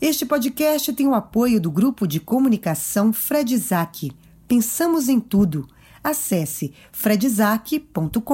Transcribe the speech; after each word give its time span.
Este 0.00 0.24
podcast 0.24 0.92
tem 0.92 1.08
o 1.08 1.14
apoio 1.14 1.60
do 1.60 1.72
grupo 1.72 2.06
de 2.06 2.20
comunicação 2.20 3.12
Fred 3.12 3.52
Isaac. 3.52 4.12
Pensamos 4.46 5.08
em 5.08 5.18
tudo. 5.18 5.66
Acesse 6.04 6.72
fredzak.com.br 6.92 8.30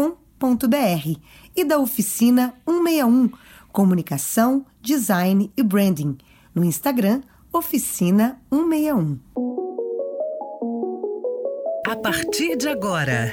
e 1.57 1.65
da 1.65 1.79
oficina 1.79 2.55
161 2.69 3.31
Comunicação, 3.73 4.67
Design 4.83 5.51
e 5.57 5.63
Branding 5.63 6.19
no 6.55 6.63
Instagram 6.63 7.23
Oficina 7.51 8.39
161. 8.53 9.19
A 11.87 11.97
partir 11.97 12.57
de 12.57 12.69
agora, 12.69 13.33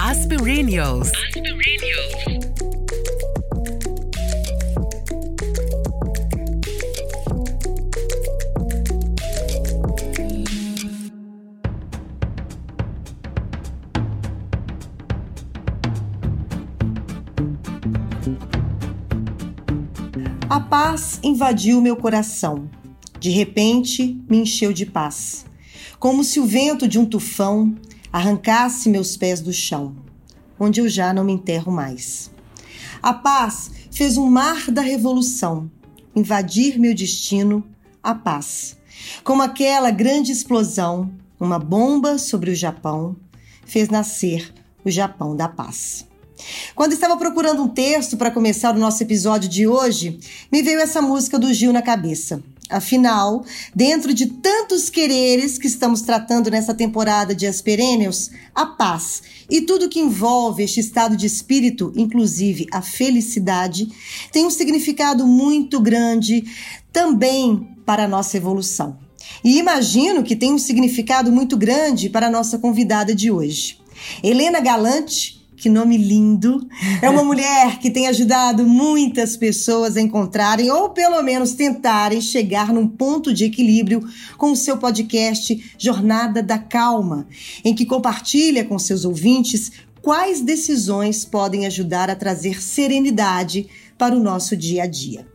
Aspirinios. 0.00 1.10
Aspirinios. 1.12 2.03
A 20.54 20.60
paz 20.60 21.18
invadiu 21.20 21.80
meu 21.80 21.96
coração. 21.96 22.70
De 23.18 23.28
repente, 23.28 24.22
me 24.30 24.36
encheu 24.36 24.72
de 24.72 24.86
paz, 24.86 25.44
como 25.98 26.22
se 26.22 26.38
o 26.38 26.46
vento 26.46 26.86
de 26.86 26.96
um 26.96 27.04
tufão 27.04 27.74
arrancasse 28.12 28.88
meus 28.88 29.16
pés 29.16 29.40
do 29.40 29.52
chão, 29.52 29.96
onde 30.56 30.80
eu 30.80 30.88
já 30.88 31.12
não 31.12 31.24
me 31.24 31.32
enterro 31.32 31.72
mais. 31.72 32.30
A 33.02 33.12
paz 33.12 33.72
fez 33.90 34.16
um 34.16 34.30
mar 34.30 34.70
da 34.70 34.80
revolução 34.80 35.68
invadir 36.14 36.78
meu 36.78 36.94
destino, 36.94 37.64
a 38.00 38.14
paz. 38.14 38.76
Como 39.24 39.42
aquela 39.42 39.90
grande 39.90 40.30
explosão, 40.30 41.10
uma 41.40 41.58
bomba 41.58 42.16
sobre 42.16 42.52
o 42.52 42.54
Japão, 42.54 43.16
fez 43.66 43.88
nascer 43.88 44.54
o 44.84 44.90
Japão 44.92 45.34
da 45.34 45.48
paz. 45.48 46.06
Quando 46.74 46.92
estava 46.92 47.16
procurando 47.16 47.62
um 47.62 47.68
texto 47.68 48.16
para 48.16 48.30
começar 48.30 48.74
o 48.74 48.78
nosso 48.78 49.02
episódio 49.02 49.48
de 49.48 49.66
hoje, 49.66 50.18
me 50.50 50.62
veio 50.62 50.80
essa 50.80 51.00
música 51.00 51.38
do 51.38 51.52
Gil 51.52 51.72
na 51.72 51.82
cabeça. 51.82 52.42
Afinal, 52.68 53.44
dentro 53.74 54.14
de 54.14 54.26
tantos 54.26 54.88
quereres 54.88 55.58
que 55.58 55.66
estamos 55.66 56.00
tratando 56.00 56.50
nessa 56.50 56.72
temporada 56.72 57.34
de 57.34 57.46
As 57.46 57.60
Perennials, 57.60 58.30
a 58.54 58.64
paz 58.64 59.22
e 59.50 59.60
tudo 59.60 59.88
que 59.88 60.00
envolve 60.00 60.62
este 60.62 60.80
estado 60.80 61.14
de 61.16 61.26
espírito, 61.26 61.92
inclusive 61.94 62.66
a 62.72 62.80
felicidade, 62.80 63.88
tem 64.32 64.46
um 64.46 64.50
significado 64.50 65.26
muito 65.26 65.78
grande 65.78 66.44
também 66.90 67.68
para 67.84 68.04
a 68.04 68.08
nossa 68.08 68.38
evolução. 68.38 68.98
E 69.42 69.58
imagino 69.58 70.22
que 70.22 70.34
tem 70.34 70.52
um 70.52 70.58
significado 70.58 71.30
muito 71.30 71.56
grande 71.56 72.08
para 72.08 72.28
a 72.28 72.30
nossa 72.30 72.58
convidada 72.58 73.14
de 73.14 73.30
hoje. 73.30 73.78
Helena 74.22 74.60
Galante 74.60 75.43
que 75.56 75.68
nome 75.68 75.96
lindo! 75.96 76.66
É 77.00 77.08
uma 77.08 77.22
mulher 77.22 77.78
que 77.78 77.90
tem 77.90 78.08
ajudado 78.08 78.66
muitas 78.66 79.36
pessoas 79.36 79.96
a 79.96 80.00
encontrarem 80.00 80.70
ou 80.70 80.90
pelo 80.90 81.22
menos 81.22 81.52
tentarem 81.52 82.20
chegar 82.20 82.72
num 82.72 82.88
ponto 82.88 83.32
de 83.32 83.44
equilíbrio 83.44 84.06
com 84.36 84.52
o 84.52 84.56
seu 84.56 84.76
podcast 84.76 85.74
Jornada 85.78 86.42
da 86.42 86.58
Calma, 86.58 87.26
em 87.64 87.74
que 87.74 87.86
compartilha 87.86 88.64
com 88.64 88.78
seus 88.78 89.04
ouvintes 89.04 89.70
quais 90.02 90.40
decisões 90.40 91.24
podem 91.24 91.66
ajudar 91.66 92.10
a 92.10 92.16
trazer 92.16 92.62
serenidade 92.62 93.66
para 93.96 94.14
o 94.14 94.20
nosso 94.20 94.56
dia 94.56 94.82
a 94.82 94.86
dia. 94.86 95.26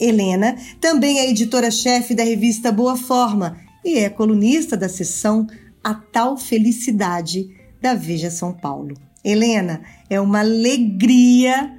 Helena 0.00 0.56
também 0.80 1.18
é 1.18 1.30
editora-chefe 1.30 2.14
da 2.14 2.24
revista 2.24 2.72
Boa 2.72 2.96
Forma 2.96 3.56
e 3.84 3.98
é 3.98 4.08
colunista 4.08 4.76
da 4.76 4.88
seção 4.88 5.46
A 5.84 5.94
Tal 5.94 6.36
Felicidade 6.36 7.50
da 7.80 7.94
Veja 7.94 8.30
São 8.30 8.52
Paulo. 8.52 8.94
Helena, 9.26 9.80
é 10.08 10.20
uma 10.20 10.38
alegria 10.38 11.72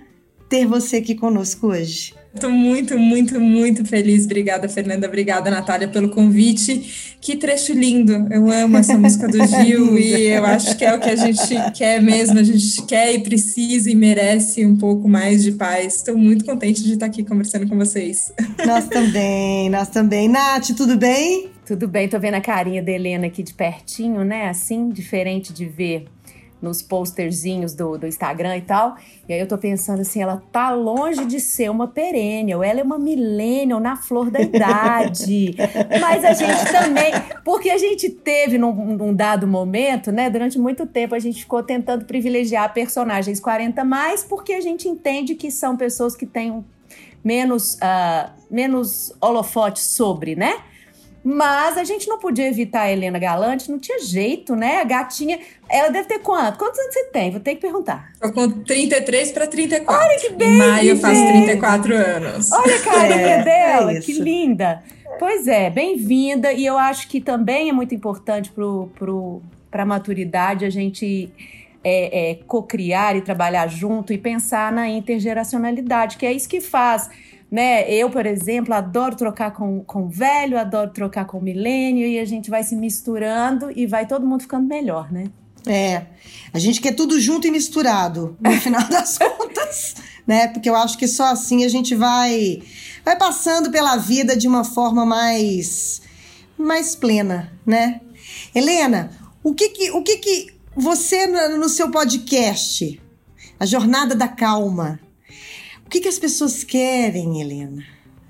ter 0.49 0.65
você 0.65 0.97
aqui 0.97 1.15
conosco 1.15 1.67
hoje. 1.67 2.13
Estou 2.35 2.51
muito, 2.51 2.99
muito, 2.99 3.39
muito 3.39 3.85
feliz. 3.85 4.25
Obrigada, 4.25 4.67
Fernanda. 4.67 5.07
Obrigada, 5.07 5.49
Natália, 5.49 5.87
pelo 5.87 6.09
convite. 6.09 7.15
Que 7.21 7.37
trecho 7.37 7.71
lindo. 7.71 8.27
Eu 8.29 8.51
amo 8.51 8.77
essa 8.77 8.95
música 8.99 9.29
do 9.29 9.43
Gil 9.47 9.97
e 9.97 10.27
eu 10.27 10.45
acho 10.45 10.77
que 10.77 10.83
é 10.83 10.93
o 10.93 10.99
que 10.99 11.09
a 11.09 11.15
gente 11.15 11.55
quer 11.73 12.01
mesmo. 12.01 12.37
A 12.37 12.43
gente 12.43 12.85
quer 12.85 13.13
e 13.13 13.19
precisa 13.19 13.89
e 13.89 13.95
merece 13.95 14.65
um 14.65 14.75
pouco 14.75 15.07
mais 15.07 15.41
de 15.41 15.53
paz. 15.53 15.95
Estou 15.95 16.17
muito 16.17 16.43
contente 16.43 16.83
de 16.83 16.93
estar 16.93 17.05
aqui 17.05 17.23
conversando 17.23 17.67
com 17.67 17.77
vocês. 17.77 18.31
Nós 18.65 18.87
também, 18.87 19.69
nós 19.69 19.87
também. 19.87 20.27
Nath, 20.27 20.75
tudo 20.75 20.97
bem? 20.97 21.49
Tudo 21.65 21.87
bem. 21.87 22.07
Tô 22.09 22.19
vendo 22.19 22.35
a 22.35 22.41
carinha 22.41 22.83
da 22.83 22.91
Helena 22.91 23.27
aqui 23.27 23.41
de 23.41 23.53
pertinho, 23.53 24.23
né? 24.23 24.49
Assim, 24.49 24.89
diferente 24.89 25.51
de 25.53 25.65
ver 25.65 26.05
nos 26.61 26.81
posterzinhos 26.81 27.73
do, 27.73 27.97
do 27.97 28.07
Instagram 28.07 28.57
e 28.57 28.61
tal. 28.61 28.95
E 29.27 29.33
aí 29.33 29.39
eu 29.39 29.47
tô 29.47 29.57
pensando 29.57 30.01
assim, 30.01 30.21
ela 30.21 30.41
tá 30.51 30.71
longe 30.71 31.25
de 31.25 31.39
ser 31.39 31.69
uma 31.69 31.87
perennial, 31.87 32.63
ela 32.63 32.79
é 32.79 32.83
uma 32.83 32.97
millennial 32.97 33.79
na 33.79 33.95
flor 33.95 34.31
da 34.31 34.41
idade. 34.41 35.55
Mas 36.01 36.25
a 36.25 36.33
gente 36.33 36.71
também, 36.71 37.11
porque 37.43 37.69
a 37.69 37.77
gente 37.77 38.09
teve 38.09 38.57
num, 38.57 38.73
num, 38.95 39.13
dado 39.13 39.47
momento, 39.47 40.11
né, 40.11 40.29
durante 40.29 40.57
muito 40.57 40.85
tempo 40.85 41.13
a 41.13 41.19
gente 41.19 41.41
ficou 41.41 41.61
tentando 41.61 42.05
privilegiar 42.05 42.73
personagens 42.73 43.39
40 43.39 43.83
mais, 43.83 44.23
porque 44.23 44.53
a 44.53 44.61
gente 44.61 44.87
entende 44.87 45.35
que 45.35 45.51
são 45.51 45.77
pessoas 45.77 46.15
que 46.15 46.25
têm 46.25 46.63
menos, 47.23 47.75
uh, 47.75 48.31
menos 48.49 49.13
holofote 49.19 49.79
sobre, 49.79 50.35
né? 50.35 50.53
Mas 51.23 51.77
a 51.77 51.83
gente 51.83 52.07
não 52.07 52.19
podia 52.19 52.47
evitar 52.47 52.83
a 52.83 52.91
Helena 52.91 53.19
Galante, 53.19 53.69
não 53.69 53.79
tinha 53.79 53.99
jeito, 53.99 54.55
né? 54.55 54.79
A 54.79 54.83
gatinha. 54.83 55.39
Ela 55.69 55.89
deve 55.89 56.07
ter 56.07 56.19
quanto? 56.19 56.57
Quantos 56.57 56.79
anos 56.79 56.93
você 56.93 57.03
tem? 57.05 57.31
Vou 57.31 57.39
ter 57.39 57.55
que 57.55 57.61
perguntar. 57.61 58.13
Tô 58.21 58.31
com 58.31 58.49
33 58.49 59.31
para 59.31 59.47
34. 59.47 60.07
Olha 60.07 60.19
que 60.19 60.29
bem! 60.29 60.53
Em 60.53 60.57
maio 60.57 60.89
eu 60.91 60.97
faço 60.97 61.27
34 61.27 61.95
anos. 61.95 62.51
Olha 62.51 62.75
a 62.75 62.79
carinha 62.79 63.27
é, 63.27 63.43
dela, 63.43 63.91
é 63.91 63.99
que 63.99 64.13
linda. 64.13 64.81
Pois 65.19 65.47
é, 65.47 65.69
bem-vinda. 65.69 66.53
E 66.53 66.65
eu 66.65 66.77
acho 66.77 67.07
que 67.07 67.19
também 67.19 67.69
é 67.69 67.73
muito 67.73 67.93
importante 67.93 68.51
para 68.51 68.63
pro, 68.95 69.41
a 69.71 69.85
maturidade 69.85 70.63
a 70.63 70.69
gente 70.69 71.29
é, 71.83 72.31
é, 72.31 72.35
co-criar 72.47 73.15
e 73.15 73.21
trabalhar 73.21 73.67
junto 73.67 74.13
e 74.13 74.17
pensar 74.17 74.71
na 74.71 74.89
intergeracionalidade, 74.89 76.17
que 76.17 76.25
é 76.25 76.31
isso 76.31 76.47
que 76.47 76.61
faz 76.61 77.09
né? 77.49 77.89
Eu, 77.91 78.09
por 78.09 78.25
exemplo, 78.25 78.73
adoro 78.73 79.15
trocar 79.15 79.51
com, 79.51 79.83
com 79.83 80.09
velho, 80.09 80.59
adoro 80.59 80.91
trocar 80.91 81.25
com 81.25 81.39
milênio, 81.39 82.07
e 82.07 82.19
a 82.19 82.25
gente 82.25 82.49
vai 82.49 82.63
se 82.63 82.75
misturando 82.75 83.71
e 83.75 83.85
vai 83.85 84.05
todo 84.05 84.25
mundo 84.25 84.41
ficando 84.41 84.67
melhor, 84.67 85.11
né? 85.11 85.25
É, 85.65 86.05
a 86.53 86.59
gente 86.59 86.79
quer 86.79 86.93
tudo 86.93 87.19
junto 87.19 87.47
e 87.47 87.51
misturado, 87.51 88.37
no 88.39 88.51
final 88.59 88.87
das 88.87 89.17
contas, 89.17 89.95
né? 90.25 90.47
Porque 90.47 90.69
eu 90.69 90.75
acho 90.75 90.97
que 90.97 91.07
só 91.07 91.25
assim 91.25 91.65
a 91.65 91.69
gente 91.69 91.95
vai 91.95 92.61
vai 93.03 93.17
passando 93.17 93.71
pela 93.71 93.97
vida 93.97 94.35
de 94.35 94.47
uma 94.47 94.63
forma 94.63 95.05
mais 95.05 96.01
mais 96.57 96.95
plena, 96.95 97.51
né? 97.65 98.01
Helena, 98.53 99.11
o 99.43 99.53
que 99.53 99.69
que, 99.69 99.91
o 99.91 100.01
que, 100.01 100.17
que 100.17 100.47
você 100.75 101.27
no 101.27 101.69
seu 101.69 101.89
podcast, 101.91 103.01
a 103.59 103.65
Jornada 103.65 104.15
da 104.15 104.27
Calma, 104.27 104.99
o 105.87 105.89
que, 105.89 106.01
que 106.01 106.09
as 106.09 106.19
pessoas 106.19 106.65
querem, 106.65 107.39
Helena? 107.39 107.81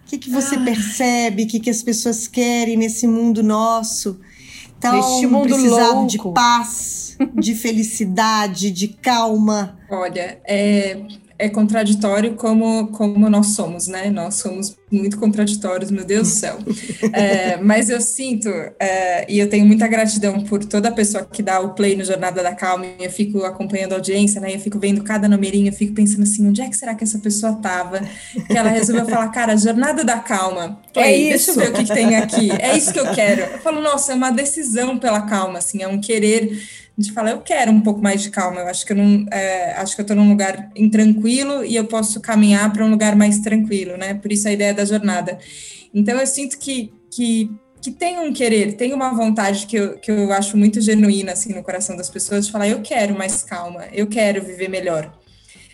O 0.06 0.10
que, 0.10 0.20
que 0.20 0.30
você 0.30 0.56
ah. 0.56 0.64
percebe? 0.64 1.44
O 1.44 1.48
que, 1.48 1.60
que 1.60 1.72
as 1.72 1.82
pessoas 1.82 2.28
querem 2.28 2.78
nesse 2.78 3.08
mundo 3.08 3.42
nosso? 3.42 4.20
Tão 4.80 4.96
Neste 4.96 5.26
mundo 5.26 5.48
precisado 5.48 5.94
louco. 5.96 6.08
de 6.08 6.18
paz, 6.36 7.18
de 7.34 7.56
felicidade, 7.56 8.70
de 8.70 8.90
calma. 8.90 9.76
Olha, 9.90 10.40
é, 10.46 11.02
é 11.40 11.48
contraditório 11.50 12.34
como, 12.34 12.88
como 12.88 13.30
nós 13.30 13.48
somos, 13.48 13.88
né? 13.88 14.10
Nós 14.10 14.36
somos 14.36 14.76
muito 14.92 15.20
contraditórios, 15.20 15.92
meu 15.92 16.04
Deus 16.04 16.30
do 16.30 16.34
céu. 16.34 16.58
É, 17.14 17.58
mas 17.58 17.90
eu 17.90 18.02
sinto, 18.02 18.50
é, 18.80 19.32
e 19.32 19.38
eu 19.38 19.50
tenho 19.50 19.66
muita 19.66 19.88
gratidão 19.88 20.42
por 20.42 20.64
toda 20.66 20.92
pessoa 20.92 21.26
que 21.26 21.44
dá 21.44 21.60
o 21.60 21.74
play 21.74 21.96
no 21.96 22.04
Jornada 22.04 22.42
da 22.42 22.56
Calma, 22.56 22.86
e 22.86 23.06
eu 23.06 23.12
fico 23.12 23.44
acompanhando 23.44 23.94
a 23.94 23.96
audiência, 23.96 24.42
né? 24.42 24.56
Eu 24.56 24.60
fico 24.60 24.80
vendo 24.80 25.04
cada 25.04 25.28
numerinho, 25.28 25.68
eu 25.68 25.74
fico 25.74 25.94
pensando 25.94 26.24
assim, 26.24 26.48
onde 26.48 26.62
é 26.62 26.70
que 26.70 26.76
será 26.76 26.96
que 26.96 27.04
essa 27.04 27.20
pessoa 27.20 27.54
tava? 27.56 28.02
Que 28.48 28.58
ela 28.58 28.70
resolveu 28.70 29.06
falar, 29.06 29.28
cara, 29.30 29.56
Jornada 29.56 30.04
da 30.04 30.20
Calma, 30.20 30.80
é 30.96 31.16
isso. 31.16 31.30
deixa 31.30 31.52
eu 31.52 31.56
ver 31.56 31.70
o 31.70 31.74
que, 31.74 31.84
que 31.86 31.94
tem 31.94 32.16
aqui. 32.16 32.50
É 32.60 32.76
isso 32.76 32.92
que 32.92 33.00
eu 33.00 33.12
quero. 33.14 33.42
Eu 33.42 33.60
falo, 33.60 33.82
nossa, 33.82 34.12
é 34.12 34.16
uma 34.16 34.32
decisão 34.32 34.98
pela 34.98 35.22
calma, 35.22 35.60
assim, 35.60 35.84
é 35.84 35.88
um 35.88 36.00
querer 36.00 36.58
de 36.98 37.12
falar, 37.12 37.32
eu 37.32 37.42
quero 37.42 37.72
um 37.72 37.82
pouco 37.82 38.02
mais 38.02 38.24
de 38.24 38.32
calma, 38.32 38.62
eu 38.62 38.68
acho 38.68 38.84
que 38.84 38.92
eu 38.92 38.98
não, 38.98 39.28
é, 39.32 39.74
acho 39.74 39.94
que 39.94 40.02
eu 40.02 40.04
estou 40.04 40.18
num 40.18 40.30
lugar 40.30 40.72
intranquilo 40.76 41.64
e 41.64 41.76
eu 41.76 41.86
posso 41.86 42.20
caminhar 42.20 42.74
para 42.74 42.84
um 42.84 42.90
lugar 42.90 43.16
mais 43.16 43.40
tranquilo, 43.40 43.96
né? 43.98 44.16
Por 44.16 44.32
isso 44.32 44.48
a 44.48 44.52
ideia 44.52 44.74
da 44.74 44.84
jornada. 44.84 45.38
Então 45.94 46.20
eu 46.20 46.26
sinto 46.26 46.58
que, 46.58 46.92
que, 47.12 47.52
que 47.80 47.92
tem 47.92 48.18
um 48.18 48.34
querer, 48.34 48.74
tem 48.74 48.94
uma 48.94 49.14
vontade 49.14 49.68
que 49.68 49.76
eu, 49.76 50.00
que 50.00 50.10
eu 50.10 50.34
acho 50.34 50.58
muito 50.58 50.82
genuína, 50.82 51.34
assim, 51.34 51.54
no 51.54 51.62
coração 51.62 51.96
das 51.96 52.10
pessoas, 52.10 52.48
de 52.48 52.52
falar, 52.52 52.68
eu 52.68 52.82
quero 52.82 53.16
mais 53.16 53.44
calma, 53.44 53.86
eu 53.94 54.08
quero 54.08 54.44
viver 54.44 54.68
melhor. 54.68 55.16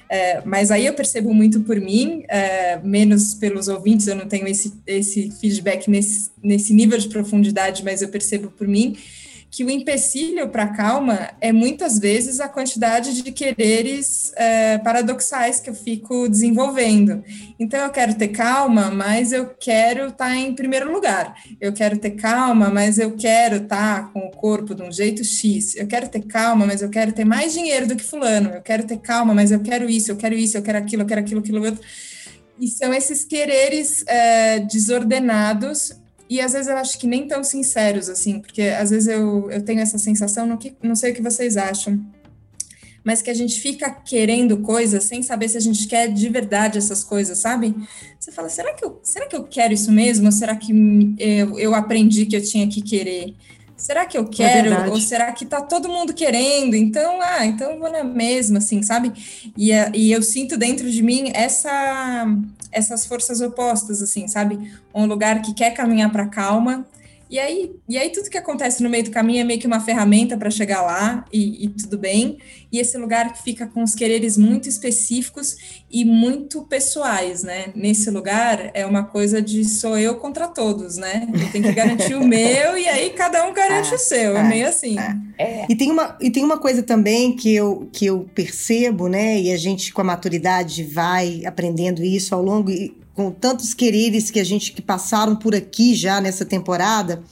É, 0.09 0.41
mas 0.45 0.71
aí 0.71 0.85
eu 0.85 0.93
percebo 0.93 1.33
muito 1.33 1.61
por 1.61 1.79
mim, 1.79 2.23
é, 2.27 2.77
menos 2.83 3.33
pelos 3.33 3.69
ouvintes, 3.69 4.07
eu 4.07 4.15
não 4.15 4.27
tenho 4.27 4.45
esse, 4.45 4.73
esse 4.85 5.31
feedback 5.39 5.89
nesse, 5.89 6.31
nesse 6.43 6.73
nível 6.73 6.97
de 6.97 7.07
profundidade, 7.07 7.81
mas 7.81 8.01
eu 8.01 8.09
percebo 8.09 8.51
por 8.51 8.67
mim 8.67 8.97
que 9.53 9.63
o 9.63 9.69
empecilho 9.69 10.49
para 10.49 10.63
a 10.63 10.75
calma 10.75 11.29
é 11.39 11.51
muitas 11.51 11.99
vezes 11.99 12.39
a 12.39 12.49
quantidade 12.49 13.21
de 13.21 13.31
quereres 13.31 14.31
é, 14.35 14.79
paradoxais 14.79 15.59
que 15.59 15.69
eu 15.69 15.75
fico 15.75 16.27
desenvolvendo. 16.27 17.23
Então, 17.59 17.79
eu 17.79 17.91
quero 17.91 18.15
ter 18.15 18.29
calma, 18.29 18.89
mas 18.89 19.31
eu 19.31 19.45
quero 19.45 20.07
estar 20.07 20.29
tá 20.29 20.35
em 20.35 20.55
primeiro 20.55 20.91
lugar. 20.91 21.35
Eu 21.61 21.71
quero 21.71 21.99
ter 21.99 22.15
calma, 22.15 22.71
mas 22.71 22.97
eu 22.97 23.15
quero 23.15 23.57
estar 23.57 24.05
tá 24.05 24.09
com 24.11 24.21
o 24.21 24.31
corpo 24.31 24.73
de 24.73 24.81
um 24.81 24.91
jeito 24.91 25.23
X. 25.23 25.75
Eu 25.75 25.85
quero 25.85 26.07
ter 26.07 26.23
calma, 26.23 26.65
mas 26.65 26.81
eu 26.81 26.89
quero 26.89 27.11
ter 27.11 27.23
mais 27.23 27.53
dinheiro 27.53 27.85
do 27.85 27.95
que 27.95 28.03
Fulano. 28.03 28.49
Eu 28.49 28.61
quero 28.63 28.87
ter 28.87 28.97
calma, 28.97 29.35
mas 29.35 29.51
eu 29.51 29.59
quero 29.59 29.87
isso, 29.87 30.09
eu 30.09 30.15
quero 30.15 30.33
isso, 30.33 30.57
eu 30.57 30.63
quero 30.63 30.79
aquilo, 30.79 31.03
eu 31.03 31.07
quero 31.07 31.21
aquilo, 31.21 31.41
aquilo 31.41 31.63
outro. 31.63 31.79
E 32.59 32.67
são 32.67 32.91
esses 32.91 33.23
quereres 33.23 34.03
é, 34.07 34.61
desordenados 34.61 35.91
e 36.29 36.39
às 36.39 36.53
vezes 36.53 36.67
eu 36.67 36.77
acho 36.77 36.97
que 36.97 37.07
nem 37.07 37.27
tão 37.27 37.43
sinceros, 37.43 38.09
assim, 38.09 38.39
porque 38.39 38.61
às 38.63 38.89
vezes 38.89 39.07
eu, 39.07 39.51
eu 39.51 39.63
tenho 39.63 39.79
essa 39.79 39.97
sensação, 39.97 40.45
não, 40.45 40.57
que, 40.57 40.75
não 40.81 40.95
sei 40.95 41.11
o 41.11 41.15
que 41.15 41.21
vocês 41.21 41.57
acham, 41.57 41.99
mas 43.03 43.21
que 43.21 43.29
a 43.29 43.33
gente 43.33 43.59
fica 43.59 43.91
querendo 43.91 44.57
coisas 44.59 45.03
sem 45.03 45.21
saber 45.21 45.49
se 45.49 45.57
a 45.57 45.61
gente 45.61 45.87
quer 45.87 46.07
de 46.07 46.29
verdade 46.29 46.77
essas 46.77 47.03
coisas, 47.03 47.37
sabe? 47.37 47.75
Você 48.17 48.31
fala, 48.31 48.47
será 48.47 48.73
que 48.73 48.85
eu, 48.85 48.99
será 49.03 49.27
que 49.27 49.35
eu 49.35 49.43
quero 49.43 49.73
isso 49.73 49.91
mesmo? 49.91 50.27
Ou 50.27 50.31
será 50.31 50.55
que 50.55 50.71
eu, 51.19 51.59
eu 51.59 51.75
aprendi 51.75 52.25
que 52.25 52.35
eu 52.35 52.43
tinha 52.43 52.67
que 52.67 52.81
querer? 52.81 53.35
Será 53.75 54.05
que 54.05 54.17
eu 54.17 54.23
é 54.23 54.27
quero? 54.29 54.73
É 54.73 54.89
ou 54.89 54.99
será 55.01 55.31
que 55.33 55.45
tá 55.45 55.59
todo 55.59 55.89
mundo 55.89 56.13
querendo? 56.13 56.75
Então, 56.75 57.19
ah, 57.21 57.45
então 57.45 57.71
eu 57.71 57.79
vou 57.79 57.91
na 57.91 58.03
mesma, 58.03 58.59
assim, 58.59 58.81
sabe? 58.81 59.11
E, 59.57 59.71
e 59.93 60.11
eu 60.11 60.21
sinto 60.21 60.55
dentro 60.55 60.89
de 60.89 61.03
mim 61.03 61.31
essa 61.33 62.25
essas 62.73 63.05
forças 63.05 63.41
opostas, 63.41 64.01
assim, 64.01 64.27
sabe? 64.27 64.71
Um 64.93 65.05
lugar 65.05 65.41
que 65.41 65.53
quer 65.53 65.71
caminhar 65.71 66.11
para 66.11 66.27
calma. 66.27 66.85
E 67.29 67.39
aí, 67.39 67.71
e 67.89 67.97
aí 67.97 68.11
tudo 68.11 68.29
que 68.29 68.37
acontece 68.37 68.83
no 68.83 68.89
meio 68.89 69.05
do 69.05 69.11
caminho 69.11 69.41
é 69.41 69.43
meio 69.43 69.59
que 69.59 69.65
uma 69.65 69.79
ferramenta 69.79 70.37
para 70.37 70.51
chegar 70.51 70.81
lá 70.81 71.25
e, 71.33 71.65
e, 71.65 71.69
tudo 71.69 71.97
bem. 71.97 72.37
E 72.71 72.79
esse 72.79 72.97
lugar 72.97 73.33
que 73.33 73.41
fica 73.41 73.65
com 73.65 73.81
os 73.81 73.95
quereres 73.95 74.37
muito 74.37 74.69
específicos 74.69 75.83
e 75.89 76.05
muito 76.05 76.63
pessoais, 76.63 77.41
né? 77.43 77.71
Nesse 77.75 78.09
lugar 78.11 78.69
é 78.73 78.85
uma 78.85 79.03
coisa 79.03 79.41
de 79.41 79.65
sou 79.65 79.97
eu 79.97 80.15
contra 80.15 80.47
todos, 80.47 80.97
né? 80.97 81.27
Eu 81.33 81.51
tenho 81.51 81.63
que 81.63 81.71
garantir 81.71 82.15
o 82.15 82.21
meu 82.25 82.77
e 82.77 82.87
aí 82.87 83.09
cada 83.11 83.47
um 83.47 83.53
garante 83.53 83.91
é, 83.91 83.95
o 83.95 83.99
seu. 83.99 84.37
É, 84.37 84.39
é 84.39 84.43
meio 84.43 84.67
assim. 84.67 84.95
É. 85.37 85.65
E, 85.67 85.75
tem 85.75 85.91
uma, 85.91 86.17
e 86.21 86.29
tem 86.29 86.43
uma 86.43 86.57
coisa 86.57 86.83
também 86.83 87.35
que 87.35 87.53
eu, 87.53 87.89
que 87.91 88.05
eu 88.05 88.29
percebo, 88.35 89.07
né? 89.07 89.39
E 89.39 89.51
a 89.51 89.57
gente 89.57 89.91
com 89.91 90.01
a 90.01 90.05
maturidade 90.05 90.83
vai 90.83 91.43
aprendendo 91.45 92.03
isso 92.03 92.35
ao 92.35 92.43
longo 92.43 92.71
com 93.13 93.31
tantos 93.31 93.73
quereres 93.73 94.31
que 94.31 94.39
a 94.39 94.43
gente 94.43 94.71
que 94.71 94.81
passaram 94.81 95.35
por 95.35 95.55
aqui 95.55 95.93
já 95.95 96.19
nessa 96.19 96.43
temporada, 96.43 97.23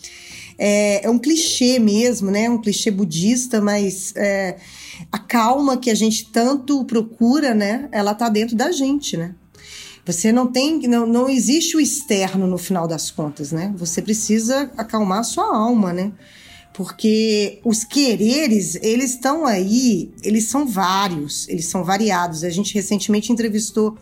é, 0.58 1.06
é 1.06 1.10
um 1.10 1.18
clichê 1.18 1.80
mesmo, 1.80 2.30
né? 2.30 2.50
Um 2.50 2.62
clichê 2.62 2.92
budista, 2.92 3.60
mas 3.60 4.14
é, 4.16 4.58
a 5.12 5.18
calma 5.18 5.78
que 5.78 5.90
a 5.90 5.96
gente 5.96 6.28
tanto 6.32 6.86
procura, 6.86 7.54
né? 7.54 7.90
Ela 7.92 8.14
tá 8.14 8.30
dentro 8.30 8.56
da 8.56 8.72
gente, 8.72 9.18
né? 9.18 9.34
Você 10.06 10.32
não 10.32 10.48
tem, 10.48 10.80
não, 10.88 11.06
não 11.06 11.30
existe 11.30 11.78
o 11.78 11.80
externo 11.80 12.48
no 12.48 12.58
final 12.58 12.88
das 12.88 13.10
contas, 13.10 13.52
né? 13.52 13.74
Você 13.78 14.02
precisa 14.02 14.72
acalmar 14.78 15.20
a 15.20 15.24
sua 15.24 15.56
alma, 15.56 15.94
né? 15.94 16.12
Porque 16.74 17.60
os 17.64 17.84
quereres, 17.84 18.76
eles 18.82 19.12
estão 19.12 19.46
aí, 19.46 20.12
eles 20.24 20.46
são 20.46 20.66
vários, 20.66 21.48
eles 21.50 21.66
são 21.66 21.84
variados. 21.84 22.44
A 22.44 22.50
gente 22.50 22.74
recentemente 22.74 23.32
entrevistou 23.32 23.98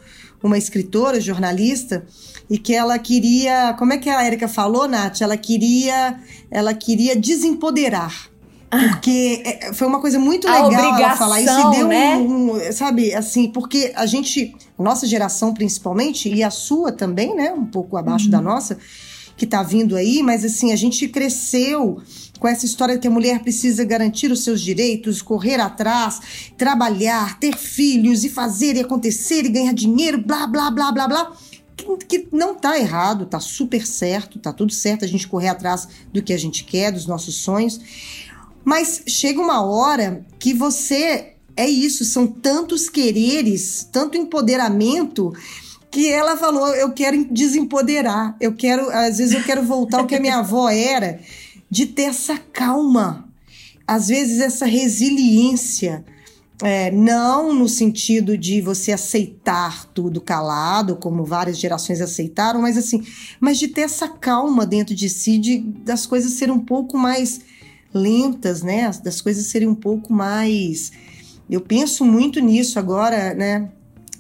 uma 0.47 0.57
escritora, 0.57 1.19
jornalista, 1.19 2.05
e 2.49 2.57
que 2.57 2.73
ela 2.73 2.97
queria, 2.97 3.75
como 3.77 3.93
é 3.93 3.97
que 3.97 4.09
a 4.09 4.23
Érica 4.23 4.47
falou, 4.47 4.87
Nath? 4.87 5.21
Ela 5.21 5.37
queria, 5.37 6.19
ela 6.49 6.73
queria 6.73 7.15
desempoderar. 7.15 8.29
Porque 8.69 9.41
é, 9.43 9.73
foi 9.73 9.87
uma 9.87 9.99
coisa 9.99 10.19
muito 10.19 10.47
legal 10.47 10.71
ela 10.71 11.15
falar 11.15 11.41
isso 11.41 11.59
e 11.59 11.71
deu 11.75 11.87
né? 11.87 12.15
um, 12.17 12.53
um, 12.53 12.71
sabe, 12.71 13.13
assim, 13.15 13.47
porque 13.47 13.91
a 13.95 14.05
gente, 14.05 14.55
nossa 14.77 15.07
geração 15.07 15.53
principalmente, 15.53 16.29
e 16.31 16.43
a 16.43 16.51
sua 16.51 16.91
também, 16.91 17.35
né, 17.35 17.51
um 17.51 17.65
pouco 17.65 17.97
abaixo 17.97 18.25
uhum. 18.25 18.31
da 18.31 18.41
nossa, 18.41 18.77
que 19.39 19.47
tá 19.47 19.63
vindo 19.63 19.95
aí, 19.95 20.21
mas 20.21 20.43
assim, 20.43 20.73
a 20.73 20.75
gente 20.75 21.07
cresceu 21.07 22.01
com 22.37 22.47
essa 22.47 22.65
história 22.65 22.97
que 22.97 23.07
a 23.07 23.11
mulher 23.11 23.39
precisa 23.39 23.85
garantir 23.85 24.31
os 24.31 24.43
seus 24.43 24.61
direitos, 24.61 25.21
correr 25.21 25.59
atrás, 25.61 26.51
trabalhar, 26.57 27.39
ter 27.39 27.57
filhos 27.57 28.25
e 28.25 28.29
fazer 28.29 28.75
e 28.75 28.81
acontecer 28.81 29.45
e 29.45 29.49
ganhar 29.49 29.73
dinheiro, 29.73 30.21
blá, 30.21 30.45
blá, 30.45 30.69
blá, 30.69 30.91
blá, 30.91 31.07
blá. 31.07 31.37
Que, 32.07 32.27
não 32.33 32.53
tá 32.53 32.77
errado, 32.77 33.25
tá 33.25 33.39
super 33.39 33.87
certo, 33.87 34.37
tá 34.37 34.51
tudo 34.51 34.73
certo 34.73 35.05
a 35.05 35.07
gente 35.07 35.27
correr 35.27 35.47
atrás 35.47 35.87
do 36.11 36.21
que 36.21 36.33
a 36.33 36.37
gente 36.37 36.65
quer, 36.65 36.91
dos 36.91 37.05
nossos 37.05 37.35
sonhos. 37.35 37.79
Mas 38.65 39.03
chega 39.07 39.39
uma 39.39 39.63
hora 39.63 40.25
que 40.37 40.53
você 40.53 41.35
é 41.55 41.67
isso, 41.67 42.03
são 42.03 42.27
tantos 42.27 42.89
quereres, 42.89 43.87
tanto 43.89 44.17
empoderamento 44.17 45.33
que 45.91 46.11
ela 46.11 46.37
falou, 46.37 46.67
eu 46.75 46.91
quero 46.91 47.25
desempoderar, 47.25 48.35
eu 48.39 48.53
quero, 48.53 48.89
às 48.89 49.17
vezes 49.17 49.33
eu 49.33 49.43
quero 49.43 49.63
voltar 49.63 49.99
ao 49.99 50.07
que 50.07 50.15
a 50.15 50.19
minha 50.19 50.37
avó 50.37 50.69
era, 50.69 51.19
de 51.69 51.85
ter 51.85 52.03
essa 52.03 52.37
calma, 52.37 53.27
às 53.87 54.07
vezes 54.07 54.39
essa 54.39 54.65
resiliência. 54.65 56.03
É, 56.61 56.91
não 56.91 57.53
no 57.53 57.69
sentido 57.69 58.37
de 58.37 58.59
você 58.59 58.91
aceitar 58.91 59.85
tudo 59.93 60.19
calado, 60.19 60.97
como 60.97 61.23
várias 61.23 61.57
gerações 61.57 62.01
aceitaram, 62.01 62.61
mas 62.61 62.77
assim, 62.77 63.01
mas 63.39 63.57
de 63.57 63.69
ter 63.69 63.81
essa 63.81 64.09
calma 64.09 64.65
dentro 64.65 64.93
de 64.93 65.07
si, 65.07 65.37
de 65.37 65.59
das 65.59 66.05
coisas 66.05 66.33
serem 66.33 66.53
um 66.53 66.59
pouco 66.59 66.97
mais 66.97 67.39
lentas, 67.93 68.61
né? 68.61 68.91
Das 69.01 69.21
coisas 69.21 69.45
serem 69.45 69.69
um 69.69 69.75
pouco 69.75 70.11
mais. 70.11 70.91
Eu 71.49 71.61
penso 71.61 72.03
muito 72.03 72.41
nisso 72.41 72.77
agora, 72.77 73.33
né? 73.33 73.71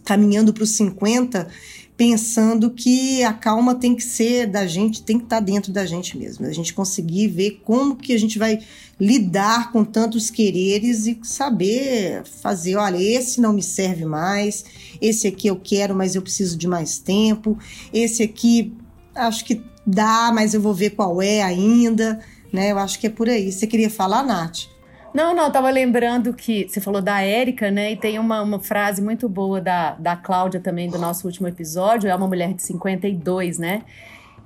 Caminhando 0.09 0.51
para 0.51 0.63
os 0.63 0.71
50, 0.71 1.47
pensando 1.95 2.71
que 2.71 3.21
a 3.23 3.31
calma 3.31 3.75
tem 3.75 3.95
que 3.95 4.01
ser 4.01 4.47
da 4.47 4.65
gente, 4.65 5.03
tem 5.03 5.19
que 5.19 5.25
estar 5.25 5.35
tá 5.35 5.39
dentro 5.39 5.71
da 5.71 5.85
gente 5.85 6.17
mesmo. 6.17 6.47
A 6.47 6.51
gente 6.51 6.73
conseguir 6.73 7.27
ver 7.27 7.61
como 7.63 7.95
que 7.95 8.11
a 8.11 8.17
gente 8.17 8.39
vai 8.39 8.59
lidar 8.99 9.71
com 9.71 9.85
tantos 9.85 10.31
quereres 10.31 11.05
e 11.05 11.19
saber 11.21 12.23
fazer, 12.41 12.75
olha, 12.75 12.97
esse 12.97 13.39
não 13.39 13.53
me 13.53 13.61
serve 13.61 14.03
mais, 14.03 14.65
esse 14.99 15.27
aqui 15.27 15.47
eu 15.47 15.57
quero, 15.57 15.95
mas 15.95 16.15
eu 16.15 16.23
preciso 16.23 16.57
de 16.57 16.67
mais 16.67 16.97
tempo, 16.97 17.55
esse 17.93 18.23
aqui 18.23 18.73
acho 19.13 19.45
que 19.45 19.61
dá, 19.85 20.31
mas 20.33 20.55
eu 20.55 20.61
vou 20.61 20.73
ver 20.73 20.89
qual 20.89 21.21
é 21.21 21.43
ainda, 21.43 22.19
né? 22.51 22.71
Eu 22.71 22.79
acho 22.79 22.99
que 22.99 23.05
é 23.05 23.11
por 23.11 23.29
aí. 23.29 23.51
Você 23.51 23.67
queria 23.67 23.91
falar, 23.91 24.23
Nath? 24.23 24.78
Não, 25.19 25.35
não, 25.35 25.51
tava 25.51 25.69
lembrando 25.69 26.33
que 26.33 26.65
você 26.69 26.79
falou 26.79 27.01
da 27.01 27.19
Érica, 27.21 27.69
né? 27.69 27.91
E 27.91 27.97
tem 27.97 28.17
uma, 28.17 28.41
uma 28.41 28.57
frase 28.57 29.01
muito 29.01 29.27
boa 29.27 29.59
da, 29.59 29.91
da 29.95 30.15
Cláudia 30.15 30.61
também, 30.61 30.89
do 30.89 30.97
nosso 30.97 31.27
último 31.27 31.45
episódio. 31.45 32.09
É 32.09 32.15
uma 32.15 32.25
mulher 32.25 32.53
de 32.53 32.63
52, 32.63 33.59
né? 33.59 33.81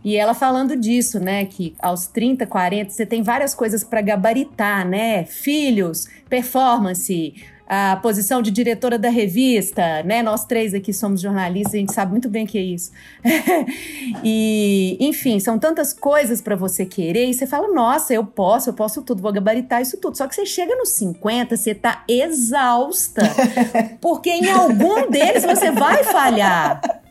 E 0.03 0.17
ela 0.17 0.33
falando 0.33 0.75
disso, 0.75 1.19
né? 1.19 1.45
Que 1.45 1.75
aos 1.77 2.07
30, 2.07 2.47
40, 2.47 2.89
você 2.89 3.05
tem 3.05 3.21
várias 3.21 3.53
coisas 3.53 3.83
para 3.83 4.01
gabaritar, 4.01 4.83
né? 4.83 5.25
Filhos, 5.25 6.07
performance, 6.27 7.35
a 7.67 7.95
posição 7.97 8.41
de 8.41 8.51
diretora 8.51 8.99
da 8.99 9.09
revista, 9.09 10.03
né? 10.03 10.21
Nós 10.21 10.45
três 10.45 10.73
aqui 10.73 10.93
somos 10.93 11.21
jornalistas, 11.21 11.73
a 11.73 11.77
gente 11.77 11.93
sabe 11.93 12.11
muito 12.11 12.29
bem 12.29 12.45
o 12.45 12.47
que 12.47 12.57
é 12.57 12.61
isso. 12.61 12.91
e, 14.23 14.97
enfim, 14.99 15.39
são 15.39 15.57
tantas 15.57 15.93
coisas 15.93 16.41
para 16.41 16.55
você 16.55 16.85
querer 16.85 17.27
e 17.27 17.33
você 17.33 17.47
fala: 17.47 17.73
"Nossa, 17.73 18.13
eu 18.13 18.25
posso, 18.25 18.69
eu 18.69 18.73
posso 18.73 19.01
tudo, 19.01 19.21
vou 19.21 19.31
gabaritar 19.31 19.81
isso 19.81 19.97
tudo". 19.97 20.17
Só 20.17 20.27
que 20.27 20.35
você 20.35 20.45
chega 20.45 20.75
nos 20.75 20.89
50, 20.89 21.55
você 21.55 21.73
tá 21.73 22.03
exausta. 22.07 23.21
porque 24.01 24.29
em 24.29 24.49
algum 24.49 25.09
deles 25.09 25.43
você 25.43 25.71
vai 25.71 26.03
falhar 26.03 27.02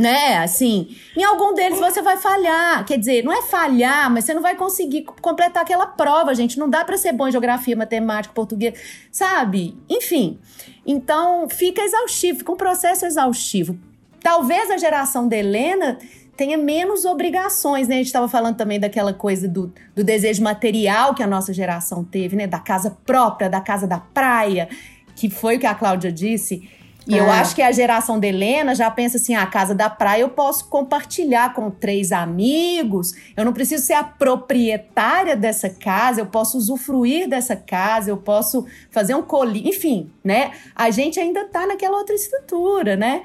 né? 0.00 0.38
Assim, 0.38 0.96
em 1.16 1.22
algum 1.22 1.54
deles 1.54 1.78
você 1.78 2.00
vai 2.00 2.16
falhar. 2.16 2.84
Quer 2.84 2.98
dizer, 2.98 3.22
não 3.22 3.32
é 3.32 3.42
falhar, 3.42 4.10
mas 4.10 4.24
você 4.24 4.34
não 4.34 4.42
vai 4.42 4.56
conseguir 4.56 5.04
completar 5.20 5.62
aquela 5.62 5.86
prova, 5.86 6.34
gente. 6.34 6.58
Não 6.58 6.68
dá 6.68 6.84
para 6.84 6.96
ser 6.96 7.12
bom 7.12 7.28
em 7.28 7.32
geografia, 7.32 7.76
matemática, 7.76 8.34
português, 8.34 8.78
sabe? 9.12 9.76
Enfim. 9.88 10.38
Então, 10.86 11.48
fica 11.48 11.82
exaustivo, 11.82 12.38
fica 12.38 12.52
um 12.52 12.56
processo 12.56 13.04
exaustivo. 13.04 13.78
Talvez 14.22 14.70
a 14.70 14.78
geração 14.78 15.28
da 15.28 15.36
Helena 15.36 15.98
tenha 16.36 16.56
menos 16.56 17.04
obrigações, 17.04 17.86
né? 17.86 17.96
A 17.96 17.98
gente 17.98 18.06
estava 18.06 18.28
falando 18.28 18.56
também 18.56 18.80
daquela 18.80 19.12
coisa 19.12 19.46
do, 19.46 19.72
do 19.94 20.02
desejo 20.02 20.42
material 20.42 21.14
que 21.14 21.22
a 21.22 21.26
nossa 21.26 21.52
geração 21.52 22.02
teve, 22.02 22.34
né? 22.34 22.46
Da 22.46 22.58
casa 22.58 22.96
própria, 23.04 23.50
da 23.50 23.60
casa 23.60 23.86
da 23.86 23.98
praia, 23.98 24.68
que 25.14 25.28
foi 25.28 25.56
o 25.56 25.60
que 25.60 25.66
a 25.66 25.74
Cláudia 25.74 26.10
disse. 26.10 26.66
E 27.10 27.18
é. 27.18 27.20
eu 27.20 27.28
acho 27.28 27.56
que 27.56 27.62
a 27.62 27.72
geração 27.72 28.20
da 28.20 28.26
Helena 28.28 28.72
já 28.72 28.88
pensa 28.88 29.16
assim: 29.16 29.34
a 29.34 29.44
casa 29.44 29.74
da 29.74 29.90
praia 29.90 30.22
eu 30.22 30.28
posso 30.28 30.68
compartilhar 30.68 31.52
com 31.54 31.68
três 31.68 32.12
amigos, 32.12 33.12
eu 33.36 33.44
não 33.44 33.52
preciso 33.52 33.84
ser 33.84 33.94
a 33.94 34.04
proprietária 34.04 35.34
dessa 35.34 35.68
casa, 35.68 36.20
eu 36.20 36.26
posso 36.26 36.56
usufruir 36.56 37.28
dessa 37.28 37.56
casa, 37.56 38.10
eu 38.10 38.16
posso 38.16 38.64
fazer 38.92 39.16
um 39.16 39.22
colinho, 39.22 39.68
enfim, 39.68 40.08
né? 40.22 40.52
A 40.74 40.90
gente 40.90 41.18
ainda 41.18 41.46
tá 41.46 41.66
naquela 41.66 41.98
outra 41.98 42.14
estrutura, 42.14 42.96
né? 42.96 43.24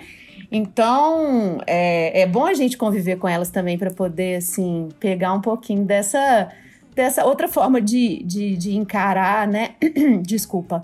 Então, 0.52 1.60
é, 1.68 2.22
é 2.22 2.26
bom 2.26 2.46
a 2.46 2.54
gente 2.56 2.78
conviver 2.78 3.18
com 3.18 3.28
elas 3.28 3.52
também 3.52 3.78
para 3.78 3.92
poder, 3.92 4.38
assim, 4.38 4.90
pegar 5.00 5.34
um 5.34 5.42
pouquinho 5.42 5.86
dessa, 5.86 6.50
dessa 6.96 7.24
outra 7.24 7.48
forma 7.48 7.80
de, 7.80 8.24
de, 8.24 8.58
de 8.58 8.76
encarar, 8.76 9.48
né? 9.48 9.76
Desculpa. 10.24 10.82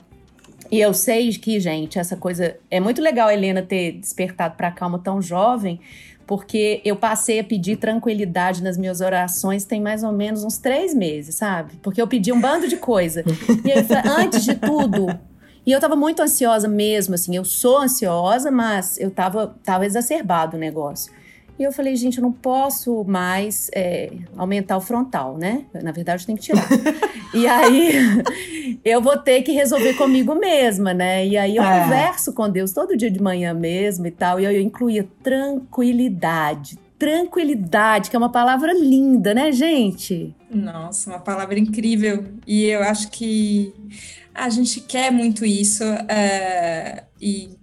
E 0.71 0.79
eu 0.79 0.93
sei 0.93 1.29
que, 1.33 1.59
gente, 1.59 1.99
essa 1.99 2.15
coisa. 2.15 2.55
É 2.69 2.79
muito 2.79 3.01
legal 3.01 3.27
a 3.27 3.33
Helena 3.33 3.61
ter 3.61 3.91
despertado 3.91 4.55
para 4.55 4.69
a 4.69 4.71
calma 4.71 4.97
tão 4.97 5.21
jovem, 5.21 5.81
porque 6.25 6.81
eu 6.85 6.95
passei 6.95 7.39
a 7.39 7.43
pedir 7.43 7.75
tranquilidade 7.75 8.63
nas 8.63 8.77
minhas 8.77 9.01
orações 9.01 9.65
tem 9.65 9.81
mais 9.81 10.01
ou 10.01 10.13
menos 10.13 10.45
uns 10.45 10.57
três 10.57 10.93
meses, 10.93 11.35
sabe? 11.35 11.73
Porque 11.83 12.01
eu 12.01 12.07
pedi 12.07 12.31
um 12.31 12.39
bando 12.39 12.69
de 12.69 12.77
coisa. 12.77 13.23
E 13.65 13.71
aí, 13.71 13.85
antes 14.17 14.45
de 14.45 14.55
tudo, 14.55 15.07
e 15.65 15.71
eu 15.71 15.79
tava 15.79 15.95
muito 15.95 16.21
ansiosa 16.21 16.67
mesmo, 16.67 17.15
assim, 17.15 17.35
eu 17.35 17.43
sou 17.43 17.79
ansiosa, 17.79 18.49
mas 18.49 18.97
eu 18.97 19.11
tava, 19.11 19.55
tava 19.63 19.85
exacerbado 19.85 20.55
o 20.55 20.59
negócio. 20.59 21.11
E 21.61 21.63
eu 21.63 21.71
falei, 21.71 21.95
gente, 21.95 22.17
eu 22.17 22.23
não 22.23 22.31
posso 22.31 23.03
mais 23.03 23.69
é, 23.71 24.11
aumentar 24.35 24.77
o 24.77 24.81
frontal, 24.81 25.37
né? 25.37 25.65
Na 25.83 25.91
verdade, 25.91 26.23
eu 26.23 26.25
tenho 26.25 26.37
que 26.39 26.45
tirar. 26.45 26.67
e 27.35 27.45
aí, 27.45 28.23
eu 28.83 28.99
vou 28.99 29.15
ter 29.15 29.43
que 29.43 29.51
resolver 29.51 29.93
comigo 29.93 30.33
mesma, 30.33 30.91
né? 30.91 31.23
E 31.23 31.37
aí, 31.37 31.57
eu 31.57 31.61
é. 31.61 31.83
converso 31.83 32.33
com 32.33 32.49
Deus 32.49 32.71
todo 32.71 32.97
dia 32.97 33.11
de 33.11 33.21
manhã 33.21 33.53
mesmo 33.53 34.07
e 34.07 34.11
tal. 34.11 34.39
E 34.39 34.45
eu 34.45 34.59
incluía 34.59 35.07
tranquilidade. 35.21 36.79
Tranquilidade, 36.97 38.09
que 38.09 38.15
é 38.15 38.19
uma 38.19 38.31
palavra 38.31 38.73
linda, 38.73 39.31
né, 39.35 39.51
gente? 39.51 40.35
Nossa, 40.49 41.11
uma 41.11 41.19
palavra 41.19 41.59
incrível. 41.59 42.25
E 42.47 42.63
eu 42.63 42.81
acho 42.81 43.11
que 43.11 43.71
a 44.33 44.49
gente 44.49 44.81
quer 44.81 45.11
muito 45.11 45.45
isso 45.45 45.83
uh, 45.83 47.03
e 47.21 47.60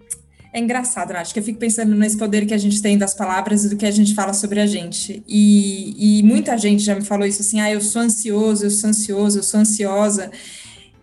é 0.58 0.60
engraçado, 0.60 1.12
né? 1.12 1.20
acho 1.20 1.32
que 1.32 1.40
eu 1.40 1.44
fico 1.44 1.58
pensando 1.58 1.94
nesse 1.94 2.16
poder 2.16 2.46
que 2.46 2.54
a 2.54 2.58
gente 2.58 2.82
tem 2.82 2.98
das 2.98 3.14
palavras 3.14 3.64
e 3.64 3.70
do 3.70 3.76
que 3.76 3.86
a 3.86 3.90
gente 3.90 4.14
fala 4.14 4.32
sobre 4.32 4.60
a 4.60 4.66
gente. 4.66 5.22
E, 5.26 6.18
e 6.18 6.22
muita 6.22 6.56
gente 6.56 6.82
já 6.82 6.94
me 6.94 7.04
falou 7.04 7.26
isso 7.26 7.42
assim: 7.42 7.60
ah, 7.60 7.70
eu 7.70 7.80
sou 7.80 8.02
ansioso, 8.02 8.66
eu 8.66 8.70
sou 8.70 8.90
ansioso, 8.90 9.38
eu 9.38 9.42
sou 9.42 9.60
ansiosa. 9.60 10.30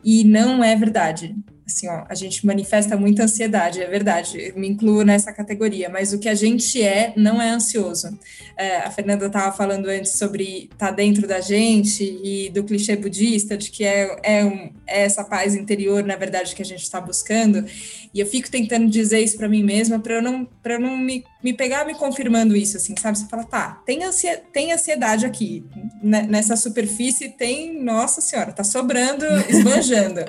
E 0.04 0.24
não 0.24 0.64
é 0.64 0.76
verdade 0.76 1.36
assim, 1.66 1.88
ó, 1.90 2.06
a 2.08 2.14
gente 2.14 2.46
manifesta 2.46 2.96
muita 2.96 3.24
ansiedade, 3.24 3.82
é 3.82 3.88
verdade, 3.88 4.40
eu 4.40 4.60
me 4.60 4.68
incluo 4.68 5.04
nessa 5.04 5.34
categoria, 5.34 5.90
mas 5.90 6.14
o 6.14 6.20
que 6.20 6.30
a 6.30 6.36
gente 6.36 6.82
é 6.82 7.12
não 7.18 7.42
é 7.42 7.50
ansioso. 7.50 8.18
É, 8.56 8.78
a 8.78 8.92
Fernanda 8.92 9.26
estava 9.26 9.56
falando 9.56 9.88
antes 9.88 10.14
sobre 10.14 10.70
estar 10.72 10.88
tá 10.88 10.92
dentro 10.92 11.28
da 11.28 11.42
gente 11.42 12.04
e 12.24 12.50
do 12.52 12.64
clichê 12.64 12.96
budista, 12.96 13.58
de 13.58 13.72
que 13.72 13.84
é, 13.84 14.16
é, 14.24 14.46
um, 14.46 14.70
essa 14.86 15.24
paz 15.24 15.56
interior, 15.56 16.04
na 16.04 16.16
verdade, 16.16 16.56
que 16.56 16.62
a 16.62 16.66
gente 16.66 16.84
está 16.84 17.02
buscando, 17.02 17.66
e 18.14 18.20
eu 18.20 18.26
fico 18.26 18.50
tentando 18.50 18.88
dizer 18.88 19.22
isso 19.22 19.38
para 19.38 19.50
mim 19.50 19.64
mesma 19.64 20.00
para 20.00 20.16
eu 20.16 20.22
não, 20.22 20.48
eu 20.64 20.80
não 20.80 20.98
me, 20.98 21.24
me 21.44 21.54
pegar 21.54 21.86
me 21.86 21.96
confirmando 21.96 22.56
isso, 22.56 22.78
assim, 22.78 22.94
sabe? 23.00 23.18
Você 23.18 23.26
fala, 23.26 23.44
tá, 23.44 23.82
tem, 23.86 24.04
ansiedade, 24.04 24.44
tem 24.54 24.72
ansiedade 24.72 25.26
aqui, 25.26 25.66
nessa 26.04 26.56
superfície 26.56 27.30
tem, 27.30 27.82
nossa 27.82 28.22
senhora, 28.22 28.52
tá 28.52 28.64
sobrando, 28.64 29.26
esbanjando, 29.50 30.22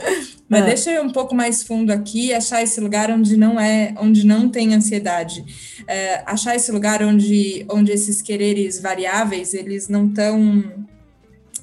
mas 0.48 0.62
é. 0.62 0.66
deixa 0.66 0.90
eu 0.90 1.02
um 1.02 1.10
pouco 1.10 1.26
pouco 1.26 1.34
mais 1.34 1.64
fundo 1.64 1.90
aqui, 1.90 2.32
achar 2.32 2.62
esse 2.62 2.80
lugar 2.80 3.10
onde 3.10 3.36
não 3.36 3.58
é, 3.58 3.92
onde 3.98 4.24
não 4.24 4.48
tem 4.48 4.74
ansiedade, 4.74 5.44
é, 5.88 6.22
achar 6.24 6.54
esse 6.54 6.70
lugar 6.70 7.02
onde, 7.02 7.66
onde 7.68 7.90
esses 7.90 8.22
quereres 8.22 8.80
variáveis 8.80 9.52
eles 9.52 9.88
não 9.88 10.06
estão 10.06 10.86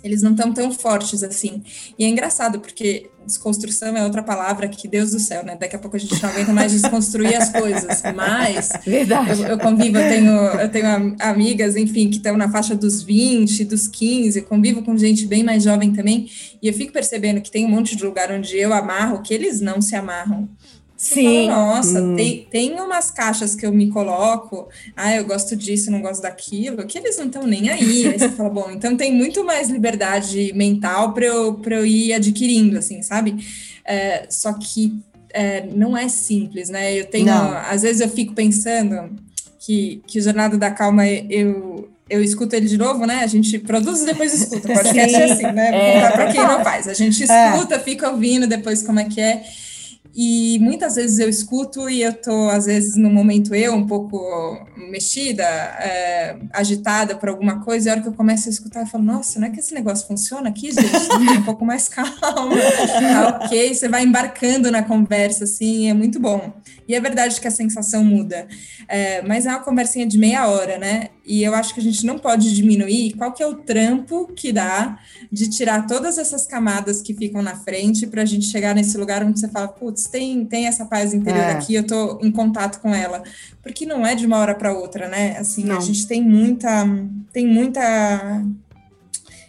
eles 0.04 0.22
não 0.22 0.32
estão 0.32 0.54
tão 0.54 0.72
fortes 0.72 1.24
assim. 1.24 1.64
E 1.98 2.04
é 2.04 2.08
engraçado, 2.08 2.60
porque 2.60 3.10
desconstrução 3.26 3.96
é 3.96 4.04
outra 4.04 4.22
palavra 4.22 4.68
que, 4.68 4.88
Deus 4.88 5.12
do 5.12 5.20
céu, 5.20 5.44
né? 5.44 5.56
Daqui 5.60 5.76
a 5.76 5.80
pouco 5.80 5.96
a 5.96 6.00
gente 6.00 6.22
não 6.22 6.30
aguenta 6.30 6.52
mais 6.52 6.72
desconstruir 6.72 7.36
as 7.36 7.50
coisas. 7.50 8.04
Mas 8.16 8.72
Verdade. 8.86 9.42
Eu, 9.42 9.50
eu 9.50 9.58
convivo, 9.58 9.98
eu 9.98 10.10
tenho, 10.10 10.32
eu 10.32 10.70
tenho 10.70 11.16
amigas, 11.20 11.76
enfim, 11.76 12.10
que 12.10 12.18
estão 12.18 12.36
na 12.38 12.50
faixa 12.50 12.76
dos 12.76 13.02
20, 13.02 13.66
dos 13.66 13.88
15, 13.88 14.40
eu 14.40 14.46
convivo 14.46 14.84
com 14.84 14.98
gente 14.98 15.26
bem 15.26 15.44
mais 15.44 15.64
jovem 15.64 15.94
também, 15.94 16.28
e 16.62 16.68
eu 16.68 16.74
fico 16.74 16.92
percebendo 16.92 17.42
que 17.42 17.50
tem 17.50 17.66
um 17.66 17.70
monte 17.70 17.96
de 17.96 18.04
lugar 18.04 18.32
onde 18.32 18.58
eu 18.58 18.74
amarro 18.74 19.22
que 19.22 19.34
eles 19.34 19.62
não 19.62 19.82
se 19.82 19.96
amarram. 19.96 20.50
Sim. 21.04 21.48
Fala, 21.48 21.76
Nossa, 21.76 22.02
hum. 22.02 22.16
tem, 22.16 22.48
tem 22.50 22.80
umas 22.80 23.12
caixas 23.12 23.54
que 23.54 23.66
eu 23.66 23.74
me 23.74 23.90
coloco, 23.90 24.70
ah, 24.96 25.14
eu 25.14 25.26
gosto 25.26 25.54
disso, 25.54 25.92
não 25.92 26.02
gosto 26.02 26.22
daquilo, 26.22 26.86
que 26.86 26.98
eles 26.98 27.18
não 27.18 27.26
estão 27.26 27.46
nem 27.46 27.70
aí. 27.70 28.08
Aí 28.08 28.18
você 28.18 28.30
fala, 28.30 28.50
bom, 28.50 28.72
então 28.72 28.96
tem 28.96 29.14
muito 29.14 29.44
mais 29.44 29.70
liberdade 29.70 30.54
mental 30.56 31.14
para 31.14 31.26
eu, 31.26 31.62
eu 31.66 31.86
ir 31.86 32.14
adquirindo, 32.14 32.78
assim, 32.78 33.02
sabe? 33.02 33.46
É, 33.84 34.26
só 34.30 34.54
que 34.54 34.96
é, 35.34 35.66
não 35.76 35.98
é 35.98 36.08
simples, 36.08 36.70
né? 36.70 36.94
Eu 36.98 37.06
tenho, 37.06 37.26
não. 37.26 37.58
às 37.58 37.82
vezes 37.82 38.00
eu 38.00 38.08
fico 38.08 38.34
pensando 38.34 39.10
que, 39.60 40.02
que 40.08 40.20
o 40.20 40.22
Jornada 40.22 40.58
da 40.58 40.72
Calma 40.72 41.06
eu, 41.06 41.90
eu 42.10 42.24
escuto 42.24 42.56
ele 42.56 42.68
de 42.68 42.78
novo, 42.78 43.06
né? 43.06 43.24
A 43.24 43.28
gente 43.28 43.60
produz 43.60 44.04
e 44.04 44.06
depois 44.06 44.34
escuta. 44.34 44.68
Podcast 44.74 45.16
é 45.16 45.24
assim, 45.26 45.52
né? 45.52 45.98
É, 45.98 46.12
para 46.12 46.32
quem 46.32 46.42
não 46.42 46.64
faz. 46.64 46.88
A 46.88 46.94
gente 46.94 47.30
é. 47.30 47.50
escuta, 47.50 47.78
fica 47.80 48.10
ouvindo 48.10 48.48
depois 48.48 48.84
como 48.84 49.02
é 49.02 49.06
que 49.06 49.20
é. 49.20 49.44
E 50.16 50.60
muitas 50.60 50.96
vezes 50.96 51.18
eu 51.18 51.28
escuto 51.28 51.90
e 51.90 52.04
eu 52.04 52.14
tô, 52.14 52.50
às 52.50 52.66
vezes, 52.66 52.96
no 52.96 53.10
momento 53.10 53.56
eu, 53.56 53.74
um 53.74 53.88
pouco 53.88 54.64
mexida, 54.78 55.44
é, 55.44 56.38
agitada 56.52 57.16
por 57.16 57.30
alguma 57.30 57.62
coisa, 57.62 57.88
e 57.88 57.90
a 57.90 57.94
hora 57.94 58.02
que 58.02 58.10
eu 58.10 58.14
começo 58.14 58.48
a 58.48 58.52
escutar, 58.52 58.82
eu 58.82 58.86
falo, 58.86 59.04
nossa, 59.04 59.40
não 59.40 59.48
é 59.48 59.50
que 59.50 59.60
esse 59.60 59.74
negócio 59.74 60.06
funciona 60.06 60.50
aqui, 60.50 60.72
gente? 60.72 61.40
um 61.40 61.44
pouco 61.44 61.66
mais 61.66 61.90
calma. 61.90 62.14
Tá 62.14 63.40
ok, 63.44 63.74
você 63.74 63.90
vai 63.90 64.04
embarcando 64.04 64.70
na 64.70 64.84
conversa, 64.84 65.46
assim, 65.46 65.90
é 65.90 65.94
muito 65.96 66.20
bom. 66.20 66.54
E 66.88 66.94
é 66.94 67.00
verdade 67.00 67.42
que 67.42 67.48
a 67.48 67.52
sensação 67.52 68.04
muda. 68.04 68.48
É, 68.88 69.22
mas 69.24 69.48
é 69.48 69.50
uma 69.50 69.62
conversinha 69.62 70.06
de 70.06 70.18
meia 70.18 70.48
hora, 70.48 70.78
né? 70.78 71.10
E 71.26 71.42
eu 71.42 71.56
acho 71.56 71.74
que 71.74 71.80
a 71.80 71.84
gente 71.84 72.06
não 72.06 72.20
pode 72.20 72.54
diminuir 72.54 73.14
qual 73.14 73.32
que 73.32 73.42
é 73.42 73.48
o 73.48 73.56
trampo 73.56 74.28
que 74.36 74.52
dá 74.52 75.00
de 75.32 75.50
tirar 75.50 75.88
todas 75.88 76.18
essas 76.18 76.46
camadas 76.46 77.02
que 77.02 77.14
ficam 77.14 77.42
na 77.42 77.56
frente 77.56 78.06
para 78.08 78.24
a 78.24 78.26
gente 78.26 78.46
chegar 78.46 78.76
nesse 78.76 78.98
lugar 78.98 79.24
onde 79.24 79.40
você 79.40 79.48
fala, 79.48 79.70
putz, 79.70 80.08
tem, 80.08 80.46
tem 80.46 80.68
essa 80.68 80.86
paz 80.86 81.14
interior 81.14 81.44
é. 81.44 81.52
aqui, 81.52 81.76
eu 81.76 81.82
estou 81.82 82.20
em 82.22 82.32
contato 82.32 82.82
com 82.82 82.94
ela. 82.94 83.24
Porque 83.62 83.86
não 83.86 84.06
é 84.06 84.16
de 84.16 84.26
uma 84.26 84.38
hora 84.38 84.54
para 84.54 84.74
outra, 84.74 85.08
né? 85.08 85.38
Assim, 85.38 85.64
não. 85.64 85.78
a 85.78 85.80
gente 85.80 86.06
tem 86.06 86.22
muita, 86.22 86.86
tem 87.32 87.48
muita 87.48 88.44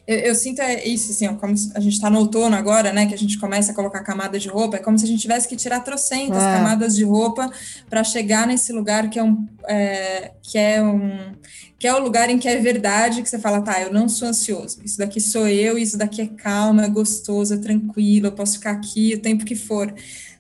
eu, 0.06 0.18
eu, 0.18 0.34
sinto 0.34 0.61
é 0.61 0.87
isso, 0.87 1.12
assim, 1.12 1.26
ó, 1.26 1.34
como 1.34 1.54
a 1.75 1.80
gente 1.80 1.94
está 1.94 2.11
no 2.11 2.18
outono 2.18 2.54
agora, 2.54 2.92
né, 2.92 3.06
que 3.06 3.14
a 3.14 3.18
gente 3.18 3.38
começa 3.38 3.73
a 3.73 3.75
colocar 3.75 4.02
camada 4.02 4.38
de 4.38 4.49
roupa, 4.49 4.76
é 4.76 4.78
como 4.78 4.99
se 4.99 5.04
a 5.04 5.08
gente 5.08 5.20
tivesse 5.20 5.49
que 5.49 5.56
tirar 5.56 5.80
trocentas 5.80 6.42
é. 6.42 6.56
camadas 6.56 6.94
de 6.94 7.04
roupa 7.04 7.50
para 7.88 8.04
chegar 8.04 8.46
nesse 8.46 8.73
lugar 8.73 9.08
que 9.08 9.18
é 9.18 9.23
um, 9.23 9.46
é, 9.66 10.32
que 10.42 10.58
é 10.58 10.82
um, 10.82 11.32
que 11.78 11.88
é 11.88 11.94
o 11.94 11.99
lugar 11.99 12.28
em 12.28 12.38
que 12.38 12.46
é 12.46 12.58
verdade, 12.58 13.23
que 13.23 13.28
você 13.28 13.38
fala, 13.38 13.62
tá, 13.62 13.80
eu 13.80 13.92
não 13.92 14.08
sou 14.08 14.28
ansioso, 14.28 14.78
isso 14.84 14.99
daqui 14.99 15.20
sou 15.20 15.49
eu, 15.49 15.78
isso 15.78 15.96
daqui 15.96 16.20
é 16.20 16.26
calma, 16.26 16.84
é 16.84 16.88
gostoso, 16.88 17.54
é 17.54 17.56
tranquilo, 17.56 18.26
eu 18.26 18.32
posso 18.32 18.54
ficar 18.54 18.73
aqui 18.73 19.14
o 19.14 19.20
tempo 19.20 19.44
que 19.44 19.54
for. 19.54 19.92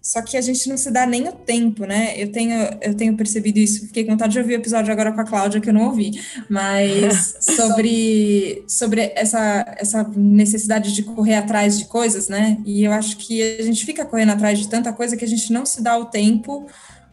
Só 0.04 0.20
que 0.20 0.36
a 0.36 0.40
gente 0.42 0.68
não 0.68 0.76
se 0.76 0.90
dá 0.90 1.06
nem 1.06 1.26
o 1.26 1.32
tempo, 1.32 1.86
né? 1.86 2.12
Eu 2.14 2.30
tenho, 2.30 2.54
eu 2.82 2.94
tenho 2.94 3.16
percebido 3.16 3.58
isso. 3.58 3.86
Fiquei 3.86 4.04
com 4.04 4.10
vontade 4.10 4.34
de 4.34 4.38
ouvir 4.38 4.52
o 4.52 4.56
episódio 4.56 4.92
agora 4.92 5.10
com 5.10 5.20
a 5.22 5.24
Cláudia, 5.24 5.62
que 5.62 5.70
eu 5.70 5.72
não 5.72 5.86
ouvi. 5.86 6.20
Mas 6.46 7.36
sobre, 7.40 8.62
sobre 8.68 9.12
essa, 9.16 9.64
essa 9.78 10.04
necessidade 10.14 10.92
de 10.92 11.04
correr 11.04 11.36
atrás 11.36 11.78
de 11.78 11.86
coisas, 11.86 12.28
né? 12.28 12.58
E 12.66 12.84
eu 12.84 12.92
acho 12.92 13.16
que 13.16 13.42
a 13.58 13.62
gente 13.62 13.86
fica 13.86 14.04
correndo 14.04 14.32
atrás 14.32 14.58
de 14.58 14.68
tanta 14.68 14.92
coisa 14.92 15.16
que 15.16 15.24
a 15.24 15.28
gente 15.28 15.50
não 15.50 15.64
se 15.64 15.82
dá 15.82 15.96
o 15.96 16.04
tempo 16.04 16.66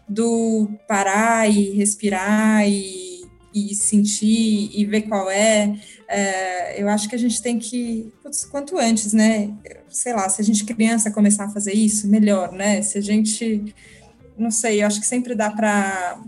do 0.05 0.69
parar 0.85 1.49
e 1.49 1.71
respirar 1.71 2.67
e 2.67 3.10
e 3.53 3.75
sentir 3.75 4.71
e 4.73 4.85
ver 4.85 5.03
qual 5.03 5.29
é, 5.29 5.75
é, 6.07 6.81
eu 6.81 6.89
acho 6.89 7.07
que 7.07 7.15
a 7.15 7.19
gente 7.19 7.41
tem 7.41 7.57
que, 7.57 8.11
putz, 8.21 8.45
quanto 8.45 8.77
antes, 8.77 9.13
né? 9.13 9.53
Sei 9.89 10.13
lá, 10.13 10.27
se 10.29 10.41
a 10.41 10.43
gente 10.43 10.65
criança 10.65 11.11
começar 11.11 11.45
a 11.45 11.49
fazer 11.49 11.73
isso, 11.73 12.07
melhor, 12.07 12.51
né? 12.51 12.81
Se 12.81 12.97
a 12.97 13.01
gente, 13.01 13.73
não 14.37 14.51
sei, 14.51 14.81
eu 14.81 14.87
acho 14.87 14.99
que 14.99 15.07
sempre 15.07 15.35
dá 15.35 15.49
para 15.49 16.19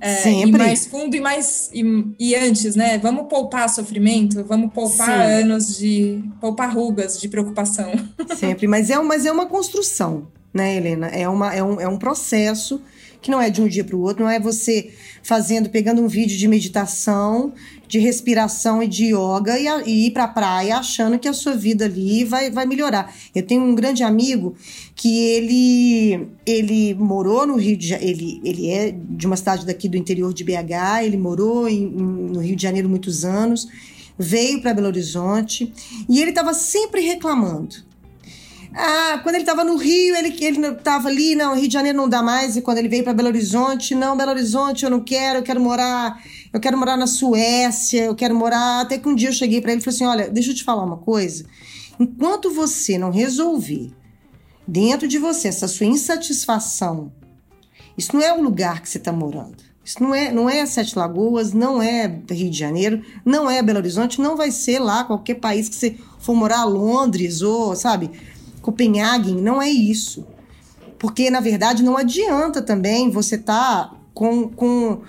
é, 0.00 0.30
ir 0.32 0.52
mais 0.52 0.86
fundo 0.86 1.14
e 1.14 1.20
mais 1.20 1.70
e, 1.74 1.82
e, 2.18 2.34
antes, 2.34 2.74
né? 2.74 2.98
Vamos 2.98 3.26
poupar 3.28 3.68
sofrimento, 3.68 4.42
vamos 4.44 4.72
poupar 4.72 5.26
Sim. 5.26 5.42
anos 5.42 5.78
de 5.78 6.24
poupar 6.40 6.74
rugas 6.74 7.20
de 7.20 7.28
preocupação. 7.28 7.92
Sempre, 8.36 8.66
mas 8.66 8.88
é, 8.88 8.98
mas 8.98 9.26
é 9.26 9.32
uma 9.32 9.46
construção, 9.46 10.28
né, 10.54 10.76
Helena? 10.76 11.08
É, 11.08 11.28
uma, 11.28 11.54
é, 11.54 11.62
um, 11.62 11.80
é 11.80 11.86
um 11.86 11.98
processo 11.98 12.80
que 13.20 13.30
não 13.30 13.40
é 13.40 13.50
de 13.50 13.60
um 13.60 13.68
dia 13.68 13.84
para 13.84 13.96
o 13.96 14.00
outro, 14.00 14.24
não 14.24 14.30
é 14.30 14.40
você 14.40 14.90
fazendo, 15.22 15.68
pegando 15.68 16.00
um 16.00 16.08
vídeo 16.08 16.36
de 16.36 16.48
meditação, 16.48 17.52
de 17.86 17.98
respiração 17.98 18.82
e 18.82 18.86
de 18.86 19.06
yoga 19.06 19.58
e, 19.58 19.66
e 19.86 20.06
ir 20.06 20.10
para 20.12 20.24
a 20.24 20.28
praia 20.28 20.76
achando 20.76 21.18
que 21.18 21.28
a 21.28 21.32
sua 21.32 21.54
vida 21.54 21.84
ali 21.84 22.24
vai, 22.24 22.50
vai 22.50 22.64
melhorar. 22.64 23.14
Eu 23.34 23.42
tenho 23.42 23.62
um 23.62 23.74
grande 23.74 24.02
amigo 24.02 24.54
que 24.94 25.18
ele 25.24 26.28
ele 26.46 26.94
morou 26.94 27.46
no 27.46 27.56
Rio 27.56 27.76
de 27.76 27.88
Janeiro, 27.88 28.18
ele, 28.18 28.40
ele 28.44 28.70
é 28.70 28.92
de 28.92 29.26
uma 29.26 29.36
cidade 29.36 29.66
daqui 29.66 29.88
do 29.88 29.96
interior 29.96 30.32
de 30.32 30.44
BH, 30.44 31.04
ele 31.04 31.16
morou 31.16 31.68
em, 31.68 31.82
em, 31.82 32.02
no 32.32 32.40
Rio 32.40 32.56
de 32.56 32.62
Janeiro 32.62 32.88
muitos 32.88 33.24
anos, 33.24 33.68
veio 34.18 34.60
para 34.62 34.74
Belo 34.74 34.86
Horizonte 34.86 35.72
e 36.08 36.20
ele 36.20 36.30
estava 36.30 36.54
sempre 36.54 37.00
reclamando 37.00 37.89
ah, 38.74 39.18
quando 39.22 39.34
ele 39.34 39.42
estava 39.42 39.64
no 39.64 39.76
Rio, 39.76 40.14
ele 40.14 40.36
ele 40.44 40.66
estava 40.68 41.08
ali, 41.08 41.34
não, 41.34 41.54
Rio 41.54 41.66
de 41.66 41.72
Janeiro 41.72 41.98
não 41.98 42.08
dá 42.08 42.22
mais. 42.22 42.56
E 42.56 42.62
quando 42.62 42.78
ele 42.78 42.88
veio 42.88 43.02
para 43.02 43.12
Belo 43.12 43.28
Horizonte, 43.28 43.94
não, 43.94 44.16
Belo 44.16 44.30
Horizonte 44.30 44.84
eu 44.84 44.90
não 44.90 45.00
quero, 45.00 45.40
eu 45.40 45.42
quero 45.42 45.60
morar, 45.60 46.22
eu 46.52 46.60
quero 46.60 46.78
morar 46.78 46.96
na 46.96 47.06
Suécia, 47.06 48.04
eu 48.04 48.14
quero 48.14 48.34
morar. 48.34 48.82
Até 48.82 48.98
que 48.98 49.08
um 49.08 49.14
dia 49.14 49.28
eu 49.28 49.32
cheguei 49.32 49.60
para 49.60 49.72
ele 49.72 49.80
e 49.80 49.84
falei 49.84 49.96
assim: 49.96 50.06
olha, 50.06 50.30
deixa 50.30 50.50
eu 50.50 50.54
te 50.54 50.62
falar 50.62 50.84
uma 50.84 50.98
coisa. 50.98 51.44
Enquanto 51.98 52.50
você 52.50 52.96
não 52.96 53.10
resolver 53.10 53.90
dentro 54.66 55.08
de 55.08 55.18
você 55.18 55.48
essa 55.48 55.66
sua 55.66 55.86
insatisfação, 55.86 57.12
isso 57.98 58.14
não 58.14 58.22
é 58.22 58.32
o 58.32 58.40
lugar 58.40 58.80
que 58.80 58.88
você 58.88 58.98
está 58.98 59.12
morando. 59.12 59.70
Isso 59.84 60.02
não 60.02 60.14
é, 60.14 60.30
não 60.30 60.48
é 60.48 60.64
Sete 60.66 60.96
Lagoas, 60.96 61.52
não 61.52 61.82
é 61.82 62.06
Rio 62.30 62.50
de 62.50 62.56
Janeiro, 62.56 63.02
não 63.24 63.50
é 63.50 63.60
Belo 63.60 63.78
Horizonte, 63.78 64.20
não 64.20 64.36
vai 64.36 64.52
ser 64.52 64.78
lá 64.78 65.02
qualquer 65.02 65.34
país 65.34 65.68
que 65.68 65.74
você 65.74 65.96
for 66.20 66.34
morar, 66.34 66.64
Londres 66.64 67.42
ou, 67.42 67.74
sabe, 67.74 68.10
Copenhagen, 68.60 69.36
não 69.36 69.60
é 69.60 69.68
isso. 69.68 70.26
Porque, 70.98 71.30
na 71.30 71.40
verdade, 71.40 71.82
não 71.82 71.96
adianta 71.96 72.60
também 72.60 73.10
você 73.10 73.36
estar 73.36 73.88
tá 73.88 73.94
com, 74.12 74.48
com, 74.48 75.00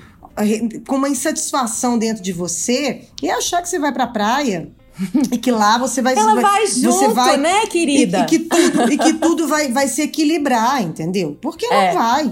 com 0.87 0.95
uma 0.95 1.09
insatisfação 1.09 1.97
dentro 1.97 2.23
de 2.23 2.31
você 2.31 3.07
e 3.21 3.29
achar 3.29 3.61
que 3.61 3.67
você 3.67 3.77
vai 3.77 3.91
para 3.91 4.05
a 4.05 4.07
praia 4.07 4.71
e 5.31 5.37
que 5.37 5.51
lá 5.51 5.77
você 5.77 6.01
vai 6.01 6.15
ela 6.15 6.35
vai, 6.35 6.43
vai 6.43 6.67
junto, 6.67 6.93
você 6.93 7.07
vai, 7.09 7.37
né, 7.37 7.65
querida? 7.65 8.19
E, 8.19 8.21
e, 8.21 8.25
que 8.25 8.39
tudo 8.39 8.93
e 8.93 8.97
que 8.97 9.13
tudo 9.19 9.47
vai, 9.47 9.71
vai 9.71 9.87
se 9.87 10.01
equilibrar, 10.01 10.81
entendeu? 10.81 11.37
Porque 11.41 11.67
não 11.67 11.75
é. 11.75 11.93
vai, 11.93 12.31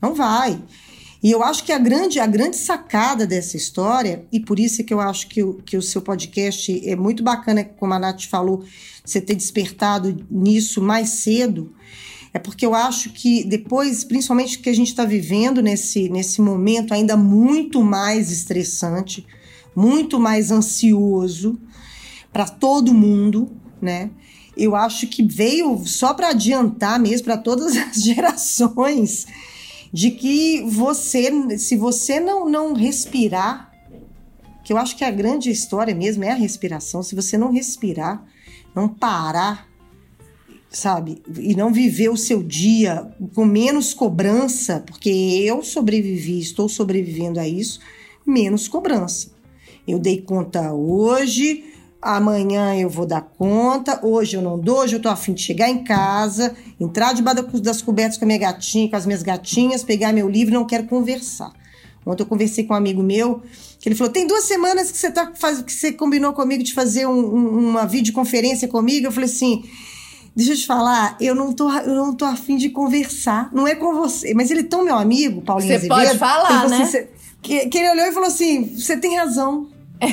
não 0.00 0.14
vai. 0.14 0.60
E 1.22 1.30
eu 1.30 1.42
acho 1.42 1.62
que 1.62 1.70
a 1.70 1.78
grande 1.78 2.18
a 2.18 2.26
grande 2.26 2.56
sacada 2.56 3.26
dessa 3.26 3.56
história 3.56 4.26
e 4.32 4.40
por 4.40 4.58
isso 4.58 4.80
é 4.80 4.84
que 4.84 4.92
eu 4.92 4.98
acho 4.98 5.28
que 5.28 5.42
o, 5.42 5.54
que 5.54 5.76
o 5.76 5.82
seu 5.82 6.02
podcast 6.02 6.88
é 6.88 6.96
muito 6.96 7.22
bacana, 7.22 7.62
como 7.62 7.94
a 7.94 7.98
Nath 7.98 8.24
falou, 8.24 8.64
você 9.04 9.20
ter 9.20 9.36
despertado 9.36 10.26
nisso 10.28 10.82
mais 10.82 11.10
cedo, 11.10 11.72
é 12.34 12.40
porque 12.40 12.66
eu 12.66 12.74
acho 12.74 13.10
que 13.10 13.44
depois, 13.44 14.02
principalmente 14.02 14.58
que 14.58 14.68
a 14.68 14.74
gente 14.74 14.88
está 14.88 15.04
vivendo 15.04 15.62
nesse, 15.62 16.08
nesse 16.08 16.40
momento 16.40 16.92
ainda 16.92 17.16
muito 17.16 17.84
mais 17.84 18.32
estressante, 18.32 19.24
muito 19.76 20.18
mais 20.18 20.50
ansioso 20.50 21.60
para 22.32 22.48
todo 22.48 22.92
mundo, 22.92 23.52
né? 23.80 24.10
Eu 24.56 24.74
acho 24.74 25.06
que 25.06 25.22
veio 25.22 25.82
só 25.86 26.14
para 26.14 26.30
adiantar 26.30 26.98
mesmo 26.98 27.24
para 27.24 27.36
todas 27.36 27.76
as 27.76 27.96
gerações 28.02 29.26
de 29.92 30.10
que 30.10 30.62
você, 30.62 31.58
se 31.58 31.76
você 31.76 32.18
não, 32.18 32.48
não 32.48 32.72
respirar, 32.72 33.70
que 34.64 34.72
eu 34.72 34.78
acho 34.78 34.96
que 34.96 35.04
a 35.04 35.10
grande 35.10 35.50
história 35.50 35.94
mesmo 35.94 36.24
é 36.24 36.30
a 36.30 36.36
respiração, 36.36 37.02
se 37.02 37.14
você 37.14 37.36
não 37.36 37.52
respirar, 37.52 38.24
não 38.74 38.88
parar, 38.88 39.68
sabe? 40.70 41.22
E 41.38 41.54
não 41.54 41.72
viver 41.72 42.08
o 42.08 42.16
seu 42.16 42.42
dia 42.42 43.12
com 43.34 43.44
menos 43.44 43.92
cobrança, 43.92 44.80
porque 44.80 45.10
eu 45.10 45.62
sobrevivi, 45.62 46.40
estou 46.40 46.68
sobrevivendo 46.68 47.38
a 47.38 47.46
isso, 47.46 47.80
menos 48.24 48.68
cobrança. 48.68 49.32
Eu 49.86 49.98
dei 49.98 50.22
conta 50.22 50.72
hoje, 50.72 51.64
amanhã 52.02 52.74
eu 52.74 52.90
vou 52.90 53.06
dar 53.06 53.20
conta, 53.20 54.04
hoje 54.04 54.36
eu 54.36 54.42
não 54.42 54.58
dou, 54.58 54.80
hoje 54.80 54.96
eu 54.96 55.00
tô 55.00 55.08
afim 55.08 55.32
de 55.32 55.40
chegar 55.40 55.68
em 55.68 55.84
casa, 55.84 56.54
entrar 56.80 57.14
debaixo 57.14 57.60
das 57.60 57.80
cobertas 57.80 58.18
com 58.18 58.24
a 58.24 58.26
minha 58.26 58.38
gatinha, 58.38 58.90
com 58.90 58.96
as 58.96 59.06
minhas 59.06 59.22
gatinhas, 59.22 59.84
pegar 59.84 60.12
meu 60.12 60.28
livro, 60.28 60.52
não 60.52 60.66
quero 60.66 60.84
conversar. 60.84 61.52
Ontem 62.04 62.24
eu 62.24 62.26
conversei 62.26 62.64
com 62.64 62.74
um 62.74 62.76
amigo 62.76 63.02
meu, 63.02 63.40
que 63.78 63.88
ele 63.88 63.94
falou: 63.94 64.12
tem 64.12 64.26
duas 64.26 64.44
semanas 64.44 64.90
que 64.90 64.98
você, 64.98 65.10
tá, 65.10 65.32
faz, 65.36 65.62
que 65.62 65.72
você 65.72 65.92
combinou 65.92 66.32
comigo 66.32 66.64
de 66.64 66.74
fazer 66.74 67.06
um, 67.06 67.12
um, 67.12 67.68
uma 67.70 67.86
videoconferência 67.86 68.66
comigo. 68.66 69.06
Eu 69.06 69.12
falei 69.12 69.28
assim. 69.28 69.62
Deixa 70.34 70.52
eu 70.52 70.56
te 70.56 70.66
falar, 70.66 71.14
eu 71.20 71.34
não 71.34 71.52
tô, 71.52 71.70
eu 71.70 71.94
não 71.94 72.14
tô 72.14 72.24
afim 72.24 72.56
de 72.56 72.70
conversar. 72.70 73.50
Não 73.52 73.68
é 73.68 73.74
com 73.74 73.92
você. 73.92 74.32
Mas 74.32 74.50
ele 74.50 74.60
é 74.60 74.62
tão 74.62 74.82
meu 74.82 74.96
amigo, 74.96 75.42
Paulinho 75.42 75.78
Você 75.78 75.86
pode 75.86 76.16
falar, 76.16 76.64
assim, 76.64 76.70
né? 76.70 76.82
Assim, 76.84 77.06
que, 77.42 77.68
que 77.68 77.76
ele 77.76 77.90
olhou 77.90 78.06
e 78.06 78.12
falou 78.12 78.28
assim: 78.28 78.74
você 78.74 78.96
tem 78.96 79.14
razão. 79.14 79.68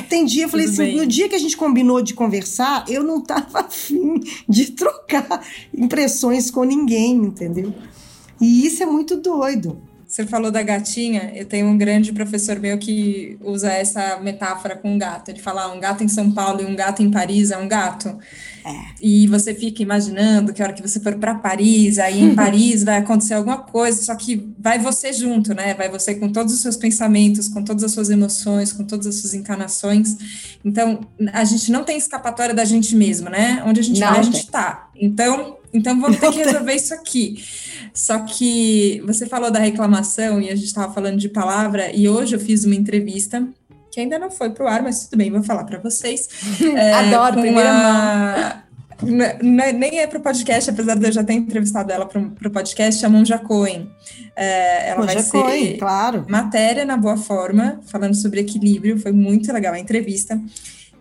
Tem 0.08 0.24
dia, 0.24 0.44
eu 0.44 0.48
falei 0.48 0.66
assim, 0.66 0.84
bem. 0.84 0.96
no 0.96 1.06
dia 1.06 1.28
que 1.28 1.34
a 1.34 1.38
gente 1.38 1.56
combinou 1.56 2.00
de 2.00 2.14
conversar, 2.14 2.84
eu 2.88 3.02
não 3.02 3.20
tava 3.20 3.60
afim 3.66 4.20
de 4.48 4.72
trocar 4.72 5.44
impressões 5.76 6.50
com 6.50 6.62
ninguém, 6.64 7.14
entendeu? 7.14 7.74
E 8.40 8.66
isso 8.66 8.82
é 8.82 8.86
muito 8.86 9.16
doido. 9.16 9.82
Você 10.10 10.26
falou 10.26 10.50
da 10.50 10.60
gatinha, 10.60 11.32
eu 11.36 11.44
tenho 11.44 11.68
um 11.68 11.78
grande 11.78 12.12
professor 12.12 12.58
meu 12.58 12.76
que 12.78 13.38
usa 13.40 13.72
essa 13.72 14.18
metáfora 14.20 14.74
com 14.74 14.94
um 14.94 14.98
gato. 14.98 15.28
Ele 15.28 15.38
fala: 15.38 15.62
ah, 15.62 15.72
um 15.72 15.78
gato 15.78 16.02
em 16.02 16.08
São 16.08 16.32
Paulo 16.32 16.60
e 16.60 16.64
um 16.64 16.74
gato 16.74 17.00
em 17.00 17.12
Paris 17.12 17.52
é 17.52 17.56
um 17.56 17.68
gato. 17.68 18.18
É. 18.64 18.80
E 19.00 19.26
você 19.26 19.54
fica 19.54 19.82
imaginando 19.82 20.52
que 20.52 20.62
a 20.62 20.66
hora 20.66 20.74
que 20.74 20.82
você 20.82 21.00
for 21.00 21.14
para 21.16 21.34
Paris, 21.34 21.98
aí 21.98 22.20
em 22.20 22.34
Paris 22.36 22.84
vai 22.84 22.98
acontecer 22.98 23.34
alguma 23.34 23.58
coisa, 23.58 24.02
só 24.02 24.14
que 24.14 24.52
vai 24.58 24.78
você 24.78 25.12
junto, 25.12 25.54
né? 25.54 25.74
Vai 25.74 25.88
você 25.88 26.14
com 26.14 26.30
todos 26.30 26.52
os 26.52 26.60
seus 26.60 26.76
pensamentos, 26.76 27.48
com 27.48 27.62
todas 27.62 27.84
as 27.84 27.92
suas 27.92 28.10
emoções, 28.10 28.72
com 28.72 28.84
todas 28.84 29.06
as 29.06 29.16
suas 29.16 29.34
encarnações. 29.34 30.16
Então, 30.64 31.00
a 31.32 31.44
gente 31.44 31.70
não 31.72 31.84
tem 31.84 31.96
escapatória 31.96 32.54
da 32.54 32.64
gente 32.64 32.94
mesmo, 32.94 33.30
né? 33.30 33.62
Onde 33.66 33.80
a 33.80 33.82
gente 33.82 34.00
não 34.00 34.08
vai, 34.08 34.20
a 34.20 34.22
gente 34.22 34.38
está. 34.38 34.90
Então, 34.94 35.58
então 35.72 36.00
vamos 36.00 36.18
ter 36.18 36.30
que 36.30 36.38
resolver 36.38 36.74
isso 36.74 36.92
aqui. 36.94 37.42
Só 37.94 38.20
que 38.20 39.02
você 39.06 39.26
falou 39.26 39.50
da 39.50 39.58
reclamação 39.58 40.40
e 40.40 40.48
a 40.48 40.54
gente 40.54 40.66
estava 40.66 40.92
falando 40.92 41.18
de 41.18 41.28
palavra, 41.28 41.94
e 41.94 42.08
hoje 42.08 42.36
eu 42.36 42.40
fiz 42.40 42.64
uma 42.64 42.74
entrevista 42.74 43.46
que 43.90 44.00
ainda 44.00 44.18
não 44.18 44.30
foi 44.30 44.50
para 44.50 44.64
o 44.64 44.68
ar, 44.68 44.82
mas 44.82 45.04
tudo 45.04 45.18
bem, 45.18 45.30
vou 45.30 45.42
falar 45.42 45.64
para 45.64 45.78
vocês. 45.78 46.28
É, 46.76 46.92
Adoro, 46.92 47.40
primeira 47.40 47.70
uma... 47.70 48.64
Nem 49.42 49.98
é 49.98 50.06
para 50.06 50.18
o 50.18 50.22
podcast, 50.22 50.70
apesar 50.70 50.94
de 50.94 51.06
eu 51.06 51.12
já 51.12 51.24
ter 51.24 51.32
entrevistado 51.32 51.90
ela 51.90 52.06
para 52.06 52.20
o 52.20 52.50
podcast, 52.50 53.04
a 53.04 53.08
Monja 53.08 53.38
Cohen. 53.38 53.90
É, 54.36 54.90
ela 54.90 55.00
Monja 55.00 55.14
vai 55.14 55.24
Cohen, 55.24 55.66
ser 55.66 55.78
claro. 55.78 56.26
matéria 56.28 56.84
na 56.84 56.96
boa 56.96 57.16
forma, 57.16 57.80
falando 57.86 58.14
sobre 58.14 58.40
equilíbrio, 58.40 58.98
foi 58.98 59.12
muito 59.12 59.50
legal 59.52 59.74
a 59.74 59.78
entrevista. 59.78 60.40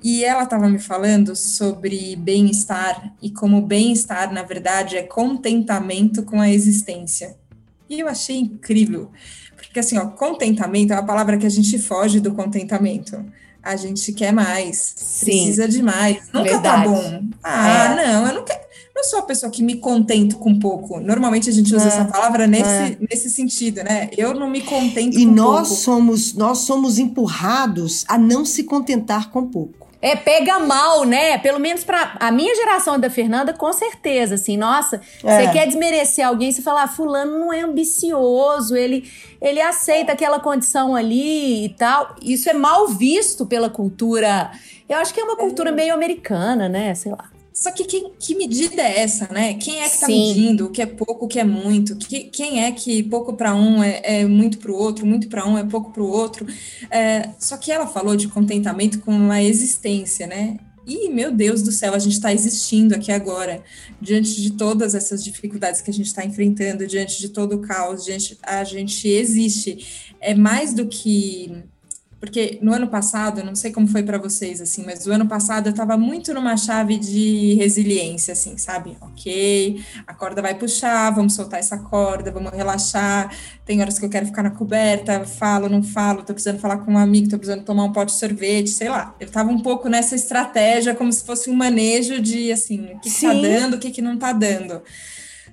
E 0.02 0.24
ela 0.24 0.44
estava 0.44 0.70
me 0.70 0.80
falando 0.80 1.36
sobre 1.36 2.16
bem-estar 2.16 3.14
e 3.22 3.30
como 3.30 3.62
bem-estar, 3.62 4.32
na 4.32 4.44
verdade, 4.44 4.96
é 4.96 5.04
contentamento 5.04 6.24
com 6.24 6.40
a 6.40 6.50
existência. 6.50 7.36
E 7.90 8.00
eu 8.00 8.08
achei 8.08 8.38
incrível, 8.38 9.12
porque 9.70 9.80
assim, 9.80 9.98
ó, 9.98 10.08
contentamento 10.08 10.92
é 10.92 10.96
uma 10.96 11.06
palavra 11.06 11.38
que 11.38 11.46
a 11.46 11.50
gente 11.50 11.78
foge 11.78 12.20
do 12.20 12.34
contentamento. 12.34 13.24
A 13.62 13.76
gente 13.76 14.12
quer 14.14 14.32
mais, 14.32 14.94
Sim, 14.96 15.26
precisa 15.26 15.68
de 15.68 15.84
mais, 15.84 16.18
nunca 16.34 16.60
tá 16.60 16.78
verdade. 16.78 16.84
tá 16.84 16.90
bom. 16.90 17.24
Ah, 17.44 17.86
é. 17.86 17.96
não, 17.96 18.28
eu 18.28 18.34
não 18.34 18.44
quero 18.44 18.70
não 19.00 19.04
sou 19.06 19.20
a 19.20 19.24
pessoa 19.24 19.50
que 19.50 19.64
me 19.64 19.76
contento 19.76 20.38
com 20.38 20.60
pouco. 20.60 21.00
Normalmente 21.00 21.50
a 21.50 21.54
gente 21.54 21.74
usa 21.74 21.86
é, 21.86 21.88
essa 21.88 22.06
palavra 22.06 22.46
nesse, 22.46 22.70
é. 22.70 22.98
nesse 23.10 23.30
sentido, 23.30 23.82
né? 23.82 24.10
Eu 24.18 24.34
não 24.34 24.50
me 24.50 24.62
contento 24.62 25.18
e 25.18 25.26
com 25.26 25.26
pouco. 25.26 25.32
E 25.32 25.36
nós 25.36 25.68
somos 25.68 26.34
nós 26.34 26.60
somos 26.60 27.00
empurrados 27.00 28.04
a 28.10 28.18
não 28.18 28.44
se 28.44 28.64
contentar 28.64 29.32
com 29.32 29.48
pouco. 29.48 29.79
É, 30.02 30.16
pega 30.16 30.60
mal, 30.60 31.04
né? 31.04 31.38
Pelo 31.38 31.60
menos 31.60 31.84
para 31.84 32.16
a 32.20 32.32
minha 32.32 32.56
geração 32.56 32.98
da 32.98 33.10
Fernanda, 33.10 33.54
com 33.54 33.74
certeza, 33.74 34.36
assim, 34.36 34.56
nossa, 34.56 35.02
é. 35.24 35.46
você 35.46 35.52
quer 35.52 35.66
desmerecer 35.66 36.26
alguém, 36.26 36.52
você 36.52 36.62
fala, 36.62 36.84
ah, 36.84 36.88
fulano 36.88 37.38
não 37.38 37.52
é 37.52 37.62
ambicioso, 37.62 38.78
ele, 38.78 39.12
ele 39.42 39.60
aceita 39.62 40.14
aquela 40.14 40.40
condição 40.40 40.96
ali 40.96 41.66
e 41.66 41.70
tal. 41.70 42.16
Isso 42.22 42.50
é 42.50 42.54
mal 42.54 42.88
visto 42.88 43.46
pela 43.46 43.70
cultura. 43.70 44.52
Eu 44.88 44.98
acho 44.98 45.14
que 45.14 45.20
é 45.20 45.24
uma 45.24 45.36
cultura 45.36 45.72
meio 45.72 45.94
americana, 45.94 46.70
né? 46.70 46.96
Sei 46.96 47.12
lá. 47.12 47.30
Só 47.60 47.74
que, 47.74 47.84
que, 47.84 48.10
que 48.18 48.36
medida 48.36 48.82
é 48.82 49.02
essa, 49.02 49.28
né? 49.34 49.54
Quem 49.56 49.82
é 49.82 49.90
que 49.90 49.96
está 49.96 50.08
medindo 50.08 50.68
o 50.68 50.72
que 50.72 50.82
é 50.82 50.86
pouco, 50.86 51.26
o 51.26 51.28
que 51.28 51.38
é 51.38 51.44
muito? 51.44 51.94
Que, 51.98 52.22
quem 52.22 52.64
é 52.64 52.72
que 52.72 53.04
pouco 53.04 53.34
para 53.34 53.54
um 53.54 53.84
é, 53.84 54.00
é 54.02 54.26
muito 54.26 54.60
para 54.60 54.72
o 54.72 54.76
outro, 54.76 55.06
muito 55.06 55.28
para 55.28 55.46
um 55.46 55.58
é 55.58 55.64
pouco 55.66 55.92
para 55.92 56.02
o 56.02 56.08
outro? 56.08 56.48
É, 56.90 57.32
só 57.38 57.58
que 57.58 57.70
ela 57.70 57.86
falou 57.86 58.16
de 58.16 58.30
contentamento 58.30 59.02
com 59.02 59.30
a 59.30 59.44
existência, 59.44 60.26
né? 60.26 60.58
E, 60.88 61.10
meu 61.10 61.34
Deus 61.34 61.62
do 61.62 61.70
céu, 61.70 61.94
a 61.94 62.00
gente 62.00 62.14
está 62.14 62.34
existindo 62.34 62.96
aqui 62.96 63.12
agora, 63.12 63.62
diante 64.00 64.42
de 64.42 64.54
todas 64.54 64.96
essas 64.96 65.22
dificuldades 65.22 65.82
que 65.82 65.92
a 65.92 65.94
gente 65.94 66.08
está 66.08 66.24
enfrentando, 66.24 66.88
diante 66.88 67.20
de 67.20 67.28
todo 67.28 67.58
o 67.58 67.60
caos, 67.60 68.06
diante, 68.06 68.38
a 68.42 68.64
gente 68.64 69.06
existe. 69.06 70.14
É 70.22 70.34
mais 70.34 70.74
do 70.74 70.88
que 70.88 71.62
porque 72.20 72.60
no 72.62 72.74
ano 72.74 72.88
passado, 72.88 73.44
não 73.44 73.56
sei 73.56 73.72
como 73.72 73.88
foi 73.88 74.04
para 74.04 74.18
vocês, 74.18 74.60
assim, 74.60 74.84
mas 74.86 75.06
no 75.06 75.14
ano 75.14 75.28
passado 75.28 75.68
eu 75.68 75.72
estava 75.72 75.98
muito 75.98 76.34
numa 76.34 76.58
chave 76.58 76.98
de 76.98 77.54
resiliência, 77.56 78.34
assim, 78.34 78.58
sabe? 78.58 78.98
Ok, 79.00 79.82
a 80.06 80.14
corda 80.14 80.42
vai 80.42 80.54
puxar, 80.54 81.12
vamos 81.12 81.34
soltar 81.34 81.60
essa 81.60 81.78
corda, 81.78 82.30
vamos 82.30 82.52
relaxar. 82.52 83.34
Tem 83.66 83.82
horas 83.82 83.98
que 83.98 84.06
eu 84.06 84.10
quero 84.10 84.26
ficar 84.26 84.44
na 84.44 84.52
coberta, 84.52 85.26
falo, 85.26 85.70
não 85.70 85.82
falo, 85.82 86.24
tô 86.24 86.34
precisando 86.34 86.60
falar 86.60 86.80
com 86.80 86.94
um 86.94 86.98
amigo, 86.98 87.30
tô 87.30 87.38
precisando 87.38 87.64
tomar 87.64 87.86
um 87.86 87.94
pote 87.94 88.12
de 88.12 88.20
sorvete, 88.20 88.70
sei 88.70 88.90
lá. 88.90 89.16
Eu 89.20 89.28
estava 89.28 89.50
um 89.50 89.60
pouco 89.60 89.88
nessa 89.88 90.16
estratégia, 90.16 90.94
como 90.94 91.14
se 91.14 91.24
fosse 91.24 91.50
um 91.50 91.56
manejo 91.56 92.20
de, 92.20 92.52
assim, 92.52 92.94
o 92.96 93.00
que, 93.00 93.10
que 93.10 93.22
tá 93.22 93.34
dando, 93.34 93.76
o 93.76 93.80
que, 93.80 93.92
que 93.92 94.02
não 94.02 94.18
tá 94.18 94.34
dando. 94.34 94.82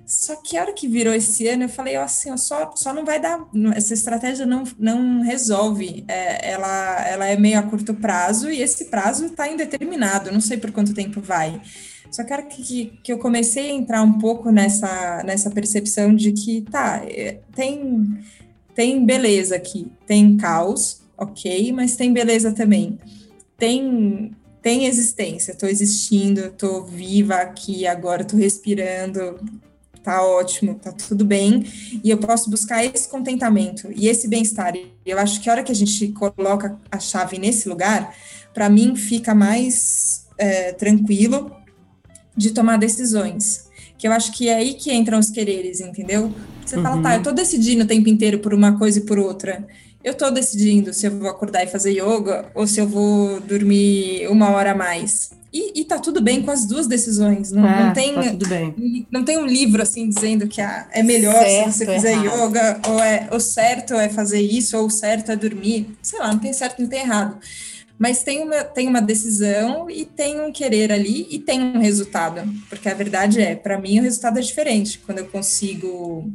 Só 0.06 0.36
que 0.36 0.56
a 0.56 0.62
hora 0.62 0.72
que 0.72 0.86
virou 0.86 1.12
esse 1.12 1.48
ano, 1.48 1.64
eu 1.64 1.68
falei 1.68 1.96
assim, 1.96 2.30
ó, 2.30 2.36
só, 2.36 2.70
só 2.76 2.94
não 2.94 3.04
vai 3.04 3.20
dar, 3.20 3.44
essa 3.74 3.92
estratégia 3.92 4.46
não, 4.46 4.62
não 4.78 5.20
resolve, 5.20 6.04
é, 6.06 6.52
ela, 6.52 7.08
ela 7.08 7.26
é 7.26 7.36
meio 7.36 7.58
a 7.58 7.62
curto 7.64 7.92
prazo 7.92 8.48
e 8.48 8.62
esse 8.62 8.84
prazo 8.84 9.26
está 9.26 9.50
indeterminado, 9.50 10.30
não 10.30 10.40
sei 10.40 10.58
por 10.58 10.70
quanto 10.70 10.94
tempo 10.94 11.20
vai. 11.20 11.60
Só 12.08 12.22
que 12.22 12.32
a 12.32 12.36
hora 12.36 12.46
que, 12.46 12.98
que 13.02 13.12
eu 13.12 13.18
comecei 13.18 13.68
a 13.68 13.74
entrar 13.74 14.00
um 14.02 14.16
pouco 14.18 14.52
nessa, 14.52 15.24
nessa 15.24 15.50
percepção 15.50 16.14
de 16.14 16.30
que, 16.30 16.62
tá, 16.62 17.02
é, 17.04 17.40
tem, 17.52 18.16
tem 18.76 19.04
beleza 19.04 19.56
aqui, 19.56 19.90
tem 20.06 20.36
caos, 20.36 21.02
ok, 21.18 21.72
mas 21.72 21.96
tem 21.96 22.12
beleza 22.12 22.52
também. 22.52 22.96
Tem 23.58 24.30
tem 24.66 24.86
existência, 24.86 25.52
estou 25.52 25.68
existindo, 25.68 26.46
estou 26.46 26.84
viva 26.84 27.36
aqui 27.36 27.86
agora, 27.86 28.22
estou 28.22 28.36
respirando, 28.36 29.38
tá 30.06 30.22
ótimo, 30.22 30.76
tá 30.76 30.92
tudo 30.92 31.24
bem, 31.24 31.66
e 32.04 32.08
eu 32.08 32.16
posso 32.16 32.48
buscar 32.48 32.84
esse 32.84 33.08
contentamento 33.08 33.88
e 33.92 34.06
esse 34.06 34.28
bem-estar. 34.28 34.72
Eu 35.04 35.18
acho 35.18 35.42
que 35.42 35.50
a 35.50 35.52
hora 35.52 35.64
que 35.64 35.72
a 35.72 35.74
gente 35.74 36.12
coloca 36.12 36.78
a 36.92 37.00
chave 37.00 37.40
nesse 37.40 37.68
lugar, 37.68 38.14
para 38.54 38.68
mim 38.68 38.94
fica 38.94 39.34
mais 39.34 40.28
é, 40.38 40.70
tranquilo 40.72 41.50
de 42.36 42.52
tomar 42.52 42.76
decisões. 42.78 43.66
Que 43.98 44.06
eu 44.06 44.12
acho 44.12 44.30
que 44.30 44.48
é 44.48 44.54
aí 44.54 44.74
que 44.74 44.92
entram 44.92 45.18
os 45.18 45.28
quereres, 45.28 45.80
entendeu? 45.80 46.32
Você 46.64 46.76
uhum. 46.76 46.84
fala, 46.84 47.02
tá, 47.02 47.16
eu 47.16 47.22
tô 47.24 47.32
decidindo 47.32 47.82
o 47.82 47.86
tempo 47.86 48.08
inteiro 48.08 48.38
por 48.38 48.54
uma 48.54 48.78
coisa 48.78 49.00
e 49.00 49.02
por 49.02 49.18
outra. 49.18 49.66
Eu 50.06 50.14
tô 50.14 50.30
decidindo 50.30 50.94
se 50.94 51.04
eu 51.04 51.18
vou 51.18 51.28
acordar 51.28 51.64
e 51.64 51.66
fazer 51.66 51.90
yoga 51.90 52.48
ou 52.54 52.64
se 52.64 52.78
eu 52.78 52.86
vou 52.86 53.40
dormir 53.40 54.28
uma 54.28 54.50
hora 54.50 54.70
a 54.70 54.74
mais. 54.74 55.32
E, 55.52 55.80
e 55.80 55.84
tá 55.84 55.98
tudo 55.98 56.20
bem 56.22 56.42
com 56.42 56.50
as 56.52 56.64
duas 56.64 56.86
decisões. 56.86 57.50
Não, 57.50 57.62
não 57.62 57.92
tem, 57.92 58.14
tá 58.14 58.22
tudo 58.22 58.48
bem. 58.48 59.04
não 59.10 59.24
tem 59.24 59.36
um 59.36 59.44
livro 59.44 59.82
assim 59.82 60.08
dizendo 60.08 60.46
que 60.46 60.60
ah, 60.60 60.86
é 60.92 61.02
melhor 61.02 61.34
certo, 61.34 61.72
se 61.72 61.78
você 61.78 61.86
fizer 61.92 62.12
errado. 62.12 62.24
yoga, 62.24 62.80
ou 62.86 63.00
é 63.00 63.28
o 63.32 63.40
certo 63.40 63.94
é 63.94 64.08
fazer 64.08 64.40
isso, 64.40 64.78
ou 64.78 64.86
o 64.86 64.90
certo 64.90 65.32
é 65.32 65.36
dormir. 65.36 65.98
Sei 66.00 66.20
lá, 66.20 66.32
não 66.32 66.38
tem 66.38 66.52
certo, 66.52 66.80
não 66.80 66.88
tem 66.88 67.00
errado. 67.00 67.38
Mas 67.98 68.22
tem 68.22 68.44
uma, 68.44 68.62
tem 68.62 68.86
uma 68.86 69.02
decisão 69.02 69.90
e 69.90 70.04
tem 70.04 70.40
um 70.40 70.52
querer 70.52 70.92
ali 70.92 71.26
e 71.30 71.40
tem 71.40 71.60
um 71.60 71.80
resultado. 71.80 72.42
Porque 72.68 72.88
a 72.88 72.94
verdade 72.94 73.40
é, 73.40 73.56
para 73.56 73.76
mim, 73.76 73.98
o 73.98 74.02
resultado 74.02 74.38
é 74.38 74.42
diferente. 74.42 75.00
Quando 75.04 75.18
eu 75.18 75.26
consigo 75.26 76.30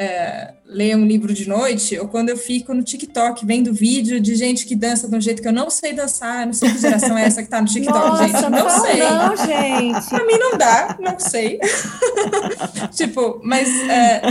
é, 0.00 0.54
ler 0.64 0.96
um 0.96 1.04
livro 1.04 1.34
de 1.34 1.46
noite, 1.46 1.98
ou 1.98 2.08
quando 2.08 2.30
eu 2.30 2.36
fico 2.38 2.72
no 2.72 2.82
TikTok 2.82 3.44
vendo 3.44 3.70
vídeo 3.70 4.18
de 4.18 4.34
gente 4.34 4.64
que 4.64 4.74
dança 4.74 5.06
de 5.06 5.14
um 5.14 5.20
jeito 5.20 5.42
que 5.42 5.48
eu 5.48 5.52
não 5.52 5.68
sei 5.68 5.92
dançar, 5.92 6.46
não 6.46 6.54
sei 6.54 6.70
que 6.70 6.78
geração 6.78 7.18
é 7.18 7.24
essa 7.24 7.42
que 7.42 7.50
tá 7.50 7.60
no 7.60 7.66
TikTok, 7.66 7.98
Nossa, 7.98 8.26
gente. 8.26 8.42
Não, 8.42 8.50
não 8.50 8.70
sei. 8.70 8.98
Não, 8.98 9.36
gente. 9.36 10.08
pra 10.08 10.24
mim 10.24 10.38
não 10.38 10.56
dá, 10.56 10.96
não 10.98 11.18
sei. 11.18 11.60
tipo, 12.94 13.40
mas 13.42 13.68
é, 13.88 14.22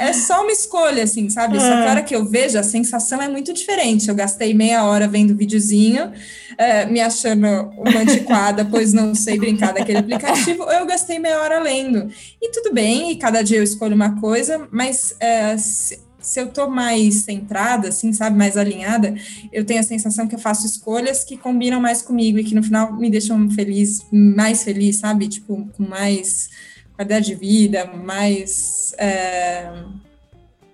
é, 0.00 0.08
é, 0.08 0.12
só 0.12 0.42
uma 0.42 0.52
escolha, 0.52 1.04
assim, 1.04 1.28
sabe? 1.30 1.58
Só 1.58 1.66
que 1.66 1.86
a 1.86 1.90
hora 1.90 2.02
que 2.02 2.14
eu 2.14 2.24
vejo, 2.24 2.58
a 2.58 2.62
sensação 2.62 3.20
é 3.20 3.28
muito 3.28 3.52
diferente. 3.52 4.08
Eu 4.08 4.14
gastei 4.14 4.54
meia 4.54 4.84
hora 4.84 5.06
vendo 5.06 5.36
videozinho 5.36 6.12
é, 6.58 6.86
me 6.86 7.00
achando 7.00 7.46
uma 7.76 8.00
antiquada, 8.00 8.64
pois 8.64 8.92
não 8.92 9.14
sei 9.14 9.38
brincar 9.38 9.72
daquele 9.72 9.98
aplicativo, 9.98 10.62
ou 10.62 10.72
eu 10.72 10.86
gastei 10.86 11.18
meia 11.18 11.40
hora 11.40 11.60
lendo. 11.60 12.08
E 12.40 12.50
tudo 12.50 12.72
bem, 12.72 13.10
e 13.10 13.16
cada 13.16 13.42
dia 13.42 13.58
eu 13.58 13.62
escolho 13.62 13.94
uma 13.94 14.20
coisa, 14.20 14.66
mas 14.70 15.14
é, 15.20 15.56
se, 15.56 15.98
se 16.20 16.40
eu 16.40 16.48
tô 16.48 16.68
mais 16.68 17.22
centrada, 17.22 17.88
assim, 17.88 18.12
sabe, 18.12 18.36
mais 18.36 18.56
alinhada, 18.56 19.14
eu 19.52 19.64
tenho 19.64 19.80
a 19.80 19.84
sensação 19.84 20.26
que 20.26 20.34
eu 20.34 20.38
faço 20.38 20.66
escolhas 20.66 21.24
que 21.24 21.36
combinam 21.36 21.80
mais 21.80 22.02
comigo 22.02 22.38
e 22.38 22.44
que 22.44 22.54
no 22.54 22.62
final 22.62 22.92
me 22.96 23.10
deixam 23.10 23.50
feliz, 23.50 24.06
mais 24.10 24.62
feliz, 24.62 24.96
sabe? 24.96 25.28
Tipo, 25.28 25.68
com 25.76 25.82
mais 25.86 26.50
qualidade 26.96 27.26
de 27.26 27.34
vida, 27.34 27.86
mais. 27.86 28.94
É, 28.98 29.70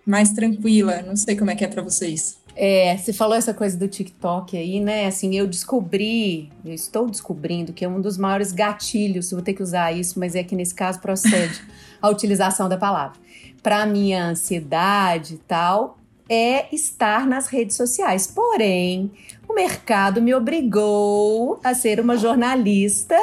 mais 0.05 0.33
tranquila. 0.33 1.03
Não 1.03 1.17
sei 1.17 1.37
como 1.37 1.51
é 1.51 1.55
que 1.55 1.65
é 1.65 1.69
para 1.69 1.83
vocês. 1.83 2.41
É, 2.57 2.97
você 2.97 3.13
falou 3.13 3.37
essa 3.37 3.55
coisa 3.55 3.77
do 3.77 3.87
TikTok 3.87 4.57
aí, 4.57 4.81
né? 4.81 5.07
Assim, 5.07 5.35
eu 5.37 5.47
descobri, 5.47 6.51
eu 6.65 6.75
estou 6.75 7.09
descobrindo 7.09 7.73
que 7.73 7.85
é 7.85 7.89
um 7.89 8.01
dos 8.01 8.19
maiores 8.19 8.53
gatilhos, 8.53 9.31
vou 9.31 9.41
ter 9.41 9.55
que 9.55 9.63
usar 9.63 9.93
isso, 9.93 10.19
mas 10.19 10.35
é 10.35 10.43
que 10.43 10.57
nesse 10.57 10.75
caso 10.75 11.01
procede 11.01 11.63
a 12.03 12.09
utilização 12.09 12.69
da 12.69 12.77
palavra. 12.77 13.19
Para 13.63 13.87
minha 13.87 14.27
ansiedade 14.27 15.35
e 15.35 15.39
tal, 15.39 15.99
é 16.29 16.75
estar 16.75 17.27
nas 17.27 17.47
redes 17.47 17.77
sociais. 17.77 18.27
Porém, 18.27 19.11
o 19.49 19.55
mercado 19.55 20.21
me 20.21 20.35
obrigou 20.35 21.61
a 21.63 21.73
ser 21.73 22.01
uma 22.01 22.17
jornalista 22.17 23.17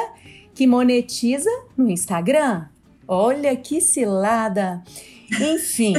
que 0.54 0.66
monetiza 0.66 1.50
no 1.76 1.90
Instagram. 1.90 2.66
Olha 3.08 3.56
que 3.56 3.80
cilada! 3.80 4.82
Enfim, 5.40 5.94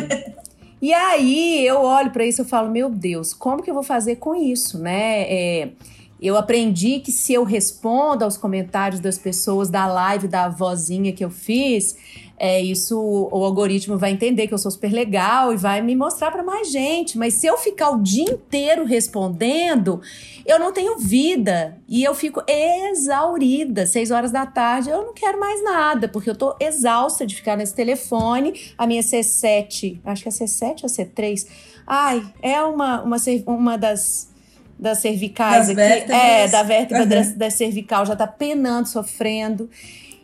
e 0.79 0.93
aí 0.93 1.65
eu 1.65 1.81
olho 1.81 2.11
para 2.11 2.23
isso 2.23 2.43
e 2.43 2.45
falo, 2.45 2.69
meu 2.69 2.89
Deus, 2.89 3.33
como 3.33 3.63
que 3.63 3.69
eu 3.69 3.73
vou 3.73 3.83
fazer 3.83 4.17
com 4.17 4.35
isso, 4.35 4.77
né? 4.77 5.23
É, 5.23 5.69
eu 6.21 6.37
aprendi 6.37 6.99
que 6.99 7.11
se 7.11 7.33
eu 7.33 7.43
respondo 7.43 8.23
aos 8.23 8.37
comentários 8.37 8.99
das 8.99 9.17
pessoas 9.17 9.69
da 9.69 9.87
live 9.87 10.27
da 10.27 10.49
vozinha 10.49 11.11
que 11.11 11.25
eu 11.25 11.31
fiz, 11.31 11.97
é, 12.39 12.61
isso 12.61 12.97
o 12.97 13.43
algoritmo 13.43 13.97
vai 13.97 14.11
entender 14.11 14.47
que 14.47 14.53
eu 14.53 14.57
sou 14.57 14.71
super 14.71 14.91
legal 14.93 15.53
e 15.53 15.57
vai 15.57 15.81
me 15.81 15.93
mostrar 15.93 16.31
para 16.31 16.41
mais 16.41 16.71
gente. 16.71 17.17
Mas 17.17 17.33
se 17.33 17.45
eu 17.45 17.57
ficar 17.57 17.89
o 17.89 18.01
dia 18.01 18.23
inteiro 18.23 18.85
respondendo, 18.85 20.01
eu 20.45 20.57
não 20.57 20.71
tenho 20.71 20.97
vida 20.97 21.77
e 21.87 22.01
eu 22.01 22.15
fico 22.15 22.41
exaurida. 22.47 23.85
Seis 23.85 24.09
horas 24.09 24.31
da 24.31 24.45
tarde, 24.45 24.89
eu 24.89 25.03
não 25.03 25.13
quero 25.13 25.37
mais 25.37 25.61
nada, 25.61 26.07
porque 26.07 26.29
eu 26.29 26.35
tô 26.35 26.55
exausta 26.61 27.27
de 27.27 27.35
ficar 27.35 27.57
nesse 27.57 27.75
telefone. 27.75 28.73
A 28.77 28.87
minha 28.87 29.01
C7, 29.01 29.99
acho 30.05 30.23
que 30.23 30.29
é 30.29 30.31
C7 30.31 30.83
ou 30.83 30.89
C3. 30.89 31.45
Ai, 31.85 32.25
é 32.41 32.61
uma, 32.63 33.01
uma, 33.01 33.17
uma 33.45 33.77
das 33.77 34.29
das 34.79 34.99
cervicais 34.99 35.67
das 35.67 35.69
aqui, 35.71 35.75
vértebras. 35.75 36.21
é, 36.21 36.47
da 36.47 36.63
vértebra 36.63 37.03
uhum. 37.03 37.09
da, 37.09 37.21
da 37.35 37.49
cervical 37.51 38.05
já 38.05 38.15
tá 38.15 38.25
penando, 38.25 38.87
sofrendo. 38.87 39.69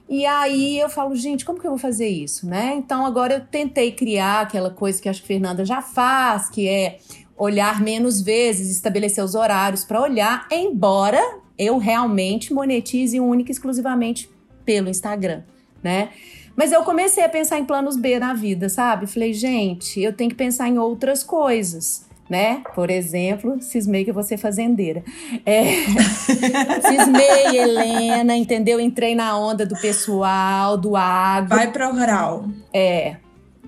E 0.08 0.26
aí 0.26 0.80
eu 0.80 0.88
falo, 0.88 1.16
gente, 1.16 1.44
como 1.44 1.60
que 1.60 1.66
eu 1.66 1.72
vou 1.72 1.80
fazer 1.80 2.08
isso, 2.08 2.48
né? 2.48 2.76
Então 2.76 3.06
agora 3.06 3.36
eu 3.36 3.42
tentei 3.42 3.92
criar 3.92 4.42
aquela 4.42 4.70
coisa 4.70 5.02
que 5.02 5.10
acho 5.10 5.22
que 5.22 5.26
a 5.26 5.36
Fernanda 5.36 5.66
já 5.66 5.82
faz, 5.82 6.50
que 6.50 6.68
é 6.68 7.00
olhar 7.36 7.82
menos 7.82 8.22
vezes, 8.22 8.70
estabelecer 8.70 9.24
os 9.24 9.36
horários 9.36 9.84
para 9.84 10.02
olhar, 10.02 10.48
embora 10.52 11.20
eu 11.58 11.78
realmente 11.78 12.54
monetize 12.54 13.20
única 13.20 13.52
e 13.52 13.54
exclusivamente 13.54 14.30
pelo 14.64 14.90
Instagram, 14.90 15.44
né? 15.84 16.10
Mas 16.56 16.72
eu 16.72 16.84
comecei 16.84 17.24
a 17.24 17.30
pensar 17.30 17.60
em 17.60 17.66
planos 17.66 17.98
B 17.98 18.18
na 18.18 18.34
vida, 18.34 18.70
sabe? 18.70 19.08
Falei, 19.08 19.34
gente, 19.34 20.00
eu 20.00 20.14
tenho 20.14 20.30
que 20.30 20.36
pensar 20.36 20.70
em 20.70 20.78
outras 20.78 21.24
coisas 21.24 22.05
né? 22.30 22.64
Por 22.74 22.90
exemplo, 22.90 23.62
cismei 23.62 24.04
que 24.04 24.10
eu 24.10 24.14
vou 24.14 24.24
ser 24.24 24.38
fazendeira. 24.38 25.04
É, 25.46 25.66
cismei, 26.82 27.58
Helena, 27.58 28.36
entendeu? 28.36 28.80
Entrei 28.80 29.14
na 29.14 29.38
onda 29.38 29.66
do 29.66 29.76
pessoal, 29.80 30.78
do 30.78 30.96
agro. 30.96 31.56
Vai 31.56 31.72
para 31.72 31.90
o 31.90 31.94
rural. 31.96 32.46
É, 32.74 33.18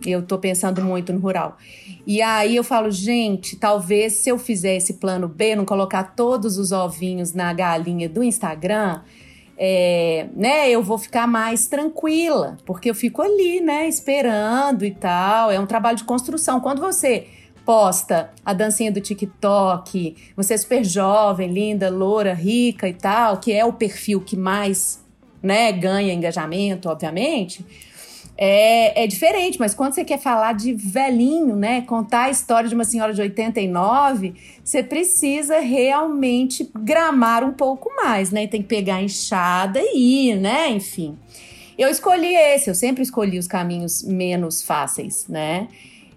eu 0.05 0.23
tô 0.23 0.37
pensando 0.37 0.81
muito 0.81 1.13
no 1.13 1.19
rural. 1.19 1.57
E 2.05 2.21
aí 2.21 2.55
eu 2.55 2.63
falo, 2.63 2.89
gente, 2.89 3.57
talvez 3.57 4.13
se 4.13 4.29
eu 4.29 4.39
fizer 4.39 4.75
esse 4.75 4.93
plano 4.93 5.27
B, 5.27 5.55
não 5.55 5.65
colocar 5.65 6.15
todos 6.15 6.57
os 6.57 6.71
ovinhos 6.71 7.33
na 7.33 7.53
galinha 7.53 8.07
do 8.07 8.23
Instagram, 8.23 9.01
é, 9.57 10.27
né, 10.35 10.69
eu 10.69 10.81
vou 10.81 10.97
ficar 10.97 11.27
mais 11.27 11.67
tranquila, 11.67 12.57
porque 12.65 12.89
eu 12.89 12.95
fico 12.95 13.21
ali, 13.21 13.59
né, 13.59 13.87
esperando 13.87 14.85
e 14.85 14.91
tal. 14.91 15.51
É 15.51 15.59
um 15.59 15.65
trabalho 15.65 15.97
de 15.97 16.03
construção. 16.03 16.59
Quando 16.59 16.79
você 16.79 17.27
posta 17.67 18.29
a 18.45 18.53
dancinha 18.53 18.89
do 18.89 19.01
TikTok, 19.01 20.15
você 20.37 20.53
é 20.53 20.57
super 20.57 20.85
jovem, 20.85 21.51
linda, 21.51 21.89
loura, 21.89 22.33
rica 22.33 22.87
e 22.87 22.93
tal, 22.93 23.41
que 23.41 23.51
é 23.51 23.65
o 23.65 23.73
perfil 23.73 24.21
que 24.21 24.37
mais 24.37 25.03
né, 25.43 25.73
ganha 25.73 26.13
engajamento, 26.13 26.87
obviamente, 26.87 27.65
é, 28.37 29.03
é 29.03 29.05
diferente, 29.05 29.59
mas 29.59 29.73
quando 29.73 29.93
você 29.93 30.05
quer 30.05 30.17
falar 30.17 30.53
de 30.53 30.73
velhinho, 30.73 31.57
né, 31.57 31.81
contar 31.81 32.25
a 32.25 32.29
história 32.29 32.69
de 32.69 32.75
uma 32.75 32.85
senhora 32.85 33.13
de 33.13 33.19
89, 33.19 34.35
você 34.63 34.81
precisa 34.81 35.59
realmente 35.59 36.71
gramar 36.73 37.43
um 37.43 37.51
pouco 37.51 37.93
mais, 37.95 38.31
né? 38.31 38.47
Tem 38.47 38.61
que 38.61 38.67
pegar 38.67 38.95
a 38.95 39.01
enxada 39.01 39.79
e 39.81 40.29
ir, 40.29 40.35
né? 40.35 40.69
Enfim. 40.69 41.17
Eu 41.77 41.89
escolhi 41.89 42.33
esse, 42.33 42.69
eu 42.69 42.75
sempre 42.75 43.03
escolhi 43.03 43.37
os 43.39 43.47
caminhos 43.47 44.03
menos 44.03 44.61
fáceis, 44.61 45.27
né? 45.27 45.67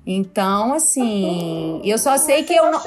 Então, 0.06 0.72
assim, 0.72 1.80
eu 1.84 1.98
só 1.98 2.16
sei 2.16 2.42
que 2.42 2.54
eu 2.54 2.70
não. 2.70 2.80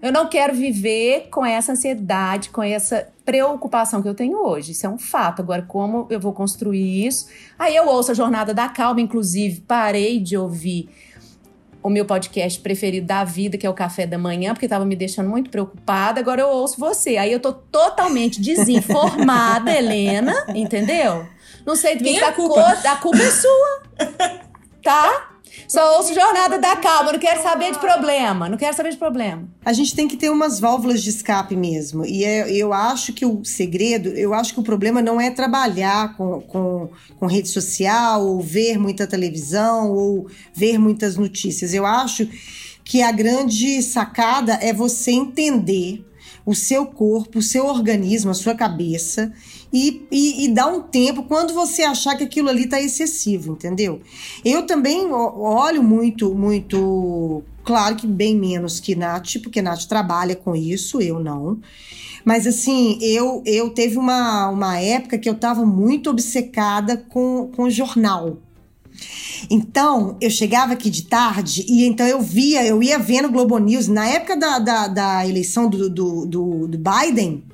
Eu 0.00 0.12
não 0.12 0.28
quero 0.28 0.54
viver 0.54 1.28
com 1.28 1.44
essa 1.44 1.72
ansiedade, 1.72 2.50
com 2.50 2.62
essa 2.62 3.08
preocupação 3.24 4.00
que 4.00 4.08
eu 4.08 4.14
tenho 4.14 4.38
hoje. 4.38 4.70
Isso 4.70 4.86
é 4.86 4.88
um 4.88 4.98
fato. 4.98 5.42
Agora, 5.42 5.62
como 5.62 6.06
eu 6.08 6.20
vou 6.20 6.32
construir 6.32 7.04
isso? 7.04 7.26
Aí 7.58 7.74
eu 7.74 7.88
ouço 7.88 8.12
a 8.12 8.14
Jornada 8.14 8.54
da 8.54 8.68
Calma, 8.68 9.00
inclusive, 9.00 9.60
parei 9.62 10.20
de 10.20 10.36
ouvir 10.36 10.88
o 11.82 11.90
meu 11.90 12.04
podcast 12.04 12.60
preferido 12.60 13.06
da 13.06 13.24
vida, 13.24 13.56
que 13.56 13.66
é 13.66 13.70
o 13.70 13.74
Café 13.74 14.06
da 14.06 14.18
Manhã, 14.18 14.52
porque 14.52 14.66
estava 14.66 14.84
me 14.84 14.94
deixando 14.94 15.28
muito 15.28 15.50
preocupada. 15.50 16.20
Agora 16.20 16.42
eu 16.42 16.48
ouço 16.48 16.78
você. 16.78 17.16
Aí 17.16 17.32
eu 17.32 17.40
tô 17.40 17.52
totalmente 17.52 18.40
desinformada, 18.40 19.70
Helena, 19.74 20.46
entendeu? 20.54 21.26
Não 21.66 21.74
sei 21.74 21.96
do 21.96 22.04
que, 22.04 22.14
que 22.14 22.24
a 22.24 22.32
culpa. 22.32 22.60
a 22.62 22.96
culpa 22.96 23.18
é 23.18 23.30
sua. 23.30 23.82
Tá? 24.82 25.30
Só 25.66 25.96
ouço 25.96 26.14
Jornada 26.14 26.58
da 26.58 26.76
Calma, 26.76 27.12
não 27.12 27.18
quero 27.18 27.42
saber 27.42 27.72
de 27.72 27.78
problema, 27.78 28.48
não 28.48 28.56
quero 28.56 28.76
saber 28.76 28.90
de 28.90 28.96
problema. 28.96 29.48
A 29.64 29.72
gente 29.72 29.94
tem 29.94 30.06
que 30.06 30.16
ter 30.16 30.30
umas 30.30 30.60
válvulas 30.60 31.02
de 31.02 31.10
escape 31.10 31.56
mesmo. 31.56 32.04
E 32.04 32.24
é, 32.24 32.50
eu 32.50 32.72
acho 32.72 33.12
que 33.12 33.26
o 33.26 33.44
segredo, 33.44 34.08
eu 34.10 34.32
acho 34.32 34.54
que 34.54 34.60
o 34.60 34.62
problema 34.62 35.02
não 35.02 35.20
é 35.20 35.30
trabalhar 35.30 36.16
com, 36.16 36.40
com, 36.42 36.88
com 37.18 37.26
rede 37.26 37.48
social, 37.48 38.26
ou 38.26 38.40
ver 38.40 38.78
muita 38.78 39.06
televisão, 39.06 39.92
ou 39.92 40.28
ver 40.54 40.78
muitas 40.78 41.16
notícias. 41.16 41.74
Eu 41.74 41.84
acho 41.84 42.28
que 42.84 43.02
a 43.02 43.12
grande 43.12 43.82
sacada 43.82 44.54
é 44.62 44.72
você 44.72 45.10
entender 45.10 46.07
o 46.48 46.54
seu 46.54 46.86
corpo, 46.86 47.40
o 47.40 47.42
seu 47.42 47.66
organismo, 47.66 48.30
a 48.30 48.34
sua 48.34 48.54
cabeça 48.54 49.30
e, 49.70 50.06
e, 50.10 50.46
e 50.46 50.48
dar 50.48 50.68
um 50.68 50.80
tempo 50.80 51.24
quando 51.24 51.52
você 51.52 51.82
achar 51.82 52.16
que 52.16 52.24
aquilo 52.24 52.48
ali 52.48 52.64
está 52.64 52.80
excessivo, 52.80 53.52
entendeu? 53.52 54.00
Eu 54.42 54.62
também 54.62 55.12
olho 55.12 55.82
muito, 55.82 56.34
muito, 56.34 57.42
claro 57.62 57.96
que 57.96 58.06
bem 58.06 58.34
menos 58.34 58.80
que 58.80 58.94
Nath, 58.94 59.42
porque 59.42 59.60
Nath 59.60 59.84
trabalha 59.84 60.34
com 60.34 60.56
isso, 60.56 61.02
eu 61.02 61.20
não. 61.20 61.60
Mas 62.24 62.46
assim, 62.46 62.98
eu, 63.02 63.42
eu 63.44 63.68
teve 63.68 63.98
uma, 63.98 64.48
uma 64.48 64.80
época 64.80 65.18
que 65.18 65.28
eu 65.28 65.34
estava 65.34 65.66
muito 65.66 66.08
obcecada 66.08 66.96
com, 66.96 67.50
com 67.54 67.68
jornal. 67.68 68.38
Então, 69.50 70.16
eu 70.20 70.30
chegava 70.30 70.72
aqui 70.72 70.90
de 70.90 71.02
tarde 71.02 71.64
e 71.68 71.84
então 71.84 72.06
eu 72.06 72.20
via, 72.20 72.64
eu 72.64 72.82
ia 72.82 72.98
vendo 72.98 73.30
Globo 73.30 73.58
News. 73.58 73.88
Na 73.88 74.06
época 74.06 74.36
da, 74.36 74.58
da, 74.58 74.88
da 74.88 75.26
eleição 75.26 75.68
do, 75.68 75.88
do, 75.88 76.26
do, 76.26 76.68
do 76.68 76.78
Biden, 76.78 77.44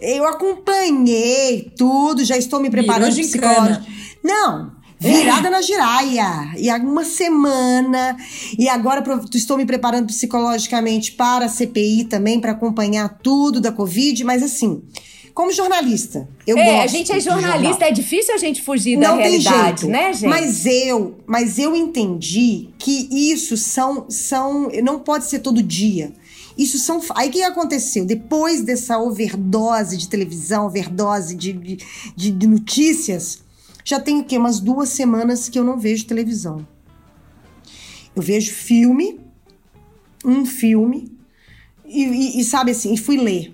eu 0.00 0.26
acompanhei 0.26 1.72
tudo, 1.76 2.24
já 2.24 2.36
estou 2.36 2.60
me 2.60 2.70
preparando 2.70 3.14
psicológico. 3.14 3.86
Não, 4.22 4.72
virada 4.98 5.48
é. 5.48 5.50
na 5.50 5.62
giraia. 5.62 6.54
E 6.58 6.68
há 6.68 6.76
uma 6.76 7.04
semana. 7.04 8.16
E 8.58 8.68
agora 8.68 9.02
estou 9.34 9.56
me 9.56 9.66
preparando 9.66 10.06
psicologicamente 10.06 11.12
para 11.12 11.46
a 11.46 11.48
CPI 11.48 12.04
também, 12.04 12.40
para 12.40 12.52
acompanhar 12.52 13.08
tudo 13.22 13.60
da 13.60 13.72
Covid. 13.72 14.24
Mas 14.24 14.42
assim, 14.42 14.82
como 15.34 15.50
jornalista, 15.52 16.28
eu 16.46 16.56
é, 16.56 16.64
gosto. 16.64 16.84
A 16.84 16.86
gente 16.86 17.12
é 17.12 17.18
jornalista, 17.18 17.84
é 17.86 17.90
difícil 17.90 18.32
a 18.32 18.38
gente 18.38 18.62
fugir 18.62 18.96
Não 18.96 19.16
da 19.16 19.22
realidade, 19.24 19.80
jeito. 19.80 19.88
né, 19.88 20.12
gente? 20.12 20.28
Mas 20.28 20.64
eu, 20.64 21.18
mas 21.26 21.58
eu 21.58 21.74
entendi 21.74 22.68
que 22.78 23.08
isso 23.10 23.56
são, 23.56 24.08
são. 24.08 24.68
Não 24.82 25.00
pode 25.00 25.24
ser 25.24 25.40
todo 25.40 25.60
dia. 25.60 26.12
Isso 26.56 26.78
são. 26.78 27.00
Aí 27.16 27.28
o 27.30 27.32
que 27.32 27.42
aconteceu? 27.42 28.04
Depois 28.04 28.62
dessa 28.62 28.96
overdose 29.00 29.96
de 29.96 30.08
televisão, 30.08 30.66
overdose 30.66 31.34
de, 31.34 31.52
de, 31.52 32.30
de 32.30 32.46
notícias, 32.46 33.42
já 33.84 33.98
tem 33.98 34.20
o 34.20 34.24
quê? 34.24 34.38
Umas 34.38 34.60
duas 34.60 34.90
semanas 34.90 35.48
que 35.48 35.58
eu 35.58 35.64
não 35.64 35.76
vejo 35.76 36.06
televisão. 36.06 36.64
Eu 38.14 38.22
vejo 38.22 38.54
filme, 38.54 39.18
um 40.24 40.46
filme, 40.46 41.10
e, 41.84 42.04
e, 42.04 42.40
e 42.40 42.44
sabe 42.44 42.70
assim, 42.70 42.94
e 42.94 42.96
fui 42.96 43.16
ler. 43.16 43.52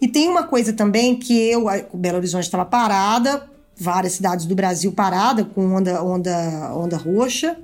E 0.00 0.08
tem 0.08 0.28
uma 0.28 0.44
coisa 0.44 0.72
também 0.72 1.16
que 1.16 1.32
eu, 1.32 1.66
Belo 1.94 2.18
Horizonte 2.18 2.44
estava 2.44 2.64
parada, 2.64 3.48
várias 3.76 4.14
cidades 4.14 4.46
do 4.46 4.54
Brasil 4.54 4.92
parada 4.92 5.44
com 5.44 5.74
onda, 5.74 6.02
onda, 6.02 6.74
onda 6.74 6.96
roxa. 6.96 7.56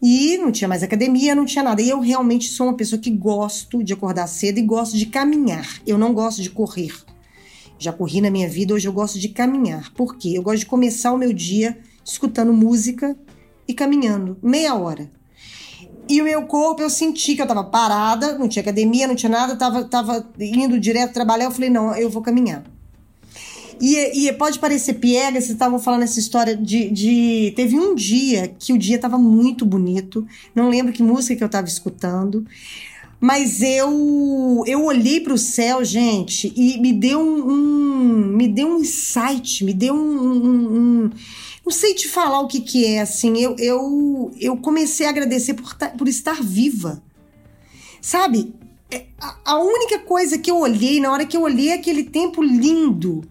E 0.00 0.38
não 0.38 0.52
tinha 0.52 0.68
mais 0.68 0.82
academia, 0.82 1.34
não 1.34 1.44
tinha 1.44 1.64
nada. 1.64 1.82
E 1.82 1.88
eu 1.88 2.00
realmente 2.00 2.48
sou 2.48 2.68
uma 2.68 2.76
pessoa 2.76 3.00
que 3.00 3.10
gosto 3.10 3.82
de 3.82 3.92
acordar 3.92 4.28
cedo 4.28 4.58
e 4.58 4.62
gosto 4.62 4.96
de 4.96 5.06
caminhar. 5.06 5.66
Eu 5.86 5.98
não 5.98 6.14
gosto 6.14 6.40
de 6.40 6.50
correr. 6.50 6.92
Já 7.78 7.92
corri 7.92 8.20
na 8.20 8.30
minha 8.30 8.48
vida, 8.48 8.74
hoje 8.74 8.88
eu 8.88 8.92
gosto 8.92 9.18
de 9.18 9.28
caminhar. 9.28 9.92
Por 9.94 10.16
quê? 10.16 10.32
Eu 10.34 10.42
gosto 10.42 10.60
de 10.60 10.66
começar 10.66 11.12
o 11.12 11.18
meu 11.18 11.32
dia 11.32 11.78
escutando 12.04 12.52
música 12.52 13.16
e 13.66 13.74
caminhando, 13.74 14.38
meia 14.42 14.74
hora. 14.74 15.10
E 16.08 16.20
o 16.20 16.24
meu 16.24 16.42
corpo, 16.42 16.80
eu 16.80 16.88
senti 16.88 17.36
que 17.36 17.42
eu 17.42 17.46
tava 17.46 17.64
parada, 17.64 18.38
não 18.38 18.48
tinha 18.48 18.62
academia, 18.62 19.06
não 19.06 19.14
tinha 19.14 19.30
nada, 19.30 19.56
tava, 19.56 19.84
tava 19.84 20.26
indo 20.40 20.80
direto 20.80 21.12
trabalhar. 21.12 21.44
Eu 21.44 21.50
falei, 21.50 21.68
não, 21.68 21.94
eu 21.94 22.08
vou 22.08 22.22
caminhar. 22.22 22.64
E, 23.80 24.26
e 24.26 24.32
pode 24.32 24.58
parecer 24.58 24.94
piega, 24.94 25.40
vocês 25.40 25.50
estavam 25.50 25.78
falando 25.78 26.02
essa 26.02 26.18
história 26.18 26.56
de, 26.56 26.90
de. 26.90 27.52
Teve 27.54 27.78
um 27.78 27.94
dia 27.94 28.52
que 28.58 28.72
o 28.72 28.78
dia 28.78 28.96
estava 28.96 29.18
muito 29.18 29.64
bonito. 29.64 30.26
Não 30.54 30.68
lembro 30.68 30.92
que 30.92 31.02
música 31.02 31.36
que 31.36 31.44
eu 31.44 31.46
estava 31.46 31.68
escutando. 31.68 32.44
Mas 33.20 33.62
eu 33.62 34.62
eu 34.66 34.84
olhei 34.84 35.20
para 35.20 35.34
o 35.34 35.38
céu, 35.38 35.84
gente, 35.84 36.52
e 36.56 36.78
me 36.80 36.92
deu 36.92 37.20
um, 37.20 37.50
um, 37.50 38.26
me 38.36 38.46
deu 38.46 38.68
um 38.68 38.78
insight, 38.78 39.64
me 39.64 39.74
deu 39.74 39.92
um, 39.92 39.98
um, 39.98 40.76
um, 40.76 41.10
não 41.68 41.72
sei 41.72 41.92
te 41.92 42.08
falar 42.08 42.40
o 42.40 42.48
que 42.48 42.62
que 42.62 42.86
é, 42.86 43.02
assim, 43.02 43.36
eu 43.36 43.54
eu, 43.58 44.32
eu 44.40 44.56
comecei 44.56 45.04
a 45.04 45.10
agradecer 45.10 45.52
por, 45.52 45.76
por 45.98 46.08
estar 46.08 46.42
viva. 46.42 47.02
Sabe? 48.00 48.54
É, 48.90 49.04
a 49.44 49.58
única 49.58 49.98
coisa 49.98 50.38
que 50.38 50.50
eu 50.50 50.56
olhei, 50.56 50.98
na 50.98 51.12
hora 51.12 51.26
que 51.26 51.36
eu 51.36 51.42
olhei 51.42 51.74
aquele 51.74 52.04
tempo 52.04 52.42
lindo, 52.42 53.22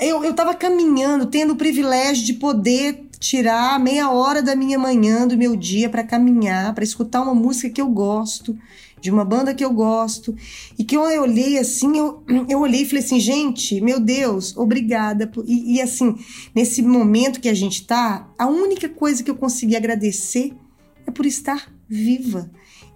eu, 0.00 0.24
eu 0.24 0.34
tava 0.34 0.54
caminhando, 0.54 1.26
tendo 1.26 1.52
o 1.52 1.56
privilégio 1.56 2.26
de 2.26 2.32
poder 2.32 3.06
tirar 3.20 3.78
meia 3.78 4.10
hora 4.10 4.42
da 4.42 4.56
minha 4.56 4.76
manhã, 4.76 5.24
do 5.24 5.38
meu 5.38 5.54
dia, 5.54 5.88
para 5.88 6.02
caminhar, 6.02 6.74
para 6.74 6.82
escutar 6.82 7.22
uma 7.22 7.32
música 7.32 7.70
que 7.70 7.80
eu 7.80 7.86
gosto, 7.86 8.58
de 9.02 9.10
uma 9.10 9.24
banda 9.24 9.52
que 9.52 9.64
eu 9.64 9.72
gosto. 9.72 10.34
E 10.78 10.84
que 10.84 10.96
eu 10.96 11.02
olhei 11.02 11.58
assim, 11.58 11.98
eu, 11.98 12.22
eu 12.48 12.60
olhei 12.60 12.82
e 12.82 12.86
falei 12.86 13.04
assim, 13.04 13.18
gente, 13.18 13.80
meu 13.80 13.98
Deus, 13.98 14.56
obrigada. 14.56 15.30
E, 15.44 15.76
e 15.76 15.82
assim, 15.82 16.14
nesse 16.54 16.80
momento 16.80 17.40
que 17.40 17.48
a 17.48 17.54
gente 17.54 17.84
tá, 17.84 18.30
a 18.38 18.46
única 18.46 18.88
coisa 18.88 19.22
que 19.22 19.30
eu 19.30 19.34
consegui 19.34 19.74
agradecer 19.76 20.52
é 21.04 21.10
por 21.10 21.26
estar 21.26 21.70
viva 21.88 22.48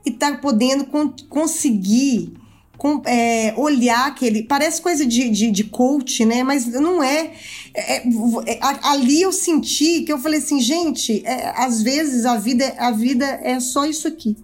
e 0.07 0.11
estar 0.11 0.33
tá 0.33 0.38
podendo 0.38 0.87
con 0.87 1.12
conseguir 1.29 2.33
com, 2.79 3.03
é, 3.05 3.53
olhar 3.57 4.07
aquele. 4.07 4.45
Parece 4.45 4.81
coisa 4.81 5.05
de, 5.05 5.29
de, 5.29 5.51
de, 5.51 5.64
coach, 5.64 6.25
né? 6.25 6.45
Mas 6.45 6.66
não 6.66 7.03
é. 7.03 7.33
é, 7.75 7.97
é 7.97 8.59
ali 8.85 9.23
eu 9.23 9.33
senti 9.33 10.03
que 10.03 10.12
eu 10.12 10.19
falei 10.19 10.38
assim, 10.38 10.61
gente, 10.61 11.27
é, 11.27 11.53
às 11.57 11.83
vezes 11.83 12.25
a 12.25 12.37
vida, 12.37 12.75
a 12.79 12.92
vida 12.92 13.25
é 13.42 13.59
só 13.59 13.85
isso 13.85 14.07
aqui. 14.07 14.37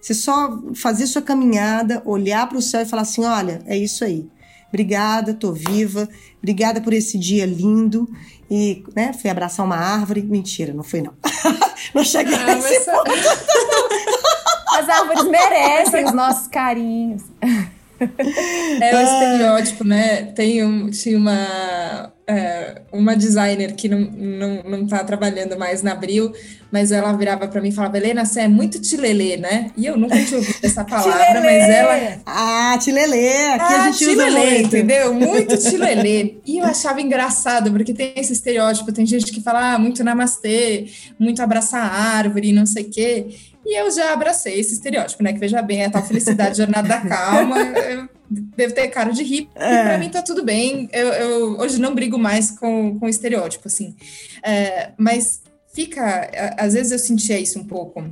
Você 0.00 0.14
só 0.14 0.58
fazer 0.74 1.06
sua 1.06 1.22
caminhada, 1.22 2.02
olhar 2.04 2.48
para 2.48 2.58
o 2.58 2.62
céu 2.62 2.82
e 2.82 2.86
falar 2.86 3.02
assim: 3.02 3.24
olha, 3.24 3.62
é 3.66 3.76
isso 3.76 4.04
aí. 4.04 4.28
Obrigada, 4.68 5.32
tô 5.32 5.52
viva. 5.52 6.08
Obrigada 6.38 6.80
por 6.80 6.92
esse 6.92 7.18
dia 7.18 7.46
lindo. 7.46 8.08
E, 8.50 8.84
né, 8.94 9.12
fui 9.12 9.30
abraçar 9.30 9.64
uma 9.64 9.76
árvore. 9.76 10.22
Mentira, 10.22 10.72
não 10.72 10.82
foi 10.84 11.02
não. 11.02 11.14
não 11.94 12.04
cheguei 12.04 12.34
ah, 12.34 12.54
nesse 12.54 12.80
ponto. 12.84 13.10
As 14.78 14.88
árvores 14.88 15.24
merecem 15.24 16.04
os 16.04 16.12
nossos 16.12 16.46
carinhos. 16.48 17.22
É 18.80 18.96
o 18.96 19.02
estereótipo, 19.02 19.84
né? 19.84 20.26
Tem 20.34 20.64
um, 20.64 20.90
tinha 20.90 21.18
uma, 21.18 22.12
é, 22.26 22.82
uma 22.92 23.16
designer 23.16 23.74
que 23.74 23.88
não, 23.88 24.00
não, 24.00 24.62
não 24.62 24.86
tá 24.86 25.02
trabalhando 25.02 25.58
mais 25.58 25.82
na 25.82 25.92
Abril, 25.92 26.32
mas 26.70 26.92
ela 26.92 27.12
virava 27.12 27.48
para 27.48 27.60
mim 27.60 27.70
e 27.70 27.72
falava, 27.72 27.96
Helena, 27.96 28.24
você 28.24 28.42
é 28.42 28.48
muito 28.48 28.80
tilelê, 28.80 29.36
né? 29.36 29.70
E 29.76 29.86
eu 29.86 29.96
nunca 29.96 30.22
tinha 30.22 30.38
ouvido 30.38 30.58
essa 30.62 30.84
palavra, 30.86 31.40
mas 31.40 31.68
ela... 31.68 32.20
Ah, 32.26 32.78
tilelê! 32.78 33.46
Aqui 33.48 33.74
ah, 33.74 33.82
a 33.82 33.90
gente 33.90 33.98
tilelê, 33.98 34.28
usa 34.28 34.38
muito. 34.38 34.66
entendeu? 34.66 35.14
Muito 35.14 35.56
tilelê. 35.58 36.34
E 36.46 36.58
eu 36.58 36.64
achava 36.66 37.00
engraçado, 37.00 37.72
porque 37.72 37.94
tem 37.94 38.12
esse 38.16 38.32
estereótipo, 38.32 38.92
tem 38.92 39.06
gente 39.06 39.32
que 39.32 39.40
fala, 39.40 39.74
ah, 39.74 39.78
muito 39.78 40.04
namastê, 40.04 40.86
muito 41.18 41.42
abraçar 41.42 41.82
a 41.82 42.16
árvore, 42.18 42.52
não 42.52 42.66
sei 42.66 42.84
o 42.84 42.90
quê. 42.90 43.26
E 43.68 43.78
eu 43.78 43.90
já 43.90 44.14
abracei 44.14 44.58
esse 44.58 44.72
estereótipo, 44.72 45.22
né? 45.22 45.30
Que 45.30 45.38
veja 45.38 45.60
bem, 45.60 45.84
a 45.84 45.90
tal 45.90 46.02
felicidade, 46.02 46.56
jornada 46.56 46.88
da 46.88 47.00
calma. 47.02 47.60
Eu 47.60 48.08
devo 48.56 48.74
ter 48.74 48.88
cara 48.88 49.12
de 49.12 49.22
hippie, 49.22 49.50
é. 49.54 49.74
e 49.74 49.82
pra 49.84 49.98
mim 49.98 50.08
tá 50.08 50.22
tudo 50.22 50.42
bem. 50.42 50.88
Eu, 50.90 51.08
eu, 51.08 51.58
hoje 51.58 51.78
não 51.78 51.94
brigo 51.94 52.18
mais 52.18 52.50
com, 52.50 52.98
com 52.98 53.06
estereótipo, 53.06 53.68
assim. 53.68 53.94
É, 54.42 54.92
mas 54.96 55.42
fica. 55.74 56.30
Às 56.56 56.72
vezes 56.72 56.92
eu 56.92 56.98
sentia 56.98 57.38
isso 57.38 57.58
um 57.58 57.64
pouco. 57.64 58.02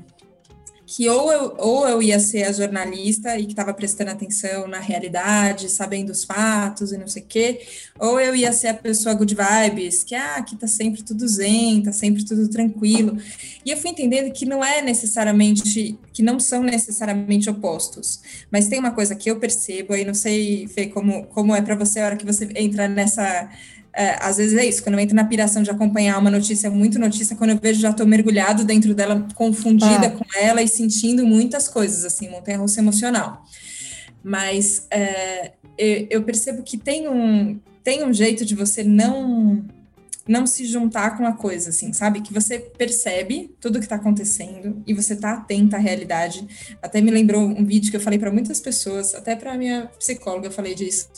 Que 0.86 1.08
ou 1.08 1.32
eu, 1.32 1.54
ou 1.58 1.88
eu 1.88 2.00
ia 2.00 2.20
ser 2.20 2.44
a 2.44 2.52
jornalista 2.52 3.36
e 3.36 3.44
que 3.44 3.52
estava 3.52 3.74
prestando 3.74 4.12
atenção 4.12 4.68
na 4.68 4.78
realidade, 4.78 5.68
sabendo 5.68 6.10
os 6.10 6.22
fatos 6.22 6.92
e 6.92 6.96
não 6.96 7.08
sei 7.08 7.22
o 7.22 7.26
quê, 7.26 7.66
ou 7.98 8.20
eu 8.20 8.36
ia 8.36 8.52
ser 8.52 8.68
a 8.68 8.74
pessoa 8.74 9.14
good 9.14 9.34
vibes, 9.34 10.04
que 10.04 10.14
ah, 10.14 10.36
aqui 10.36 10.54
tá 10.54 10.68
sempre 10.68 11.02
tudo 11.02 11.26
zen, 11.26 11.82
tá 11.82 11.90
sempre 11.90 12.24
tudo 12.24 12.48
tranquilo. 12.48 13.18
E 13.64 13.70
eu 13.72 13.76
fui 13.76 13.90
entendendo 13.90 14.32
que 14.32 14.46
não 14.46 14.64
é 14.64 14.80
necessariamente, 14.80 15.98
que 16.12 16.22
não 16.22 16.38
são 16.38 16.62
necessariamente 16.62 17.50
opostos. 17.50 18.20
Mas 18.48 18.68
tem 18.68 18.78
uma 18.78 18.92
coisa 18.92 19.16
que 19.16 19.28
eu 19.28 19.40
percebo, 19.40 19.92
aí 19.92 20.04
não 20.04 20.14
sei, 20.14 20.68
Fê, 20.68 20.86
como, 20.86 21.26
como 21.26 21.52
é 21.52 21.60
para 21.60 21.74
você 21.74 21.98
a 21.98 22.06
hora 22.06 22.16
que 22.16 22.24
você 22.24 22.48
entra 22.54 22.86
nessa 22.86 23.50
é, 23.96 24.18
às 24.20 24.36
vezes 24.36 24.58
é 24.58 24.66
isso, 24.66 24.82
quando 24.82 24.96
eu 24.96 25.00
entro 25.00 25.16
na 25.16 25.24
piração 25.24 25.62
de 25.62 25.70
acompanhar 25.70 26.18
uma 26.18 26.30
notícia, 26.30 26.70
muito 26.70 26.98
notícia, 26.98 27.34
quando 27.34 27.50
eu 27.50 27.58
vejo 27.58 27.80
já 27.80 27.90
estou 27.90 28.06
mergulhado 28.06 28.62
dentro 28.62 28.94
dela, 28.94 29.26
confundida 29.34 30.08
ah. 30.08 30.10
com 30.10 30.24
ela 30.38 30.62
e 30.62 30.68
sentindo 30.68 31.26
muitas 31.26 31.66
coisas, 31.66 32.04
assim, 32.04 32.28
montanha-russa 32.28 32.80
emocional. 32.80 33.42
Mas 34.22 34.86
é, 34.90 35.52
eu, 35.78 36.06
eu 36.10 36.22
percebo 36.24 36.62
que 36.62 36.76
tem 36.76 37.08
um, 37.08 37.58
tem 37.82 38.04
um 38.04 38.12
jeito 38.12 38.44
de 38.44 38.54
você 38.54 38.84
não 38.84 39.64
não 40.26 40.46
se 40.46 40.64
juntar 40.64 41.16
com 41.16 41.24
a 41.24 41.32
coisa, 41.32 41.70
assim, 41.70 41.92
sabe? 41.92 42.20
Que 42.20 42.32
você 42.32 42.58
percebe 42.58 43.54
tudo 43.60 43.80
que 43.80 43.88
tá 43.88 43.96
acontecendo 43.96 44.82
e 44.86 44.92
você 44.92 45.14
tá 45.14 45.34
atenta 45.34 45.76
à 45.76 45.80
realidade. 45.80 46.46
Até 46.82 47.00
me 47.00 47.10
lembrou 47.10 47.42
um 47.42 47.64
vídeo 47.64 47.90
que 47.90 47.96
eu 47.96 48.00
falei 48.00 48.18
para 48.18 48.32
muitas 48.32 48.60
pessoas, 48.60 49.14
até 49.14 49.36
para 49.36 49.56
minha 49.56 49.88
psicóloga 49.98 50.48
eu 50.48 50.52
falei 50.52 50.74
disso, 50.74 51.08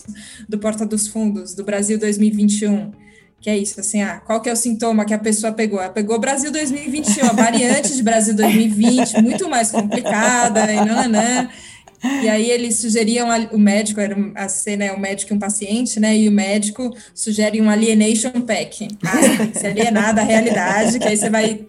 do 0.49 0.59
Porta 0.59 0.85
dos 0.85 1.09
Fundos, 1.09 1.55
do 1.55 1.65
Brasil 1.65 1.99
2021. 1.99 2.93
Que 3.41 3.51
é 3.51 3.57
isso, 3.57 3.79
assim, 3.79 4.03
ah, 4.03 4.21
qual 4.27 4.41
que 4.41 4.51
é 4.51 4.53
o 4.53 4.57
sintoma 4.57 5.05
que 5.05 5.15
a 5.15 5.19
pessoa 5.19 5.53
pegou? 5.53 5.81
Ela 5.81 5.93
pegou 5.93 6.19
Brasil 6.19 6.51
2021, 6.51 7.25
a 7.25 7.33
variante 7.33 7.95
de 7.95 8.03
Brasil 8.03 8.35
2020, 8.35 9.23
muito 9.23 9.49
mais 9.49 9.71
complicada, 9.71 10.73
e 10.73 10.77
nananã. 10.77 11.49
E 12.03 12.29
aí 12.29 12.51
eles 12.51 12.77
sugeriam, 12.77 13.29
o 13.53 13.59
médico, 13.59 14.01
era 14.01 14.17
a 14.35 14.49
cena 14.49 14.85
é 14.85 14.93
o 14.93 15.01
médico 15.01 15.33
e 15.33 15.37
um 15.37 15.39
paciente, 15.39 15.99
né? 15.99 16.17
E 16.17 16.29
o 16.29 16.33
médico 16.33 16.95
sugere 17.15 17.61
um 17.61 17.69
alienation 17.69 18.41
pack. 18.43 18.89
Ah, 19.05 19.59
se 19.59 19.67
alienar 19.67 20.15
da 20.15 20.23
realidade, 20.23 20.99
que 20.99 21.09
aí 21.09 21.17
você 21.17 21.29
vai 21.29 21.67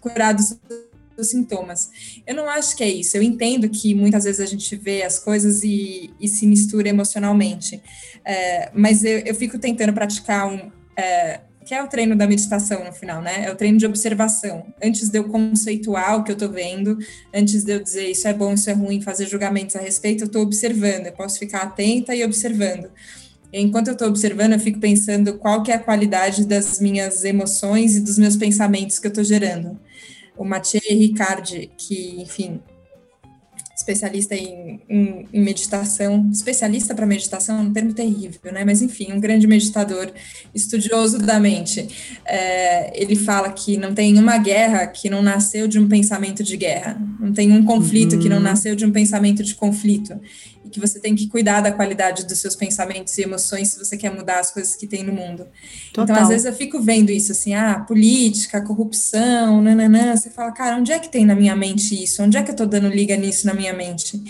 curar 0.00 0.34
dos, 0.34 0.58
dos, 1.16 1.28
sintomas. 1.28 1.90
Eu 2.26 2.34
não 2.34 2.48
acho 2.48 2.76
que 2.76 2.82
é 2.82 2.88
isso. 2.88 3.16
Eu 3.16 3.22
entendo 3.22 3.68
que 3.68 3.94
muitas 3.94 4.24
vezes 4.24 4.40
a 4.40 4.46
gente 4.46 4.74
vê 4.76 5.02
as 5.02 5.18
coisas 5.18 5.62
e, 5.62 6.10
e 6.20 6.26
se 6.26 6.46
mistura 6.46 6.88
emocionalmente. 6.88 7.80
É, 8.24 8.70
mas 8.74 9.04
eu, 9.04 9.18
eu, 9.20 9.34
fico 9.34 9.58
tentando 9.58 9.92
praticar 9.92 10.48
um. 10.48 10.70
É, 10.96 11.40
que 11.68 11.74
é 11.74 11.82
o 11.82 11.86
treino 11.86 12.16
da 12.16 12.26
meditação 12.26 12.82
no 12.82 12.94
final, 12.94 13.20
né? 13.20 13.44
É 13.44 13.52
o 13.52 13.54
treino 13.54 13.76
de 13.76 13.84
observação. 13.84 14.72
Antes 14.82 15.10
de 15.10 15.18
eu 15.18 15.24
conceituar 15.24 16.16
o 16.16 16.24
que 16.24 16.32
eu 16.32 16.36
tô 16.36 16.48
vendo, 16.48 16.96
antes 17.32 17.62
de 17.62 17.72
eu 17.72 17.82
dizer 17.82 18.08
isso 18.08 18.26
é 18.26 18.32
bom, 18.32 18.54
isso 18.54 18.70
é 18.70 18.72
ruim, 18.72 19.02
fazer 19.02 19.26
julgamentos 19.26 19.76
a 19.76 19.78
respeito, 19.78 20.24
eu 20.24 20.28
tô 20.30 20.40
observando. 20.40 21.04
Eu 21.04 21.12
posso 21.12 21.38
ficar 21.38 21.64
atenta 21.64 22.14
e 22.14 22.24
observando. 22.24 22.90
Enquanto 23.52 23.88
eu 23.88 23.92
estou 23.92 24.08
observando, 24.08 24.54
eu 24.54 24.58
fico 24.58 24.80
pensando 24.80 25.36
qual 25.36 25.62
que 25.62 25.70
é 25.70 25.74
a 25.74 25.78
qualidade 25.78 26.46
das 26.46 26.80
minhas 26.80 27.22
emoções 27.22 27.96
e 27.96 28.00
dos 28.00 28.16
meus 28.16 28.34
pensamentos 28.34 28.98
que 28.98 29.06
eu 29.06 29.10
estou 29.10 29.24
gerando. 29.24 29.78
O 30.38 30.44
Mathieu 30.44 30.80
Ricard, 30.88 31.70
que, 31.76 32.22
enfim, 32.22 32.62
especialista 33.88 34.34
em, 34.34 34.80
em, 34.88 35.26
em 35.32 35.40
meditação, 35.40 36.28
especialista 36.30 36.94
para 36.94 37.06
meditação 37.06 37.58
é 37.58 37.60
um 37.62 37.72
termo 37.72 37.94
terrível, 37.94 38.52
né? 38.52 38.64
Mas 38.64 38.82
enfim, 38.82 39.12
um 39.12 39.20
grande 39.20 39.46
meditador, 39.46 40.12
estudioso 40.54 41.18
da 41.18 41.40
mente. 41.40 41.88
É, 42.26 42.92
ele 43.00 43.16
fala 43.16 43.50
que 43.50 43.76
não 43.78 43.94
tem 43.94 44.18
uma 44.18 44.36
guerra 44.36 44.86
que 44.86 45.08
não 45.08 45.22
nasceu 45.22 45.66
de 45.66 45.78
um 45.78 45.88
pensamento 45.88 46.42
de 46.42 46.56
guerra, 46.56 47.00
não 47.18 47.32
tem 47.32 47.50
um 47.50 47.64
conflito 47.64 48.14
uhum. 48.14 48.18
que 48.20 48.28
não 48.28 48.36
uhum. 48.36 48.42
nasceu 48.42 48.76
de 48.76 48.84
um 48.84 48.92
pensamento 48.92 49.42
de 49.42 49.54
conflito 49.54 50.18
e 50.68 50.70
que 50.70 50.78
você 50.78 51.00
tem 51.00 51.16
que 51.16 51.26
cuidar 51.26 51.62
da 51.62 51.72
qualidade 51.72 52.26
dos 52.26 52.38
seus 52.38 52.54
pensamentos 52.54 53.16
e 53.16 53.22
emoções 53.22 53.68
se 53.68 53.78
você 53.78 53.96
quer 53.96 54.10
mudar 54.10 54.38
as 54.38 54.50
coisas 54.50 54.76
que 54.76 54.86
tem 54.86 55.02
no 55.02 55.12
mundo. 55.12 55.46
Total. 55.92 56.04
Então, 56.04 56.22
às 56.22 56.28
vezes 56.28 56.44
eu 56.44 56.52
fico 56.52 56.80
vendo 56.80 57.10
isso 57.10 57.32
assim, 57.32 57.54
ah, 57.54 57.80
política, 57.80 58.60
corrupção, 58.60 59.62
nananã, 59.62 60.14
você 60.14 60.30
fala, 60.30 60.52
cara, 60.52 60.76
onde 60.76 60.92
é 60.92 60.98
que 60.98 61.08
tem 61.08 61.24
na 61.24 61.34
minha 61.34 61.56
mente 61.56 62.00
isso? 62.00 62.22
Onde 62.22 62.36
é 62.36 62.42
que 62.42 62.50
eu 62.50 62.56
tô 62.56 62.66
dando 62.66 62.88
liga 62.88 63.16
nisso 63.16 63.46
na 63.46 63.54
minha 63.54 63.72
mente? 63.72 64.22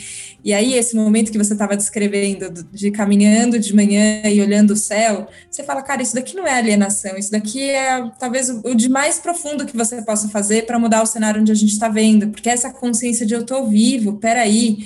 E 0.45 0.55
aí, 0.55 0.75
esse 0.75 0.95
momento 0.95 1.33
que 1.33 1.39
você 1.39 1.53
estava 1.53 1.77
descrevendo, 1.77 2.65
de 2.73 2.91
caminhando 2.93 3.59
de 3.59 3.75
manhã 3.75 4.23
e 4.25 4.41
olhando 4.41 4.71
o 4.71 4.77
céu, 4.77 5.27
você 5.51 5.65
fala, 5.65 5.83
cara, 5.83 6.01
isso 6.01 6.15
daqui 6.15 6.37
não 6.37 6.47
é 6.47 6.53
alienação, 6.53 7.19
isso 7.19 7.33
daqui 7.33 7.69
é 7.69 8.09
talvez 8.19 8.49
o, 8.49 8.63
o 8.65 8.75
de 8.75 8.89
mais 8.89 9.19
profundo 9.19 9.67
que 9.67 9.77
você 9.77 10.01
possa 10.03 10.29
fazer 10.29 10.65
para 10.65 10.79
mudar 10.79 11.03
o 11.03 11.07
cenário 11.07 11.41
onde 11.41 11.51
a 11.51 11.55
gente 11.55 11.73
está 11.73 11.89
vendo, 11.89 12.29
porque 12.29 12.49
essa 12.49 12.71
consciência 12.71 13.27
de 13.27 13.35
eu 13.35 13.45
tô 13.45 13.67
vivo, 13.67 14.15
peraí, 14.19 14.79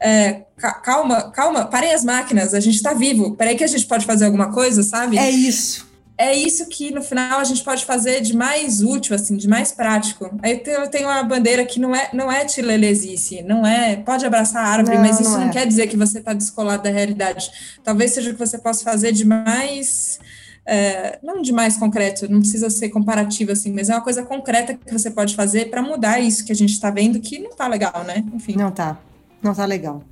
é, 0.00 0.42
calma, 0.82 1.30
calma, 1.30 1.66
parem 1.66 1.92
as 1.92 2.04
máquinas, 2.04 2.54
a 2.54 2.60
gente 2.60 2.76
está 2.76 2.94
vivo, 2.94 3.36
peraí 3.36 3.54
que 3.54 3.64
a 3.64 3.68
gente 3.68 3.86
pode 3.86 4.06
fazer 4.06 4.24
alguma 4.24 4.50
coisa, 4.52 4.82
sabe? 4.82 5.18
É 5.18 5.30
isso. 5.30 5.88
É 6.16 6.36
isso 6.36 6.66
que 6.68 6.90
no 6.92 7.00
final 7.00 7.40
a 7.40 7.44
gente 7.44 7.64
pode 7.64 7.82
fazer 7.86 8.20
de 8.20 8.36
mais 8.36 8.82
útil, 8.82 9.14
assim, 9.14 9.38
de 9.38 9.48
mais 9.48 9.72
prático. 9.72 10.30
Aí 10.42 10.62
eu 10.66 10.86
tenho 10.88 11.08
uma 11.08 11.22
bandeira 11.22 11.64
que 11.64 11.80
não 11.80 11.96
é, 11.96 12.10
não 12.12 12.30
é 12.30 12.44
tilelesice, 12.44 13.42
não 13.42 13.66
é, 13.66 13.96
pode 13.96 14.26
abraçar 14.26 14.62
a 14.62 14.68
árvore, 14.68 14.98
não, 14.98 15.04
mas 15.04 15.18
isso 15.18 15.30
não, 15.30 15.40
não 15.40 15.48
é. 15.48 15.50
quer 15.50 15.66
dizer 15.66 15.86
que 15.86 15.96
você 15.96 16.18
está 16.18 16.34
descolado 16.34 16.82
da 16.82 16.90
realidade. 16.90 17.50
Talvez 17.82 18.12
seja 18.12 18.30
o 18.30 18.32
que 18.34 18.38
você 18.38 18.58
possa 18.58 18.84
fazer 18.84 19.12
de 19.12 19.24
mais 19.24 20.18
é, 20.66 21.18
não 21.22 21.40
de 21.40 21.52
mais 21.52 21.78
concreto, 21.78 22.30
não 22.30 22.40
precisa 22.40 22.68
ser 22.68 22.90
comparativo 22.90 23.52
assim, 23.52 23.72
mas 23.72 23.88
é 23.88 23.94
uma 23.94 24.02
coisa 24.02 24.22
concreta 24.22 24.74
que 24.74 24.92
você 24.92 25.10
pode 25.10 25.34
fazer 25.34 25.70
para 25.70 25.80
mudar 25.80 26.20
isso 26.20 26.44
que 26.44 26.52
a 26.52 26.54
gente 26.54 26.74
está 26.74 26.90
vendo 26.90 27.18
que 27.18 27.38
não 27.38 27.50
está 27.50 27.66
legal, 27.66 28.04
né? 28.06 28.22
Enfim. 28.34 28.56
Não 28.56 28.70
tá. 28.70 28.98
Não 29.42 29.54
tá 29.54 29.64
legal. 29.64 30.02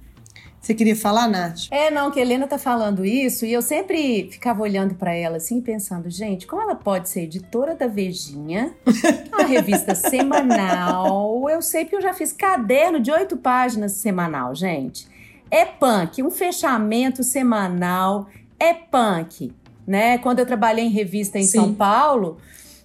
Você 0.61 0.75
queria 0.75 0.97
falar, 0.97 1.29
Nath? 1.29 1.69
É, 1.71 1.91
não, 1.91 2.11
que 2.11 2.19
a 2.19 2.23
Helena 2.23 2.47
tá 2.47 2.59
falando 2.59 3.05
isso 3.05 3.47
e 3.47 3.53
eu 3.53 3.63
sempre 3.63 4.29
ficava 4.31 4.61
olhando 4.61 4.95
para 4.97 5.15
ela 5.15 5.37
assim, 5.37 5.61
pensando, 5.61 6.11
gente, 6.11 6.47
como 6.47 6.61
ela 6.61 6.75
pode 6.75 7.09
ser 7.09 7.23
editora 7.23 7.75
da 7.75 7.87
Vejinha, 7.87 8.75
uma 9.33 9.47
revista 9.47 9.95
semanal? 9.95 11.49
Eu 11.49 11.63
sei 11.63 11.85
porque 11.85 11.97
eu 11.97 12.03
já 12.03 12.13
fiz 12.13 12.33
caderno 12.33 13.01
de 13.01 13.11
oito 13.11 13.37
páginas 13.37 13.93
semanal, 13.93 14.55
gente. 14.55 15.07
É 15.51 15.65
punk, 15.65 16.23
um 16.23 16.31
fechamento 16.31 17.23
semanal 17.23 18.29
é 18.59 18.75
punk, 18.75 19.53
né? 19.87 20.19
Quando 20.19 20.41
eu 20.41 20.47
trabalhei 20.47 20.85
em 20.85 20.91
revista 20.91 21.39
em 21.39 21.45
Sim. 21.45 21.61
São 21.61 21.75
Paulo, 21.75 22.37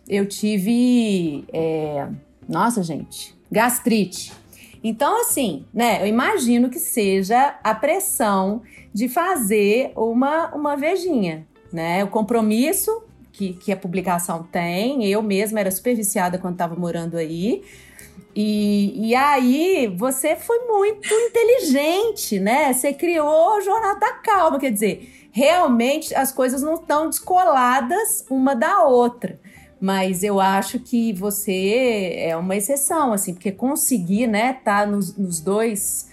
eu 0.08 0.26
tive, 0.26 1.44
é... 1.52 2.08
nossa, 2.48 2.84
gente, 2.84 3.36
gastrite 3.52 4.32
então, 4.84 5.22
assim, 5.22 5.66
né, 5.74 6.02
eu 6.02 6.08
imagino 6.08 6.70
que 6.70 6.80
seja 6.80 7.58
a 7.64 7.74
pressão 7.74 8.62
de 8.94 9.08
fazer 9.08 9.94
uma, 9.96 10.54
uma 10.54 10.76
vejinha, 10.76 11.48
né? 11.72 12.04
O 12.04 12.08
compromisso 12.10 13.04
que, 13.32 13.54
que 13.54 13.72
a 13.72 13.78
publicação 13.78 14.44
tem, 14.44 15.06
eu 15.06 15.22
mesma 15.24 15.60
era 15.60 15.72
super 15.72 15.96
viciada 15.96 16.38
quando 16.38 16.54
estava 16.54 16.76
morando 16.76 17.18
aí. 17.18 17.64
E, 18.36 19.10
e 19.10 19.16
aí 19.16 19.88
você 19.96 20.36
foi 20.36 20.60
muito 20.68 21.14
inteligente, 21.14 22.40
né? 22.40 22.74
Você 22.74 22.94
criou 22.94 23.58
o 23.58 23.62
Jornal 23.62 24.00
da 24.00 24.14
Calma, 24.14 24.60
quer 24.60 24.72
dizer, 24.72 25.30
realmente 25.32 26.14
as 26.14 26.32
coisas 26.32 26.62
não 26.62 26.76
estão 26.76 27.10
descoladas 27.10 28.26
uma 28.30 28.56
da 28.56 28.84
outra. 28.84 29.40
Mas 29.84 30.24
eu 30.24 30.40
acho 30.40 30.80
que 30.80 31.12
você 31.12 32.14
é 32.16 32.38
uma 32.38 32.56
exceção, 32.56 33.12
assim, 33.12 33.34
porque 33.34 33.52
conseguir, 33.52 34.28
né, 34.28 34.54
tá 34.54 34.86
nos, 34.86 35.18
nos 35.18 35.42
dois. 35.42 36.10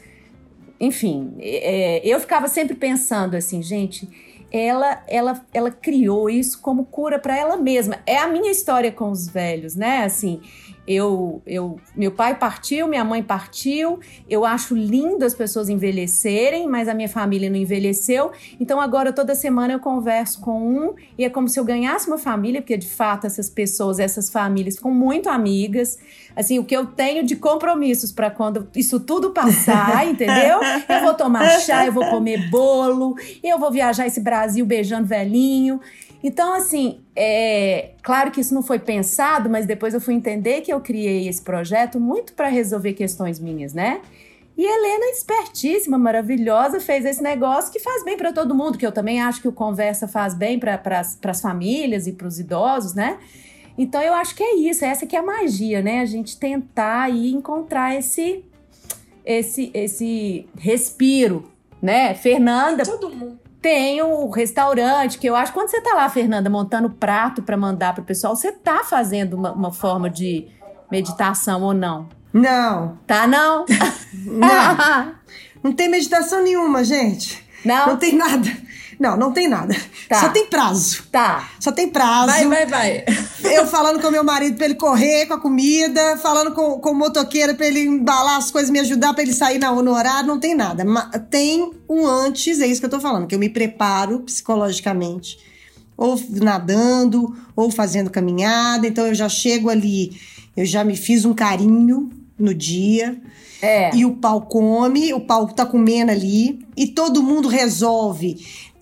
Enfim, 0.81 1.37
é, 1.39 2.01
eu 2.05 2.19
ficava 2.19 2.49
sempre 2.49 2.75
pensando 2.75 3.37
assim, 3.37 3.63
gente, 3.63 4.09
ela, 4.51 5.05
ela, 5.07 5.47
ela 5.55 5.71
criou 5.71 6.29
isso 6.29 6.61
como 6.61 6.85
cura 6.85 7.17
para 7.17 7.39
ela 7.39 7.57
mesma. 7.57 8.01
É 8.05 8.19
a 8.19 8.27
minha 8.27 8.51
história 8.51 8.91
com 8.91 9.09
os 9.09 9.29
velhos, 9.29 9.77
né? 9.77 10.03
Assim, 10.03 10.41
eu, 10.93 11.41
eu, 11.47 11.79
meu 11.95 12.11
pai 12.11 12.35
partiu, 12.35 12.89
minha 12.89 13.05
mãe 13.05 13.23
partiu. 13.23 14.01
Eu 14.29 14.45
acho 14.45 14.75
lindo 14.75 15.25
as 15.25 15.33
pessoas 15.33 15.69
envelhecerem, 15.69 16.67
mas 16.67 16.89
a 16.89 16.95
minha 16.95 17.09
família 17.09 17.49
não 17.49 17.57
envelheceu. 17.57 18.33
Então 18.59 18.81
agora 18.81 19.13
toda 19.13 19.37
semana 19.37 19.73
eu 19.73 19.79
converso 19.79 20.41
com 20.41 20.61
um 20.61 20.95
e 21.17 21.25
é 21.25 21.31
como 21.31 21.49
se 21.49 21.61
eu 21.61 21.65
ganhasse 21.65 22.09
uma 22.09 22.19
família, 22.19 22.61
porque 22.61 22.77
de 22.77 22.89
fato 22.89 23.25
essas 23.25 23.49
pessoas, 23.49 24.01
essas 24.01 24.31
famílias 24.31 24.75
ficam 24.75 24.91
muito 24.93 25.29
amigas. 25.29 25.97
Assim, 26.35 26.59
o 26.59 26.65
que 26.65 26.77
eu 26.77 26.85
tenho 26.85 27.25
de 27.25 27.37
compromissos 27.37 28.11
para 28.11 28.29
quando 28.29 28.67
isso 28.75 28.99
tudo 28.99 29.31
passar, 29.31 30.05
entendeu? 30.11 30.59
Eu 30.89 31.03
vou 31.03 31.15
tomar 31.15 31.61
chá, 31.61 31.87
eu 31.87 31.93
vou 31.93 32.05
comer 32.07 32.51
bolo, 32.51 33.15
eu 33.45 33.61
vou 33.61 33.71
viajar 33.71 34.09
esse 34.09 34.21
Brasil 34.21 34.67
beijando 34.67 35.07
velhinho. 35.07 35.81
Então, 36.21 36.53
assim, 36.55 37.01
é 37.15 37.93
claro 38.03 38.31
que 38.31 38.41
isso 38.41 38.55
não 38.55 38.63
foi 38.63 38.79
pensado, 38.79 39.51
mas 39.51 39.67
depois 39.67 39.95
eu 39.95 40.01
fui 40.01 40.15
entender 40.15 40.61
que 40.61 40.73
eu 40.73 40.81
criei 40.81 41.29
esse 41.29 41.43
projeto 41.43 41.99
muito 41.99 42.33
para 42.33 42.49
resolver 42.49 42.93
questões 42.93 43.39
minhas, 43.39 43.75
né? 43.75 44.01
E 44.57 44.65
Helena, 44.65 45.07
espertíssima, 45.07 45.97
maravilhosa, 45.97 46.81
fez 46.81 47.05
esse 47.05 47.23
negócio 47.23 47.73
que 47.73 47.81
faz 47.81 48.05
bem 48.05 48.17
para 48.17 48.33
todo 48.33 48.55
mundo, 48.55 48.77
que 48.77 48.87
eu 48.87 48.93
também 48.93 49.21
acho 49.21 49.41
que 49.41 49.49
o 49.49 49.53
Conversa 49.53 50.07
faz 50.07 50.35
bem 50.35 50.59
para 50.59 50.79
as 51.01 51.41
famílias 51.41 52.07
e 52.07 52.13
para 52.13 52.27
os 52.27 52.39
idosos, 52.39 52.95
né? 52.95 53.19
Então 53.79 54.03
eu 54.03 54.13
acho 54.13 54.35
que 54.35 54.43
é 54.43 54.57
isso, 54.57 54.85
essa 54.85 55.07
que 55.07 55.17
é 55.17 55.19
a 55.19 55.23
magia, 55.23 55.81
né? 55.81 56.01
A 56.01 56.05
gente 56.05 56.37
tentar 56.39 57.05
aí 57.05 57.33
encontrar 57.33 57.97
esse 57.97 58.45
esse, 59.25 59.71
esse 59.73 60.47
respiro, 60.59 61.51
né? 61.81 62.15
Fernanda. 62.15 62.85
Todo 62.85 63.11
mundo. 63.11 63.50
Tem 63.61 64.01
o 64.03 64.31
restaurante, 64.31 65.19
que 65.19 65.27
eu 65.27 65.37
acho, 65.37 65.53
quando 65.53 65.69
você 65.69 65.81
tá 65.81 65.95
lá, 65.95 66.09
Fernanda, 66.09 66.49
montando 66.49 66.89
prato 66.89 67.43
para 67.43 67.57
mandar 67.57 67.95
pro 67.95 68.03
pessoal, 68.03 68.35
você 68.35 68.51
tá 68.51 68.83
fazendo 68.85 69.35
uma, 69.35 69.53
uma 69.53 69.73
forma 69.73 70.09
de 70.09 70.49
meditação 70.91 71.63
ou 71.63 71.75
não? 71.75 72.09
Não. 72.33 72.99
Tá, 73.07 73.27
não? 73.27 73.65
Não. 74.25 75.15
não 75.63 75.73
tem 75.73 75.89
meditação 75.89 76.43
nenhuma, 76.43 76.83
gente. 76.83 77.47
Não? 77.65 77.89
Não 77.89 77.97
tem 77.97 78.17
nada. 78.17 78.49
Não, 79.01 79.17
não 79.17 79.33
tem 79.33 79.49
nada. 79.49 79.75
Tá. 80.07 80.21
Só 80.21 80.29
tem 80.29 80.45
prazo. 80.45 81.05
Tá. 81.11 81.49
Só 81.59 81.73
tem 81.73 81.89
prazo. 81.89 82.27
Vai, 82.27 82.47
vai, 82.47 82.67
vai. 82.67 83.05
Eu 83.43 83.67
falando 83.67 83.99
com 83.99 84.11
meu 84.11 84.23
marido 84.23 84.59
pra 84.59 84.67
ele 84.67 84.75
correr 84.75 85.25
com 85.25 85.33
a 85.33 85.41
comida, 85.41 86.19
falando 86.19 86.53
com, 86.53 86.79
com 86.79 86.91
o 86.91 86.95
motoqueiro 86.95 87.55
pra 87.55 87.67
ele 87.67 87.81
embalar 87.81 88.37
as 88.37 88.51
coisas, 88.51 88.71
me 88.71 88.79
ajudar 88.79 89.15
pra 89.15 89.23
ele 89.23 89.33
sair 89.33 89.59
na, 89.59 89.73
no 89.73 89.95
horário, 89.95 90.29
não 90.29 90.39
tem 90.39 90.55
nada. 90.55 90.85
Tem 91.31 91.73
um 91.89 92.07
antes, 92.07 92.61
é 92.61 92.67
isso 92.67 92.79
que 92.79 92.85
eu 92.85 92.91
tô 92.91 93.01
falando, 93.01 93.27
que 93.27 93.35
eu 93.35 93.39
me 93.39 93.49
preparo 93.49 94.21
psicologicamente. 94.21 95.39
Ou 95.97 96.21
nadando, 96.29 97.35
ou 97.57 97.71
fazendo 97.71 98.11
caminhada. 98.11 98.87
Então 98.87 99.07
eu 99.07 99.15
já 99.15 99.31
chego 99.31 99.71
ali, 99.71 100.15
eu 100.55 100.67
já 100.67 100.85
me 100.85 100.95
fiz 100.95 101.25
um 101.25 101.33
carinho 101.33 102.11
no 102.39 102.53
dia. 102.53 103.19
É. 103.63 103.95
E 103.95 104.05
o 104.05 104.13
pau 104.17 104.43
come, 104.43 105.13
o 105.15 105.21
pau 105.21 105.47
tá 105.49 105.65
comendo 105.65 106.11
ali, 106.11 106.67
e 106.77 106.87
todo 106.87 107.23
mundo 107.23 107.49
resolve. 107.49 108.39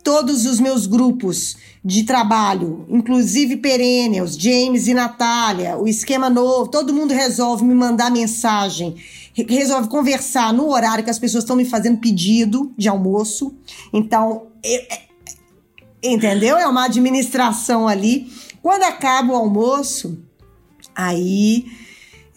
Todos 0.09 0.47
os 0.47 0.59
meus 0.59 0.87
grupos 0.87 1.59
de 1.85 2.03
trabalho, 2.03 2.87
inclusive 2.89 3.59
Perennials, 3.59 4.39
James 4.39 4.89
e 4.89 4.95
Natália, 4.95 5.77
o 5.77 5.87
esquema 5.87 6.31
novo, 6.31 6.71
todo 6.71 6.95
mundo 6.95 7.13
resolve 7.13 7.63
me 7.63 7.75
mandar 7.75 8.11
mensagem, 8.11 8.97
re- 9.35 9.45
resolve 9.47 9.87
conversar 9.87 10.51
no 10.55 10.71
horário 10.71 11.05
que 11.05 11.11
as 11.11 11.19
pessoas 11.19 11.45
estão 11.45 11.55
me 11.55 11.67
fazendo 11.67 11.99
pedido 11.99 12.73
de 12.75 12.89
almoço. 12.89 13.55
Então, 13.93 14.47
entendeu? 16.03 16.57
É 16.57 16.67
uma 16.67 16.87
administração 16.87 17.87
ali. 17.87 18.33
Quando 18.63 18.85
acaba 18.85 19.35
o 19.35 19.37
almoço, 19.37 20.19
aí 20.97 21.67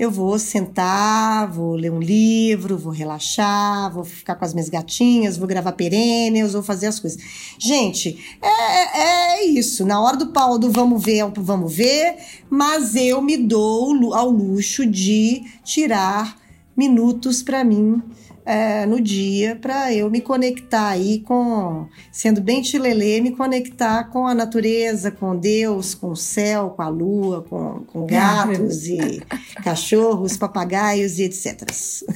eu 0.02 0.10
vou 0.10 0.40
sentar, 0.40 1.48
vou 1.52 1.76
ler 1.76 1.92
um 1.92 2.00
livro, 2.00 2.76
vou 2.76 2.92
relaxar, 2.92 3.94
vou 3.94 4.04
ficar 4.04 4.34
com 4.34 4.44
as 4.44 4.52
minhas 4.52 4.68
gatinhas, 4.68 5.38
vou 5.38 5.48
gravar 5.48 5.74
perennials, 5.74 6.54
vou 6.54 6.64
fazer 6.64 6.88
as 6.88 7.00
coisas. 7.00 7.22
Gente, 7.60 8.18
é, 8.42 9.00
é 9.00 9.46
isso. 9.46 9.86
Na 9.86 10.02
hora 10.02 10.18
do 10.18 10.30
pau 10.30 10.58
do 10.58 10.72
vamos 10.72 11.04
ver, 11.04 11.20
é 11.20 11.32
vamos 11.38 11.72
ver, 11.72 12.16
mas 12.50 12.96
eu 12.96 13.22
me 13.22 13.38
dou 13.38 14.12
ao 14.16 14.32
luxo 14.32 14.88
de 14.88 15.44
tirar 15.64 16.36
minutos 16.76 17.44
para 17.44 17.64
mim 17.64 18.02
é, 18.46 18.86
no 18.86 19.00
dia 19.00 19.56
para 19.56 19.94
eu 19.94 20.10
me 20.10 20.22
conectar 20.22 20.90
aí 20.90 21.20
com, 21.20 21.88
sendo 22.12 22.42
bem 22.42 22.64
chilelê, 22.64 23.22
me 23.22 23.32
conectar 23.32 24.06
com 24.06 24.26
a 24.28 24.34
natureza, 24.34 25.12
com 25.12 25.36
Deus, 25.36 25.94
com 25.94 26.12
o 26.12 26.16
céu, 26.16 26.72
com 26.72 26.82
a 26.82 26.88
lua, 26.88 27.44
com, 27.44 27.84
com 27.86 28.06
gatos 28.06 28.88
e 28.88 29.22
cachorros, 29.64 30.38
papagaios 30.38 31.20
e 31.20 31.24
etc. 31.24 31.62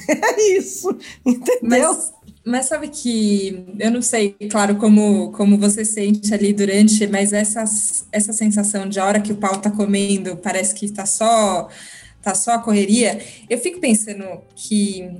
É 0.08 0.56
isso, 0.56 0.96
entendeu? 1.24 1.92
Mas, 1.92 2.12
mas 2.44 2.66
sabe 2.66 2.88
que 2.88 3.66
eu 3.78 3.90
não 3.90 4.00
sei, 4.00 4.36
claro, 4.48 4.76
como, 4.76 5.32
como 5.32 5.58
você 5.58 5.84
sente 5.84 6.32
ali 6.32 6.52
durante, 6.52 7.06
mas 7.08 7.32
essa, 7.32 7.64
essa 8.12 8.32
sensação 8.32 8.88
de 8.88 9.00
a 9.00 9.04
hora 9.04 9.20
que 9.20 9.32
o 9.32 9.36
pau 9.36 9.60
tá 9.60 9.68
comendo, 9.68 10.36
parece 10.36 10.74
que 10.74 10.88
tá 10.90 11.04
só, 11.04 11.68
tá 12.22 12.34
só 12.36 12.52
a 12.52 12.58
correria. 12.60 13.20
Eu 13.50 13.58
fico 13.58 13.80
pensando 13.80 14.24
que, 14.54 15.10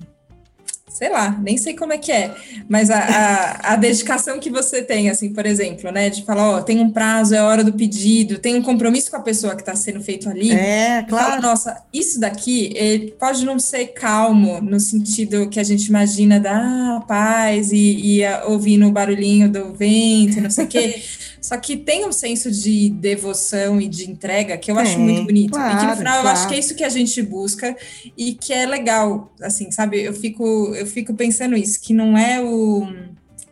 sei 0.97 1.11
lá, 1.11 1.38
nem 1.42 1.59
sei 1.59 1.74
como 1.74 1.92
é 1.92 1.99
que 1.99 2.11
é, 2.11 2.34
mas 2.66 2.90
a, 2.90 2.99
a, 2.99 3.72
a 3.74 3.76
dedicação 3.76 4.40
que 4.40 4.49
você 4.49 4.80
tem, 4.80 5.11
assim, 5.11 5.30
por 5.30 5.44
exemplo, 5.44 5.90
né, 5.92 6.09
de 6.09 6.24
falar, 6.24 6.53
ó, 6.53 6.62
tem 6.62 6.80
um 6.80 6.90
prazo, 6.90 7.34
é 7.34 7.42
hora 7.42 7.62
do 7.62 7.74
pedido, 7.74 8.38
tem 8.38 8.57
um 8.57 8.62
compromisso 8.62 9.11
com 9.11 9.18
a 9.18 9.20
pessoa 9.20 9.55
que 9.55 9.61
está 9.61 9.76
sendo 9.76 10.01
feito 10.01 10.26
ali. 10.26 10.51
É, 10.53 11.05
Fala, 11.11 11.24
claro. 11.26 11.42
nossa, 11.42 11.84
isso 11.92 12.18
daqui 12.18 12.72
ele 12.74 13.11
pode 13.18 13.44
não 13.44 13.59
ser 13.59 13.88
calmo 13.88 14.59
no 14.62 14.80
sentido 14.80 15.51
que 15.51 15.61
a 15.61 15.64
gente 15.64 15.84
imagina 15.84 16.40
da 16.40 16.57
ah, 16.97 17.01
paz 17.07 17.72
e, 17.72 18.16
e 18.16 18.24
a- 18.24 18.44
ouvindo 18.47 18.86
o 18.86 18.90
barulhinho 18.90 19.51
do 19.51 19.74
vento, 19.74 20.40
não 20.40 20.51
sei 20.51 20.64
o 20.64 20.68
quê. 20.68 21.03
Só 21.47 21.57
que 21.57 21.76
tem 21.76 22.05
um 22.05 22.11
senso 22.11 22.51
de 22.51 22.90
devoção 22.90 23.80
e 23.80 23.86
de 23.86 24.11
entrega 24.11 24.59
que 24.59 24.68
eu 24.68 24.76
acho 24.76 24.97
Tem, 24.97 24.99
muito 24.99 25.26
bonito. 25.26 25.51
e 25.51 25.53
que 25.53 25.57
claro, 25.57 25.90
no 25.90 25.97
final 25.97 26.22
eu 26.24 26.28
acho 26.28 26.40
claro. 26.40 26.49
que 26.49 26.55
é 26.57 26.59
isso 26.59 26.74
que 26.74 26.82
a 26.82 26.88
gente 26.88 27.22
busca 27.22 27.76
e 28.16 28.34
que 28.34 28.53
é 28.53 28.66
legal, 28.66 29.32
assim, 29.40 29.70
sabe? 29.70 30.03
Eu 30.03 30.12
fico, 30.12 30.74
eu 30.74 30.84
fico 30.84 31.14
pensando 31.14 31.55
isso, 31.57 31.80
que 31.80 31.94
não 31.94 32.18
é 32.18 32.42
o 32.42 32.88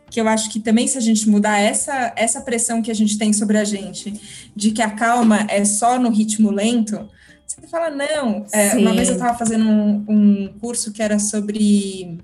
que 0.09 0.19
eu 0.19 0.27
acho 0.27 0.51
que 0.51 0.59
também 0.59 0.87
se 0.87 0.97
a 0.97 1.01
gente 1.01 1.29
mudar 1.29 1.57
essa, 1.57 2.11
essa 2.17 2.41
pressão 2.41 2.81
que 2.81 2.91
a 2.91 2.93
gente 2.93 3.17
tem 3.17 3.31
sobre 3.31 3.57
a 3.57 3.63
gente, 3.63 4.13
de 4.53 4.71
que 4.71 4.81
a 4.81 4.89
calma 4.89 5.47
é 5.49 5.63
só 5.63 5.97
no 5.97 6.09
ritmo 6.09 6.51
lento, 6.51 7.09
você 7.47 7.65
fala, 7.65 7.89
não. 7.89 8.45
É, 8.51 8.75
uma 8.75 8.93
vez 8.93 9.07
eu 9.07 9.13
estava 9.13 9.37
fazendo 9.37 9.63
um, 9.69 10.05
um 10.09 10.53
curso 10.59 10.91
que 10.91 11.01
era 11.01 11.17
sobre 11.17 12.17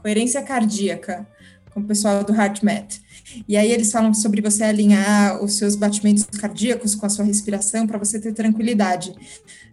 coerência 0.00 0.40
cardíaca 0.40 1.26
com 1.74 1.80
o 1.80 1.84
pessoal 1.84 2.24
do 2.24 2.32
HeartMath. 2.32 3.02
E 3.48 3.56
aí 3.56 3.70
eles 3.70 3.90
falam 3.90 4.12
sobre 4.14 4.40
você 4.40 4.64
alinhar 4.64 5.42
os 5.42 5.54
seus 5.54 5.76
batimentos 5.76 6.24
cardíacos 6.24 6.94
com 6.94 7.06
a 7.06 7.08
sua 7.08 7.24
respiração 7.24 7.86
para 7.86 7.98
você 7.98 8.18
ter 8.20 8.32
tranquilidade. 8.32 9.14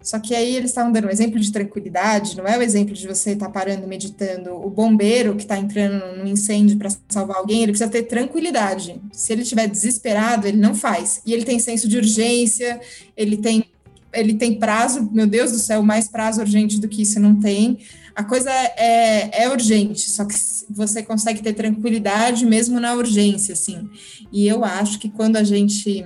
Só 0.02 0.18
que 0.18 0.34
aí 0.34 0.56
eles 0.56 0.72
estavam 0.72 0.92
dando 0.92 1.08
um 1.08 1.10
exemplo 1.10 1.40
de 1.40 1.52
tranquilidade, 1.52 2.38
não 2.38 2.46
é 2.46 2.58
o 2.58 2.62
exemplo 2.62 2.94
de 2.94 3.06
você 3.06 3.32
estar 3.32 3.50
parando 3.50 3.86
meditando. 3.88 4.54
O 4.54 4.70
bombeiro 4.70 5.36
que 5.36 5.42
está 5.42 5.58
entrando 5.58 6.18
num 6.18 6.26
incêndio 6.26 6.78
para 6.78 6.90
salvar 7.10 7.38
alguém, 7.38 7.64
ele 7.64 7.74
precisa 7.74 7.90
ter 7.90 8.04
tranquilidade. 8.04 9.00
Se 9.12 9.34
ele 9.34 9.42
estiver 9.42 9.68
desesperado, 9.68 10.48
ele 10.48 10.58
não 10.58 10.74
faz. 10.74 11.22
E 11.26 11.34
ele 11.34 11.44
tem 11.44 11.60
senso 11.60 11.88
de 11.88 11.98
urgência, 11.98 12.80
ele 13.16 13.38
tem 13.38 13.66
ele 14.12 14.34
tem 14.34 14.58
prazo, 14.58 15.08
meu 15.12 15.28
Deus 15.28 15.52
do 15.52 15.60
céu, 15.60 15.84
mais 15.84 16.08
prazo 16.08 16.42
urgente 16.42 16.80
do 16.80 16.88
que 16.88 17.04
isso 17.04 17.20
não 17.20 17.40
tem. 17.40 17.78
A 18.20 18.24
coisa 18.26 18.52
é, 18.52 19.44
é 19.44 19.50
urgente, 19.50 20.10
só 20.10 20.26
que 20.26 20.36
você 20.70 21.02
consegue 21.02 21.42
ter 21.42 21.54
tranquilidade 21.54 22.46
mesmo 22.46 22.78
na 22.78 22.94
urgência, 22.94 23.54
assim. 23.54 23.90
E 24.30 24.46
eu 24.46 24.66
acho 24.66 25.00
que 25.00 25.10
quando 25.10 25.38
a 25.38 25.44
gente 25.44 26.06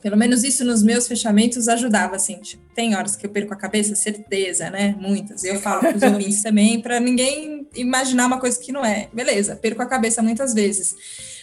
pelo 0.00 0.16
menos 0.16 0.42
isso 0.42 0.64
nos 0.64 0.82
meus 0.82 1.06
fechamentos 1.06 1.68
ajudava, 1.68 2.16
assim. 2.16 2.36
Tipo, 2.36 2.62
tem 2.74 2.96
horas 2.96 3.14
que 3.14 3.26
eu 3.26 3.30
perco 3.30 3.52
a 3.52 3.56
cabeça, 3.58 3.94
certeza, 3.94 4.70
né? 4.70 4.96
Muitas. 4.98 5.44
Eu 5.44 5.60
falo 5.60 5.80
para 5.80 5.96
os 5.98 6.02
ouvintes 6.02 6.40
também, 6.42 6.80
para 6.80 6.98
ninguém 6.98 7.68
imaginar 7.74 8.24
uma 8.24 8.40
coisa 8.40 8.58
que 8.58 8.72
não 8.72 8.82
é. 8.82 9.10
Beleza, 9.12 9.54
perco 9.54 9.82
a 9.82 9.86
cabeça 9.86 10.22
muitas 10.22 10.54
vezes. 10.54 10.94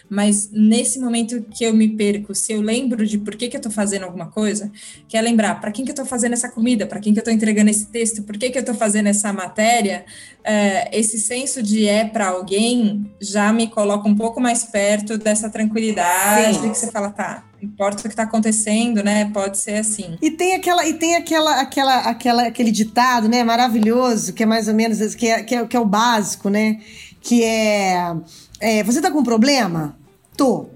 Mas 0.09 0.49
nesse 0.51 0.99
momento 0.99 1.41
que 1.51 1.63
eu 1.63 1.73
me 1.73 1.89
perco, 1.89 2.35
se 2.35 2.53
eu 2.53 2.61
lembro 2.61 3.05
de 3.05 3.17
por 3.17 3.35
que, 3.35 3.49
que 3.49 3.57
eu 3.57 3.61
tô 3.61 3.71
fazendo 3.71 4.03
alguma 4.03 4.27
coisa, 4.27 4.71
que 5.07 5.17
é 5.17 5.21
lembrar 5.21 5.59
para 5.59 5.71
quem 5.71 5.83
que 5.83 5.91
eu 5.91 5.95
tô 5.95 6.05
fazendo 6.05 6.33
essa 6.33 6.49
comida, 6.49 6.85
para 6.85 6.99
quem 6.99 7.13
que 7.13 7.19
eu 7.19 7.23
tô 7.23 7.31
entregando 7.31 7.69
esse 7.69 7.87
texto, 7.87 8.23
por 8.23 8.37
que, 8.37 8.49
que 8.49 8.57
eu 8.59 8.65
tô 8.65 8.73
fazendo 8.73 9.07
essa 9.07 9.33
matéria, 9.33 10.05
é, 10.43 10.97
esse 10.97 11.17
senso 11.17 11.61
de 11.61 11.87
é 11.87 12.05
para 12.05 12.27
alguém 12.27 13.11
já 13.19 13.51
me 13.51 13.67
coloca 13.67 14.07
um 14.07 14.15
pouco 14.15 14.39
mais 14.39 14.63
perto 14.63 15.17
dessa 15.17 15.49
tranquilidade, 15.49 16.59
Sim. 16.59 16.69
que 16.69 16.77
você 16.77 16.91
fala, 16.91 17.09
tá, 17.09 17.43
importa 17.61 17.99
o 17.99 18.01
que 18.03 18.07
está 18.09 18.23
acontecendo, 18.23 19.03
né? 19.03 19.29
Pode 19.33 19.57
ser 19.57 19.77
assim. 19.77 20.17
E 20.21 20.31
tem 20.31 20.53
aquela 20.53 20.87
e 20.87 20.93
tem 20.93 21.15
aquela, 21.15 21.61
aquela, 21.61 21.97
aquela 22.01 22.47
aquele 22.47 22.71
ditado, 22.71 23.27
né, 23.27 23.43
maravilhoso, 23.43 24.33
que 24.33 24.43
é 24.43 24.45
mais 24.45 24.67
ou 24.67 24.73
menos 24.73 25.15
que 25.15 25.27
é, 25.27 25.43
que 25.43 25.55
é, 25.55 25.65
que 25.65 25.75
é 25.75 25.79
o 25.79 25.85
básico, 25.85 26.49
né? 26.49 26.79
Que 27.27 27.43
é, 27.43 28.15
é 28.61 28.83
você 28.83 29.01
tá 29.01 29.09
com 29.09 29.17
um 29.19 29.23
problema? 29.23 29.97
Tô. 30.37 30.67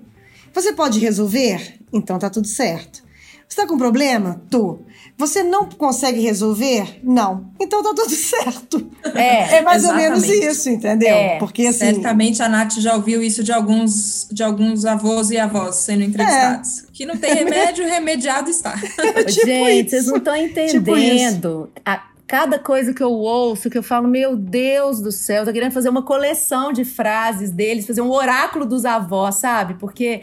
Você 0.51 0.73
pode 0.73 0.99
resolver? 0.99 1.75
Então 1.93 2.17
tá 2.17 2.27
tudo 2.27 2.47
certo. 2.47 3.03
Você 3.47 3.55
tá 3.61 3.67
com 3.67 3.75
um 3.75 3.77
problema? 3.77 4.41
Tô. 4.49 4.79
Você 5.15 5.43
não 5.43 5.65
consegue 5.65 6.21
resolver? 6.21 7.01
Não. 7.03 7.51
Então 7.59 7.83
tá 7.83 7.89
tudo 7.93 8.09
certo. 8.15 8.89
É, 9.13 9.57
É 9.57 9.61
mais 9.61 9.83
ou 9.85 9.93
menos 9.93 10.23
exatamente. 10.23 10.47
isso, 10.51 10.69
entendeu? 10.69 11.15
É, 11.15 11.37
Porque 11.37 11.67
assim. 11.67 11.79
Certamente 11.93 12.41
a 12.41 12.49
Nath 12.49 12.73
já 12.79 12.95
ouviu 12.95 13.21
isso 13.21 13.43
de 13.43 13.51
alguns, 13.51 14.27
de 14.31 14.41
alguns 14.41 14.85
avós 14.85 15.29
e 15.29 15.37
avós 15.37 15.75
sendo 15.75 16.03
entrevistados. 16.03 16.85
Que 16.93 17.05
não 17.05 17.15
tem 17.17 17.33
remédio, 17.33 17.85
remediado 17.85 18.49
está. 18.49 18.75
tipo 19.27 19.45
Gente, 19.45 19.81
isso. 19.87 19.89
vocês 19.91 20.05
não 20.07 20.17
estão 20.17 20.35
entendendo. 20.35 21.69
A- 21.85 22.08
cada 22.29 22.59
coisa 22.59 22.93
que 22.93 23.01
eu 23.01 23.11
ouço, 23.11 23.71
que 23.71 23.77
eu 23.77 23.81
falo, 23.81 24.07
meu 24.07 24.35
Deus 24.37 25.01
do 25.01 25.11
céu, 25.11 25.43
tô 25.43 25.51
querendo 25.51 25.71
fazer 25.71 25.89
uma 25.89 26.03
coleção 26.03 26.71
de 26.71 26.85
frases 26.85 27.49
deles, 27.49 27.87
fazer 27.87 28.01
um 28.01 28.11
oráculo 28.11 28.67
dos 28.67 28.85
avós, 28.85 29.37
sabe? 29.37 29.73
Porque 29.73 30.21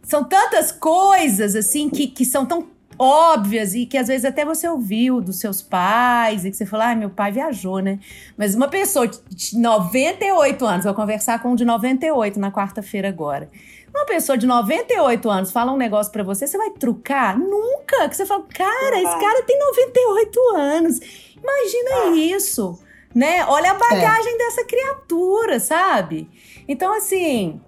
são 0.00 0.22
tantas 0.22 0.70
coisas, 0.70 1.56
assim, 1.56 1.90
que, 1.90 2.06
que 2.06 2.24
são 2.24 2.46
tão 2.46 2.68
óbvias 2.96 3.74
e 3.74 3.84
que 3.84 3.98
às 3.98 4.06
vezes 4.06 4.24
até 4.24 4.44
você 4.44 4.68
ouviu 4.68 5.20
dos 5.20 5.40
seus 5.40 5.60
pais 5.60 6.44
e 6.44 6.52
que 6.52 6.56
você 6.56 6.64
falou, 6.64 6.86
ah, 6.86 6.94
meu 6.94 7.10
pai 7.10 7.32
viajou, 7.32 7.80
né? 7.80 7.98
Mas 8.36 8.54
uma 8.54 8.68
pessoa 8.68 9.08
de 9.08 9.58
98 9.58 10.64
anos, 10.64 10.84
vou 10.84 10.94
conversar 10.94 11.42
com 11.42 11.50
um 11.50 11.56
de 11.56 11.64
98 11.64 12.38
na 12.38 12.52
quarta-feira 12.52 13.08
agora. 13.08 13.48
Uma 13.94 14.06
pessoa 14.06 14.38
de 14.38 14.46
98 14.46 15.28
anos 15.28 15.50
fala 15.50 15.72
um 15.72 15.76
negócio 15.76 16.12
pra 16.12 16.22
você, 16.22 16.46
você 16.46 16.56
vai 16.56 16.70
trucar? 16.70 17.38
Nunca! 17.38 18.08
Que 18.08 18.16
você 18.16 18.24
fala, 18.24 18.44
cara, 18.44 18.96
esse 18.96 19.18
cara 19.20 19.42
tem 19.42 19.58
98 19.58 20.40
anos. 20.56 21.00
Imagina 21.36 22.16
isso. 22.16 22.78
né? 23.14 23.44
Olha 23.46 23.72
a 23.72 23.74
bagagem 23.74 24.34
é. 24.34 24.38
dessa 24.38 24.64
criatura, 24.64 25.58
sabe? 25.58 26.28
Então, 26.68 26.96
assim, 26.96 27.60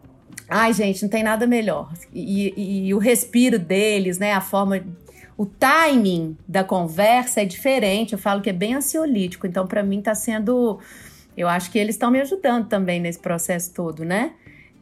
ai, 0.48 0.72
gente, 0.72 1.02
não 1.02 1.08
tem 1.08 1.22
nada 1.22 1.46
melhor. 1.46 1.92
E, 2.12 2.54
e, 2.56 2.86
e 2.88 2.94
o 2.94 2.98
respiro 2.98 3.58
deles, 3.58 4.18
né? 4.18 4.32
A 4.32 4.40
forma 4.40 4.82
o 5.36 5.46
timing 5.46 6.36
da 6.46 6.62
conversa 6.62 7.42
é 7.42 7.44
diferente. 7.44 8.12
Eu 8.12 8.18
falo 8.18 8.40
que 8.40 8.50
é 8.50 8.52
bem 8.52 8.74
ansiolítico. 8.74 9.46
Então, 9.46 9.66
para 9.66 9.82
mim, 9.82 9.98
está 9.98 10.14
sendo. 10.14 10.78
Eu 11.36 11.48
acho 11.48 11.70
que 11.70 11.78
eles 11.78 11.94
estão 11.94 12.10
me 12.10 12.20
ajudando 12.20 12.68
também 12.68 13.00
nesse 13.00 13.18
processo 13.18 13.72
todo, 13.72 14.04
né? 14.04 14.32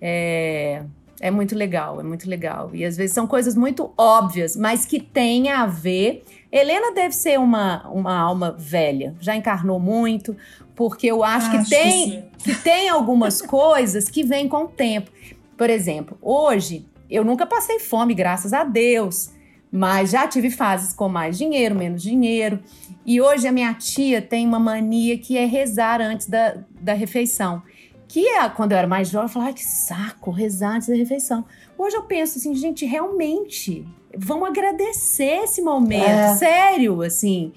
É, 0.00 0.82
é 1.20 1.30
muito 1.30 1.54
legal, 1.54 2.00
é 2.00 2.02
muito 2.02 2.28
legal. 2.28 2.70
E 2.72 2.84
às 2.84 2.96
vezes 2.96 3.14
são 3.14 3.26
coisas 3.26 3.54
muito 3.54 3.92
óbvias, 3.96 4.56
mas 4.56 4.86
que 4.86 4.98
têm 4.98 5.50
a 5.50 5.66
ver. 5.66 6.24
Helena 6.50 6.92
deve 6.92 7.14
ser 7.14 7.38
uma, 7.38 7.86
uma 7.90 8.18
alma 8.18 8.56
velha, 8.58 9.14
já 9.20 9.36
encarnou 9.36 9.78
muito, 9.78 10.34
porque 10.74 11.06
eu 11.06 11.22
acho, 11.22 11.48
acho 11.48 11.64
que, 11.64 11.70
tem, 11.70 12.24
que, 12.38 12.54
que 12.54 12.62
tem 12.62 12.88
algumas 12.88 13.40
coisas 13.42 14.08
que 14.08 14.24
vêm 14.24 14.48
com 14.48 14.64
o 14.64 14.68
tempo. 14.68 15.10
Por 15.56 15.68
exemplo, 15.68 16.16
hoje 16.22 16.86
eu 17.08 17.22
nunca 17.22 17.44
passei 17.44 17.78
fome, 17.78 18.14
graças 18.14 18.52
a 18.54 18.64
Deus. 18.64 19.30
Mas 19.72 20.10
já 20.10 20.26
tive 20.26 20.50
fases 20.50 20.92
com 20.92 21.08
mais 21.08 21.38
dinheiro, 21.38 21.76
menos 21.76 22.02
dinheiro. 22.02 22.58
E 23.06 23.20
hoje 23.20 23.46
a 23.46 23.52
minha 23.52 23.72
tia 23.74 24.20
tem 24.20 24.44
uma 24.44 24.58
mania 24.58 25.16
que 25.16 25.38
é 25.38 25.44
rezar 25.44 26.00
antes 26.00 26.26
da, 26.26 26.56
da 26.80 26.92
refeição. 26.92 27.62
Que 28.10 28.26
é, 28.26 28.48
quando 28.48 28.72
eu 28.72 28.78
era 28.78 28.88
mais 28.88 29.08
jovem, 29.08 29.28
eu 29.28 29.32
falava, 29.32 29.52
que 29.52 29.64
saco, 29.64 30.32
rezar 30.32 30.74
antes 30.74 30.88
da 30.88 30.96
refeição. 30.96 31.44
Hoje 31.78 31.94
eu 31.94 32.02
penso 32.02 32.38
assim, 32.38 32.52
gente, 32.56 32.84
realmente, 32.84 33.86
vamos 34.18 34.48
agradecer 34.48 35.44
esse 35.44 35.62
momento, 35.62 36.08
é. 36.08 36.34
sério, 36.34 37.02
assim. 37.02 37.52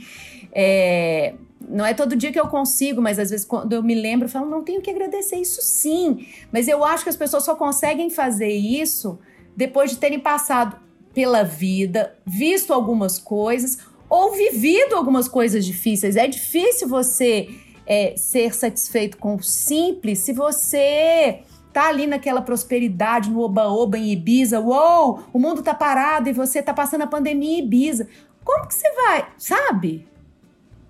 É, 0.51 1.34
não 1.68 1.84
é 1.84 1.95
todo 1.95 2.16
dia 2.16 2.32
que 2.32 2.39
eu 2.39 2.47
consigo, 2.49 3.01
mas 3.01 3.18
às 3.18 3.32
vezes 3.32 3.47
quando 3.47 3.74
eu 3.74 3.82
me 3.82 3.95
lembro, 3.95 4.28
eu 4.28 4.30
falo, 4.30 4.47
não 4.47 4.64
tenho 4.64 4.80
que 4.80 4.91
agradecer 4.91 5.38
isso 5.38 5.60
sim. 5.60 6.28
Mas 6.51 6.68
eu 6.68 6.86
acho 6.86 7.04
que 7.04 7.10
as 7.10 7.18
pessoas 7.18 7.43
só 7.43 7.56
conseguem 7.56 8.12
fazer 8.12 8.51
isso 8.54 9.18
depois 9.58 9.89
de 9.89 9.97
terem 9.97 10.20
passado 10.20 10.80
pela 11.16 11.41
vida, 11.41 12.16
visto 12.24 12.72
algumas 12.72 13.18
coisas 13.18 13.80
ou 14.08 14.34
vivido 14.34 14.95
algumas 14.95 15.28
coisas 15.28 15.66
difíceis. 15.66 16.16
É 16.16 16.28
difícil 16.28 16.88
você 16.88 17.49
é, 17.86 18.16
ser 18.18 18.54
satisfeito 18.54 19.18
com 19.18 19.36
o 19.36 19.44
simples 19.44 20.20
se 20.20 20.34
você 20.34 21.42
tá 21.72 21.88
ali 21.88 22.06
naquela 22.06 22.42
prosperidade, 22.42 23.32
no 23.32 23.42
oba-oba 23.42 23.98
em 23.98 24.12
Ibiza, 24.12 24.60
uou, 24.60 25.24
o 25.34 25.40
mundo 25.40 25.64
tá 25.64 25.74
parado 25.74 26.30
e 26.30 26.34
você 26.34 26.62
tá 26.62 26.74
passando 26.74 27.02
a 27.02 27.08
pandemia 27.08 27.58
em 27.58 27.64
Ibiza. 27.64 28.08
Como 28.46 28.68
que 28.68 28.76
você 28.76 28.92
vai, 28.94 29.28
sabe? 29.38 30.08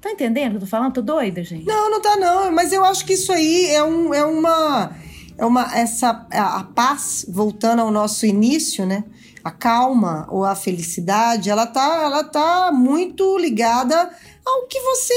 Tá 0.02 0.12
entendendo 0.12 0.48
o 0.48 0.50
que 0.52 0.56
eu 0.58 0.62
tô 0.62 0.68
falando? 0.68 0.94
Tô 0.94 1.02
doida, 1.02 1.44
gente? 1.44 1.66
Não, 1.66 1.90
não 1.90 2.02
tá 2.02 2.18
não, 2.18 2.52
mas 2.52 2.74
eu 2.74 2.84
acho 2.84 3.06
que 3.06 3.14
isso 3.14 3.32
aí 3.32 3.68
é, 3.68 3.84
um, 3.84 4.14
é 4.14 4.26
uma... 4.26 4.92
É 5.36 5.46
uma 5.46 5.76
essa 5.76 6.28
a, 6.32 6.60
a 6.60 6.64
paz 6.64 7.26
voltando 7.28 7.80
ao 7.80 7.90
nosso 7.90 8.24
início, 8.24 8.86
né? 8.86 9.04
a 9.44 9.52
calma 9.52 10.26
ou 10.30 10.46
a 10.46 10.56
felicidade, 10.56 11.50
ela 11.50 11.68
tá, 11.68 12.04
ela 12.04 12.24
tá 12.24 12.72
muito 12.72 13.38
ligada 13.38 14.10
ao 14.46 14.68
que 14.68 14.80
você, 14.80 15.14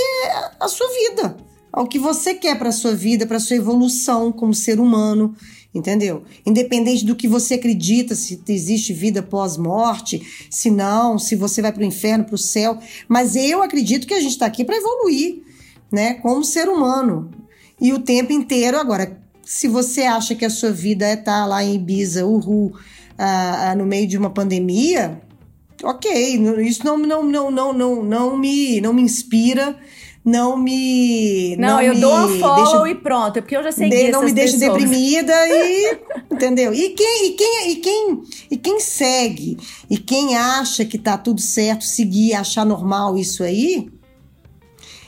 a 0.59 0.67
sua 0.67 0.89
vida, 0.89 1.37
ao 1.77 1.87
que 1.87 1.99
você 1.99 2.33
quer 2.33 2.59
para 2.59 2.73
sua 2.73 2.95
vida, 2.95 3.27
para 3.27 3.39
sua 3.39 3.57
evolução 3.57 4.33
como 4.33 4.55
ser 4.55 4.81
humano, 4.81 5.37
entendeu? 5.75 6.23
Independente 6.47 7.05
do 7.05 7.15
que 7.15 7.29
você 7.29 7.53
acredita, 7.55 8.15
se 8.15 8.41
existe 8.49 8.95
vida 8.95 9.23
pós-morte, 9.23 10.49
se 10.51 10.71
não, 10.71 11.19
se 11.19 11.37
você 11.37 11.61
vai 11.61 11.71
para 11.71 11.83
o 11.83 11.87
inferno, 11.87 12.25
para 12.25 12.35
o 12.35 12.39
céu, 12.39 12.79
mas 13.07 13.37
eu 13.37 13.63
acredito 13.63 14.07
que 14.07 14.15
a 14.15 14.21
gente 14.21 14.33
está 14.33 14.47
aqui 14.47 14.65
para 14.65 14.79
evoluir, 14.79 15.43
né, 15.93 16.15
como 16.15 16.43
ser 16.43 16.67
humano. 16.67 17.31
E 17.79 17.93
o 17.93 17.99
tempo 17.99 18.33
inteiro 18.33 18.79
agora, 18.79 19.21
se 19.45 19.69
você 19.69 20.05
acha 20.05 20.35
que 20.35 20.47
a 20.47 20.51
sua 20.51 20.73
vida 20.73 21.07
é 21.07 21.13
estar 21.13 21.43
tá 21.43 21.47
lá 21.47 21.63
em 21.63 21.75
Ibiza, 21.75 22.25
uhul, 22.25 22.73
no 23.77 23.85
meio 23.85 24.07
de 24.07 24.17
uma 24.17 24.31
pandemia, 24.31 25.21
ok, 25.83 26.41
isso 26.67 26.83
não, 26.87 26.97
não, 26.97 27.23
não, 27.23 27.51
não, 27.51 27.73
não, 27.75 28.03
não, 28.03 28.39
me, 28.39 28.81
não 28.81 28.95
me 28.95 29.03
inspira, 29.03 29.77
não 30.27 30.57
me. 30.57 31.55
Não, 31.57 31.69
não 31.69 31.83
eu 31.83 31.95
me 31.95 32.01
dou 32.01 32.13
um 32.13 32.41
follow 32.41 32.83
deixa, 32.83 32.99
e 32.99 33.01
pronto, 33.01 33.39
é 33.39 33.41
porque 33.41 33.57
eu 33.57 33.63
já 33.63 33.71
sei 33.71 33.89
de, 33.89 34.11
Não 34.11 34.25
me 34.25 34.33
deixa 34.33 34.59
deprimida 34.59 35.33
e. 35.47 35.99
entendeu? 36.29 36.75
E 36.75 36.91
quem, 36.91 37.27
e, 37.27 37.31
quem, 37.31 37.71
e, 37.71 37.77
quem, 37.77 38.23
e 38.51 38.57
quem 38.57 38.81
segue, 38.81 39.57
e 39.89 39.97
quem 39.97 40.37
acha 40.37 40.85
que 40.85 40.99
tá 40.99 41.17
tudo 41.17 41.41
certo, 41.41 41.85
seguir, 41.85 42.35
achar 42.35 42.67
normal 42.67 43.17
isso 43.17 43.45
aí, 43.45 43.89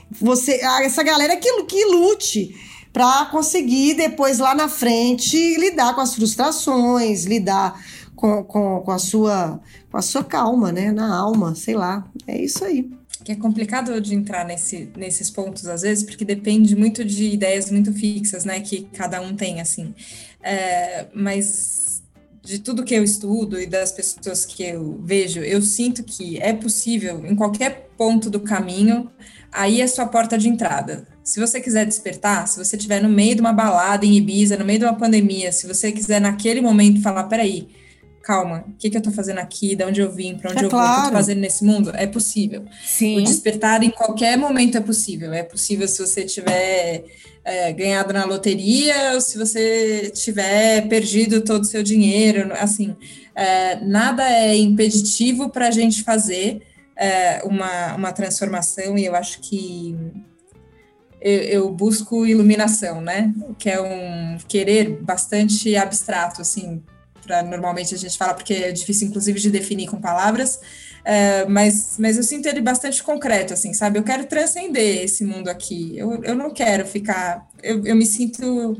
você, 0.08 0.60
essa 0.84 1.02
galera 1.02 1.36
que, 1.36 1.64
que 1.64 1.84
lute 1.86 2.54
para 2.92 3.26
conseguir 3.26 3.94
depois 3.94 4.38
lá 4.38 4.54
na 4.54 4.68
frente 4.68 5.56
lidar 5.56 5.96
com 5.96 6.00
as 6.00 6.14
frustrações, 6.14 7.24
lidar 7.24 7.84
com, 8.14 8.44
com, 8.44 8.80
com, 8.82 8.90
a 8.92 8.98
sua, 8.98 9.60
com 9.90 9.98
a 9.98 10.02
sua 10.02 10.22
calma, 10.22 10.70
né? 10.70 10.92
Na 10.92 11.16
alma, 11.16 11.56
sei 11.56 11.74
lá. 11.74 12.04
É 12.24 12.40
isso 12.40 12.64
aí. 12.64 12.88
Que 13.28 13.32
é 13.32 13.36
complicado 13.36 14.00
de 14.00 14.14
entrar 14.14 14.42
nesse, 14.42 14.88
nesses 14.96 15.28
pontos, 15.28 15.66
às 15.66 15.82
vezes, 15.82 16.02
porque 16.02 16.24
depende 16.24 16.74
muito 16.74 17.04
de 17.04 17.26
ideias 17.26 17.70
muito 17.70 17.92
fixas, 17.92 18.46
né? 18.46 18.58
Que 18.58 18.84
cada 18.84 19.20
um 19.20 19.36
tem, 19.36 19.60
assim. 19.60 19.94
É, 20.42 21.08
mas 21.12 22.02
de 22.42 22.58
tudo 22.58 22.82
que 22.82 22.94
eu 22.94 23.04
estudo 23.04 23.60
e 23.60 23.66
das 23.66 23.92
pessoas 23.92 24.46
que 24.46 24.62
eu 24.62 24.98
vejo, 25.04 25.40
eu 25.40 25.60
sinto 25.60 26.02
que 26.04 26.38
é 26.38 26.54
possível, 26.54 27.22
em 27.26 27.36
qualquer 27.36 27.90
ponto 27.98 28.30
do 28.30 28.40
caminho, 28.40 29.10
aí 29.52 29.82
é 29.82 29.86
sua 29.86 30.06
porta 30.06 30.38
de 30.38 30.48
entrada. 30.48 31.06
Se 31.22 31.38
você 31.38 31.60
quiser 31.60 31.84
despertar, 31.84 32.48
se 32.48 32.56
você 32.56 32.76
estiver 32.76 33.02
no 33.02 33.10
meio 33.10 33.34
de 33.34 33.42
uma 33.42 33.52
balada 33.52 34.06
em 34.06 34.16
Ibiza, 34.16 34.56
no 34.56 34.64
meio 34.64 34.78
de 34.78 34.86
uma 34.86 34.96
pandemia, 34.96 35.52
se 35.52 35.66
você 35.66 35.92
quiser 35.92 36.18
naquele 36.18 36.62
momento 36.62 37.02
falar, 37.02 37.24
peraí, 37.24 37.68
calma, 38.28 38.62
o 38.68 38.72
que, 38.74 38.90
que 38.90 38.96
eu 38.98 39.00
tô 39.00 39.10
fazendo 39.10 39.38
aqui, 39.38 39.74
de 39.74 39.82
onde 39.82 40.02
eu 40.02 40.12
vim, 40.12 40.36
para 40.36 40.50
onde 40.50 40.60
é 40.60 40.66
eu 40.66 40.68
claro. 40.68 40.86
vou, 40.86 40.92
o 40.92 41.00
que 41.00 41.06
eu 41.06 41.10
tô 41.12 41.16
fazendo 41.16 41.40
nesse 41.40 41.64
mundo, 41.64 41.90
é 41.94 42.06
possível. 42.06 42.66
Sim. 42.84 43.20
O 43.20 43.24
despertar 43.24 43.82
em 43.82 43.88
qualquer 43.88 44.36
momento 44.36 44.76
é 44.76 44.82
possível. 44.82 45.32
É 45.32 45.42
possível 45.42 45.88
se 45.88 45.98
você 45.98 46.26
tiver 46.26 47.04
é, 47.42 47.72
ganhado 47.72 48.12
na 48.12 48.26
loteria 48.26 49.14
ou 49.14 49.20
se 49.22 49.38
você 49.38 50.12
tiver 50.14 50.86
perdido 50.88 51.40
todo 51.40 51.62
o 51.62 51.66
seu 51.66 51.82
dinheiro. 51.82 52.52
Assim, 52.52 52.94
é, 53.34 53.76
nada 53.76 54.30
é 54.30 54.54
impeditivo 54.54 55.48
para 55.48 55.68
a 55.68 55.70
gente 55.70 56.02
fazer 56.02 56.60
é, 56.94 57.40
uma, 57.44 57.94
uma 57.94 58.12
transformação 58.12 58.98
e 58.98 59.06
eu 59.06 59.14
acho 59.14 59.40
que 59.40 59.96
eu, 61.18 61.42
eu, 61.44 61.70
busco 61.70 62.26
iluminação, 62.26 63.00
né? 63.00 63.32
Que 63.58 63.70
é 63.70 63.80
um 63.80 64.36
querer 64.46 65.00
bastante 65.00 65.74
abstrato, 65.74 66.42
assim, 66.42 66.82
pra, 67.28 67.42
normalmente 67.42 67.94
a 67.94 67.98
gente 67.98 68.16
fala, 68.16 68.32
porque 68.34 68.54
é 68.54 68.72
difícil, 68.72 69.08
inclusive, 69.08 69.38
de 69.38 69.50
definir 69.50 69.86
com 69.86 70.00
palavras, 70.00 70.58
é, 71.04 71.44
mas, 71.46 71.96
mas 71.98 72.16
eu 72.16 72.22
sinto 72.22 72.46
ele 72.46 72.60
bastante 72.60 73.02
concreto, 73.02 73.52
assim, 73.52 73.72
sabe? 73.74 73.98
Eu 73.98 74.02
quero 74.02 74.26
transcender 74.26 75.04
esse 75.04 75.24
mundo 75.24 75.48
aqui, 75.48 75.96
eu, 75.96 76.22
eu 76.24 76.34
não 76.34 76.50
quero 76.50 76.86
ficar. 76.86 77.46
Eu, 77.62 77.84
eu 77.84 77.94
me 77.94 78.06
sinto. 78.06 78.76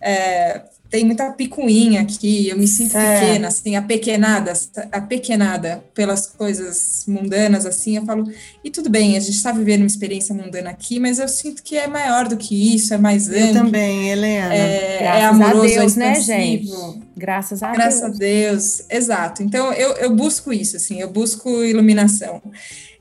É, 0.00 0.62
tem 0.90 1.04
muita 1.04 1.30
picuinha 1.30 2.00
aqui, 2.00 2.48
eu 2.48 2.58
me 2.58 2.66
sinto 2.66 2.96
é. 2.96 3.20
pequena, 3.20 3.48
assim, 3.48 3.76
apequenada, 3.76 4.52
apequenada 4.90 5.84
pelas 5.94 6.26
coisas 6.26 7.04
mundanas, 7.06 7.64
assim, 7.64 7.96
eu 7.96 8.04
falo, 8.04 8.28
e 8.64 8.70
tudo 8.70 8.90
bem, 8.90 9.16
a 9.16 9.20
gente 9.20 9.36
está 9.36 9.52
vivendo 9.52 9.82
uma 9.82 9.86
experiência 9.86 10.34
mundana 10.34 10.70
aqui, 10.70 10.98
mas 10.98 11.20
eu 11.20 11.28
sinto 11.28 11.62
que 11.62 11.76
é 11.76 11.86
maior 11.86 12.26
do 12.26 12.36
que 12.36 12.74
isso, 12.74 12.92
é 12.92 12.98
mais 12.98 13.28
amplo. 13.28 13.38
Eu 13.38 13.52
também, 13.52 14.10
Helena. 14.10 14.52
É, 14.52 14.98
Graças 14.98 15.20
é 15.20 15.24
amoroso, 15.26 15.74
a 15.74 15.80
Deus, 15.80 15.96
é 15.96 16.00
né, 16.00 16.20
gente? 16.20 16.68
Graças 17.16 17.62
a 17.62 17.70
Graças 17.70 18.00
Deus. 18.00 18.14
a 18.14 18.18
Deus, 18.18 18.82
exato. 18.90 19.42
Então, 19.44 19.72
eu, 19.72 19.92
eu 19.92 20.14
busco 20.16 20.52
isso, 20.52 20.76
assim, 20.76 21.00
eu 21.00 21.08
busco 21.08 21.62
iluminação. 21.62 22.42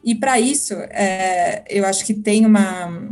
E 0.03 0.13
para 0.13 0.39
isso, 0.39 0.75
é, 0.91 1.63
eu 1.67 1.85
acho 1.85 2.05
que 2.05 2.13
tem 2.13 2.45
uma 2.45 3.09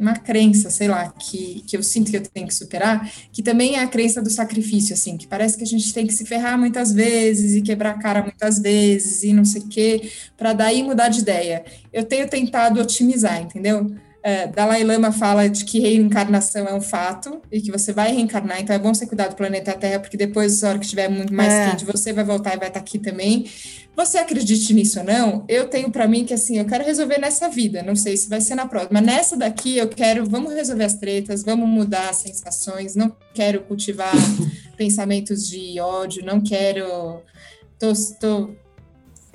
uma 0.00 0.14
crença, 0.14 0.70
sei 0.70 0.88
lá, 0.88 1.10
que, 1.10 1.62
que 1.66 1.76
eu 1.76 1.82
sinto 1.82 2.10
que 2.10 2.16
eu 2.16 2.22
tenho 2.22 2.46
que 2.46 2.54
superar, 2.54 3.08
que 3.30 3.42
também 3.42 3.76
é 3.76 3.82
a 3.82 3.86
crença 3.86 4.22
do 4.22 4.30
sacrifício, 4.30 4.94
assim, 4.94 5.16
que 5.18 5.26
parece 5.26 5.58
que 5.58 5.62
a 5.62 5.66
gente 5.66 5.92
tem 5.92 6.06
que 6.06 6.14
se 6.14 6.24
ferrar 6.24 6.58
muitas 6.58 6.90
vezes 6.90 7.54
e 7.54 7.60
quebrar 7.60 7.90
a 7.90 7.98
cara 7.98 8.22
muitas 8.22 8.58
vezes 8.58 9.22
e 9.22 9.32
não 9.34 9.44
sei 9.44 9.60
o 9.60 9.68
quê, 9.68 10.10
para 10.36 10.54
daí 10.54 10.82
mudar 10.82 11.08
de 11.08 11.20
ideia. 11.20 11.62
Eu 11.92 12.04
tenho 12.04 12.26
tentado 12.28 12.80
otimizar, 12.80 13.42
entendeu? 13.42 13.94
É, 14.22 14.46
Dalai 14.46 14.84
Lama 14.84 15.12
fala 15.12 15.48
de 15.48 15.64
que 15.64 15.80
reencarnação 15.80 16.66
é 16.66 16.74
um 16.74 16.80
fato 16.80 17.40
e 17.50 17.60
que 17.60 17.70
você 17.70 17.92
vai 17.92 18.12
reencarnar, 18.12 18.60
então 18.60 18.76
é 18.76 18.78
bom 18.78 18.92
você 18.92 19.06
cuidar 19.06 19.28
do 19.28 19.36
planeta 19.36 19.72
Terra, 19.72 19.98
porque 19.98 20.16
depois, 20.16 20.60
na 20.60 20.70
hora 20.70 20.78
que 20.78 20.84
estiver 20.84 21.08
muito 21.08 21.32
mais 21.32 21.52
é. 21.52 21.70
quente, 21.70 21.84
você 21.84 22.12
vai 22.12 22.24
voltar 22.24 22.54
e 22.54 22.58
vai 22.58 22.68
estar 22.68 22.80
aqui 22.80 22.98
também. 22.98 23.46
Você 24.00 24.16
acredite 24.16 24.72
nisso 24.72 24.98
ou 24.98 25.04
não, 25.04 25.44
eu 25.46 25.68
tenho 25.68 25.90
para 25.90 26.08
mim 26.08 26.24
que 26.24 26.32
assim, 26.32 26.56
eu 26.56 26.64
quero 26.64 26.82
resolver 26.82 27.18
nessa 27.18 27.50
vida, 27.50 27.82
não 27.82 27.94
sei 27.94 28.16
se 28.16 28.30
vai 28.30 28.40
ser 28.40 28.54
na 28.54 28.66
próxima, 28.66 28.98
mas 28.98 29.04
nessa 29.04 29.36
daqui 29.36 29.76
eu 29.76 29.86
quero, 29.90 30.24
vamos 30.24 30.54
resolver 30.54 30.84
as 30.84 30.94
tretas, 30.94 31.42
vamos 31.42 31.68
mudar 31.68 32.08
as 32.08 32.16
sensações, 32.16 32.96
não 32.96 33.14
quero 33.34 33.60
cultivar 33.60 34.14
pensamentos 34.74 35.46
de 35.46 35.78
ódio, 35.78 36.24
não 36.24 36.40
quero. 36.40 37.20
Tô, 37.78 37.92
tô 38.18 38.50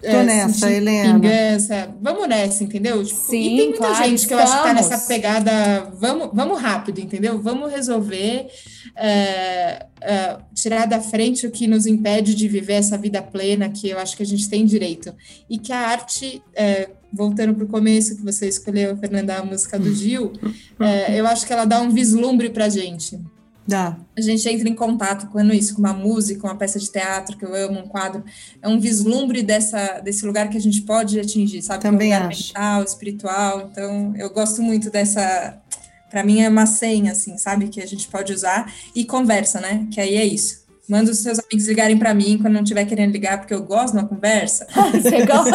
Tô 0.06 0.18
é, 0.18 0.24
nessa, 0.24 0.72
Helena. 0.72 1.14
Vingança. 1.16 1.96
Vamos 2.02 2.28
nessa, 2.28 2.64
entendeu? 2.64 3.04
Tipo, 3.04 3.20
Sim, 3.20 3.42
e 3.42 3.58
tem 3.58 3.70
muita 3.70 3.88
claro, 3.88 4.06
gente 4.06 4.28
que 4.28 4.34
eu 4.34 4.38
acho 4.38 4.56
que 4.56 4.64
tá 4.64 4.74
nessa 4.74 4.98
pegada. 5.00 5.92
Vamos, 6.00 6.30
vamos 6.34 6.62
rápido, 6.62 7.00
entendeu? 7.00 7.42
Vamos 7.42 7.72
resolver. 7.72 8.48
É, 8.96 9.86
é, 10.02 10.38
tirar 10.54 10.86
da 10.86 11.02
frente 11.02 11.46
o 11.48 11.52
que 11.52 11.68
nos 11.68 11.86
impede 11.86 12.36
de 12.36 12.48
viver 12.48 12.74
essa 12.74 12.98
vida 12.98 13.22
plena 13.22 13.68
que 13.70 13.90
eu 13.90 14.00
acho 14.00 14.16
que 14.16 14.24
a 14.24 14.26
gente 14.26 14.48
tem 14.48 14.66
direito. 14.66 15.14
E 15.50 15.58
que 15.58 15.74
a 15.74 15.80
arte, 15.80 16.42
voltando 17.12 17.56
para 17.56 17.66
o 17.66 17.68
começo 17.68 18.16
que 18.16 18.24
você 18.24 18.48
escolheu, 18.48 18.96
Fernanda, 18.98 19.38
a 19.38 19.44
música 19.44 19.80
do 19.80 19.94
Gil, 19.94 20.32
eu 21.14 21.26
acho 21.28 21.46
que 21.46 21.52
ela 21.52 21.66
dá 21.66 21.82
um 21.82 21.90
vislumbre 21.90 22.50
para 22.50 22.66
a 22.66 22.70
gente. 22.70 23.20
Dá. 23.68 23.98
A 24.16 24.22
gente 24.22 24.48
entra 24.48 24.70
em 24.70 24.76
contato 24.76 25.28
com 25.28 25.42
isso, 25.52 25.74
com 25.74 25.80
uma 25.80 25.94
música, 25.94 26.46
uma 26.46 26.56
peça 26.56 26.80
de 26.80 26.92
teatro 26.92 27.36
que 27.36 27.44
eu 27.44 27.56
amo, 27.56 27.80
um 27.80 27.88
quadro. 27.88 28.24
É 28.62 28.68
um 28.68 28.80
vislumbre 28.80 29.42
dessa, 29.42 30.00
desse 30.02 30.26
lugar 30.26 30.50
que 30.50 30.58
a 30.58 30.62
gente 30.62 30.82
pode 30.84 31.20
atingir, 31.20 31.62
sabe? 31.64 31.82
Também 31.82 32.12
um 32.12 32.16
lugar 32.16 32.30
acho. 32.30 32.48
mental, 32.48 32.84
espiritual. 32.84 33.70
Então, 33.72 34.14
eu 34.18 34.30
gosto 34.30 34.62
muito 34.62 34.92
dessa. 34.92 35.60
Para 36.12 36.24
mim 36.24 36.42
é 36.42 36.50
uma 36.50 36.68
senha, 36.68 37.12
assim, 37.12 37.38
sabe? 37.38 37.68
Que 37.70 37.82
a 37.82 37.88
gente 37.88 38.08
pode 38.08 38.32
usar. 38.32 38.72
E 38.94 39.04
conversa, 39.04 39.60
né? 39.60 39.88
Que 39.92 40.00
aí 40.00 40.16
é 40.16 40.26
isso. 40.26 40.65
Manda 40.88 41.10
os 41.10 41.18
seus 41.18 41.40
amigos 41.40 41.68
ligarem 41.68 41.98
para 41.98 42.14
mim 42.14 42.38
quando 42.40 42.54
não 42.54 42.62
estiver 42.62 42.86
querendo 42.86 43.12
ligar, 43.12 43.40
porque 43.40 43.54
eu 43.54 43.64
gosto 43.64 43.94
de 43.94 44.00
uma 44.00 44.08
conversa. 44.08 44.68
Você 44.94 45.26
gosta? 45.26 45.50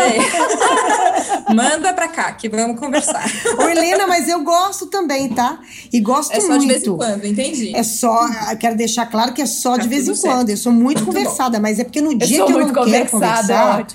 Manda 1.55 1.93
para 1.93 2.09
cá, 2.09 2.33
que 2.33 2.49
vamos 2.49 2.81
conversar. 2.81 3.25
Ô, 3.57 3.69
Helena, 3.69 4.09
mas 4.09 4.29
eu 4.29 4.43
gosto 4.43 4.87
também, 4.87 5.29
tá? 5.29 5.61
E 5.93 6.01
gosto 6.01 6.33
muito. 6.33 6.45
É 6.45 6.47
só 6.47 6.49
muito. 6.49 6.63
de 6.63 6.67
vez 6.67 6.85
em 6.85 6.97
quando, 6.97 7.25
entendi. 7.25 7.77
É 7.77 7.83
só, 7.85 8.29
quero 8.59 8.77
deixar 8.77 9.07
claro 9.07 9.33
que 9.33 9.41
é 9.41 9.47
só 9.47 9.77
tá 9.77 9.83
de 9.83 9.89
vez 9.89 10.09
em 10.09 10.15
certo. 10.17 10.35
quando. 10.35 10.51
Eu 10.51 10.57
sou 10.57 10.73
muito, 10.73 11.05
muito 11.05 11.07
conversada, 11.07 11.59
bom. 11.59 11.63
mas 11.63 11.79
é 11.79 11.85
porque 11.85 12.01
no 12.01 12.13
dia 12.17 12.39
eu 12.39 12.47
que 12.47 12.53
eu 12.53 12.59
não 12.59 12.73
quero 12.85 13.11
conversar... 13.11 13.87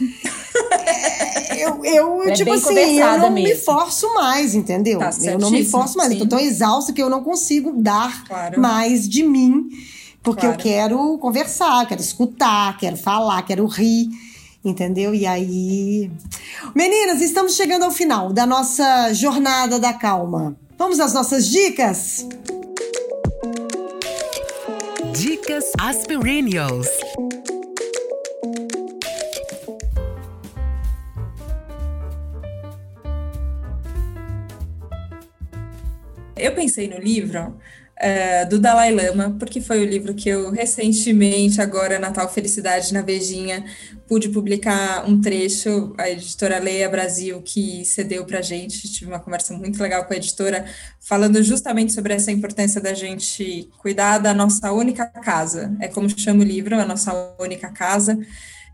É 1.50 1.58
eu, 1.68 1.84
eu 1.84 2.24
é 2.24 2.32
tipo 2.32 2.54
assim, 2.54 3.00
eu 3.00 3.18
não 3.18 3.30
mesmo. 3.30 3.50
me 3.50 3.56
forço 3.56 4.14
mais, 4.14 4.56
entendeu? 4.56 5.00
Tá 5.00 5.12
eu 5.22 5.38
não 5.38 5.52
me 5.52 5.66
forço 5.66 5.98
mais. 5.98 6.12
Sim. 6.12 6.16
Eu 6.16 6.22
tô 6.22 6.38
tão 6.38 6.40
exausta 6.40 6.94
que 6.94 7.02
eu 7.02 7.10
não 7.10 7.22
consigo 7.24 7.74
dar 7.76 8.24
claro. 8.26 8.62
mais 8.62 9.08
de 9.10 9.24
mim 9.24 9.68
porque 10.26 10.42
claro. 10.42 10.56
eu 10.56 10.64
quero 10.64 11.18
conversar, 11.20 11.88
quero 11.88 12.02
escutar, 12.02 12.76
quero 12.80 12.98
falar, 12.98 13.44
quero 13.44 13.64
rir, 13.68 14.10
entendeu? 14.66 15.14
E 15.14 15.28
aí. 15.28 16.12
Meninas, 16.74 17.22
estamos 17.22 17.56
chegando 17.56 17.84
ao 17.84 17.92
final 17.92 18.34
da 18.34 18.44
nossa 18.44 19.14
jornada 19.14 19.80
da 19.80 19.94
calma. 19.94 20.58
Vamos 20.80 21.00
às 21.00 21.14
nossas 21.14 21.48
dicas? 21.48 22.28
Dicas 25.14 25.72
Aspirinios. 25.80 26.88
Eu 36.36 36.54
pensei 36.56 36.90
no 36.90 36.98
livro 36.98 37.56
uh, 38.02 38.50
do 38.50 38.60
Dalai 38.60 38.94
Lama, 38.94 39.36
porque 39.40 39.62
foi 39.62 39.82
o 39.82 39.86
livro 39.86 40.14
que 40.14 40.30
eu 40.30 40.52
recentemente, 40.52 41.62
agora 41.62 42.00
Natal 42.00 42.32
Felicidade 42.32 42.94
na 42.94 43.02
Vejinha, 43.02 43.66
pude 44.08 44.30
publicar 44.30 45.08
um 45.08 45.20
trecho, 45.20 45.94
a 45.98 46.10
editora 46.10 46.60
Leia 46.60 46.90
Brasil, 46.90 47.42
que 47.42 47.84
cedeu 47.86 48.26
para 48.26 48.40
a 48.40 48.42
gente, 48.42 48.92
tive 48.92 49.10
uma 49.10 49.20
conversa 49.20 49.54
muito 49.54 49.82
legal 49.82 50.06
com 50.06 50.14
a 50.14 50.18
editora, 50.18 50.66
falando 51.00 51.42
justamente 51.42 51.94
sobre 51.94 52.14
essa 52.14 52.32
importância 52.32 52.80
da 52.80 52.94
gente 52.94 53.70
cuidar 53.80 54.20
da 54.20 54.34
nossa 54.34 54.72
única 54.72 55.06
casa, 55.06 55.76
é 55.80 55.88
como 55.88 56.08
chama 56.10 56.44
o 56.44 56.48
livro, 56.48 56.76
a 56.80 56.86
nossa 56.86 57.36
única 57.40 57.70
casa, 57.70 58.18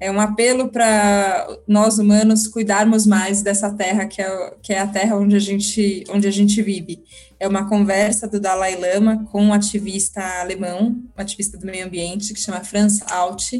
é 0.01 0.09
um 0.09 0.19
apelo 0.19 0.69
para 0.69 1.47
nós 1.67 1.99
humanos 1.99 2.47
cuidarmos 2.47 3.05
mais 3.05 3.43
dessa 3.43 3.71
terra 3.71 4.07
que 4.07 4.19
é, 4.19 4.53
que 4.59 4.73
é 4.73 4.79
a 4.79 4.87
terra 4.87 5.15
onde 5.15 5.35
a 5.35 5.39
gente 5.39 6.03
onde 6.09 6.27
a 6.27 6.31
gente 6.31 6.59
vive. 6.63 7.03
É 7.41 7.47
uma 7.47 7.67
conversa 7.67 8.27
do 8.27 8.39
Dalai 8.39 8.75
Lama 8.75 9.25
com 9.31 9.41
um 9.43 9.51
ativista 9.51 10.21
alemão, 10.39 10.95
um 11.17 11.21
ativista 11.21 11.57
do 11.57 11.65
meio 11.65 11.87
ambiente 11.87 12.35
que 12.35 12.39
chama 12.39 12.63
Franz 12.63 13.01
Alt. 13.09 13.53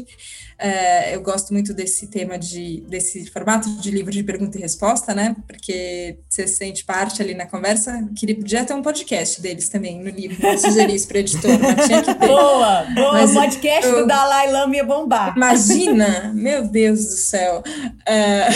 É, 0.56 1.16
eu 1.16 1.20
gosto 1.20 1.52
muito 1.52 1.74
desse 1.74 2.06
tema 2.06 2.38
de 2.38 2.84
desse 2.88 3.28
formato 3.32 3.68
de 3.80 3.90
livro 3.90 4.12
de 4.12 4.22
pergunta 4.22 4.56
e 4.56 4.60
resposta, 4.60 5.12
né? 5.12 5.34
Porque 5.48 6.16
você 6.28 6.46
sente 6.46 6.84
parte 6.84 7.20
ali 7.20 7.34
na 7.34 7.44
conversa. 7.44 8.08
Queria 8.14 8.36
podia 8.36 8.64
ter 8.64 8.72
um 8.72 8.82
podcast 8.82 9.42
deles 9.42 9.68
também 9.68 9.98
no 9.98 10.10
livro. 10.10 10.40
Não 10.40 10.56
sugeri 10.56 10.94
isso 10.94 11.08
para 11.08 11.18
editor, 11.18 11.58
mas 11.58 11.84
tinha 11.84 12.04
que 12.04 12.14
ter. 12.14 12.28
Boa, 12.28 12.84
boa. 12.94 13.12
Mas, 13.14 13.32
podcast 13.32 13.84
eu, 13.84 14.02
do 14.02 14.06
Dalai 14.06 14.52
Lama 14.52 14.76
ia 14.76 14.84
bombar. 14.84 15.34
Imagina, 15.36 16.30
meu 16.32 16.68
Deus 16.68 17.00
do 17.00 17.16
céu. 17.16 17.64
É, 18.06 18.46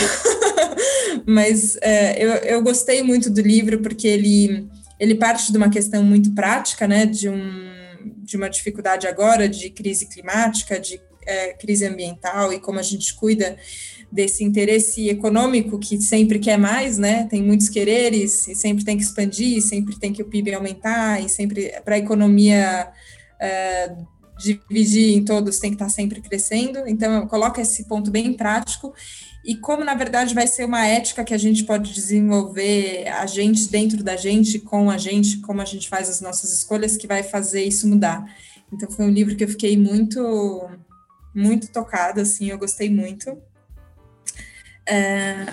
mas 1.27 1.77
é, 1.83 2.25
eu, 2.25 2.31
eu 2.35 2.63
gostei 2.63 3.03
muito 3.03 3.29
do 3.29 3.41
livro 3.41 3.81
porque 3.81 4.07
ele 4.07 4.69
ele 4.99 5.15
parte 5.15 5.51
de 5.51 5.59
uma 5.59 5.71
questão 5.71 6.03
muito 6.03 6.33
prática, 6.33 6.87
né? 6.87 7.07
De 7.07 7.29
um 7.29 7.77
de 8.23 8.37
uma 8.37 8.49
dificuldade 8.49 9.07
agora 9.07 9.49
de 9.49 9.71
crise 9.71 10.07
climática, 10.07 10.79
de 10.79 11.01
é, 11.27 11.53
crise 11.55 11.85
ambiental 11.85 12.53
e 12.53 12.61
como 12.61 12.79
a 12.79 12.83
gente 12.83 13.15
cuida 13.15 13.57
desse 14.11 14.45
interesse 14.45 15.09
econômico 15.09 15.79
que 15.79 16.01
sempre 16.01 16.39
quer 16.39 16.57
mais, 16.57 16.99
né? 16.99 17.25
Tem 17.25 17.43
muitos 17.43 17.69
quereres 17.69 18.47
e 18.47 18.55
sempre 18.55 18.85
tem 18.85 18.97
que 18.97 19.03
expandir, 19.03 19.61
sempre 19.61 19.99
tem 19.99 20.13
que 20.13 20.23
o 20.23 20.27
PIB 20.27 20.55
aumentar 20.55 21.21
e 21.23 21.29
sempre 21.29 21.73
para 21.85 21.97
a 21.97 21.99
economia 21.99 22.89
é, 23.41 23.93
dividir 24.39 25.17
em 25.17 25.25
todos 25.25 25.59
tem 25.59 25.71
que 25.71 25.77
estar 25.77 25.87
tá 25.87 25.91
sempre 25.91 26.21
crescendo. 26.21 26.87
Então, 26.87 27.27
coloca 27.27 27.61
esse 27.61 27.85
ponto 27.85 28.11
bem 28.11 28.33
prático 28.33 28.95
e 29.47 29.55
como 29.55 29.85
na 29.85 29.95
verdade 29.95 30.35
vai 30.35 30.47
ser 30.47 30.65
uma 30.65 30.85
ética 30.85 31.23
que 31.23 31.33
a 31.33 31.39
gente 31.39 31.63
pode 31.65 31.95
desenvolver 31.95 33.07
a 33.07 33.25
gente 33.27 33.69
dentro 33.69 34.03
da 34.03 34.17
gente, 34.17 34.59
com 34.59 34.91
a 34.91 34.99
gente, 34.99 35.39
como 35.39 35.63
a 35.63 35.65
gente 35.65 35.89
faz 35.89 36.11
as 36.11 36.21
nossas 36.21 36.53
escolhas 36.53 36.97
que 36.97 37.07
vai 37.07 37.23
fazer 37.23 37.63
isso 37.63 37.87
mudar. 37.87 38.25
Então 38.73 38.91
foi 38.91 39.07
um 39.07 39.11
livro 39.11 39.37
que 39.37 39.45
eu 39.45 39.49
fiquei 39.49 39.77
muito 39.77 40.69
muito 41.33 41.69
tocada, 41.71 42.23
assim, 42.23 42.47
eu 42.47 42.59
gostei 42.59 42.91
muito. 42.91 43.37
É, 44.85 45.47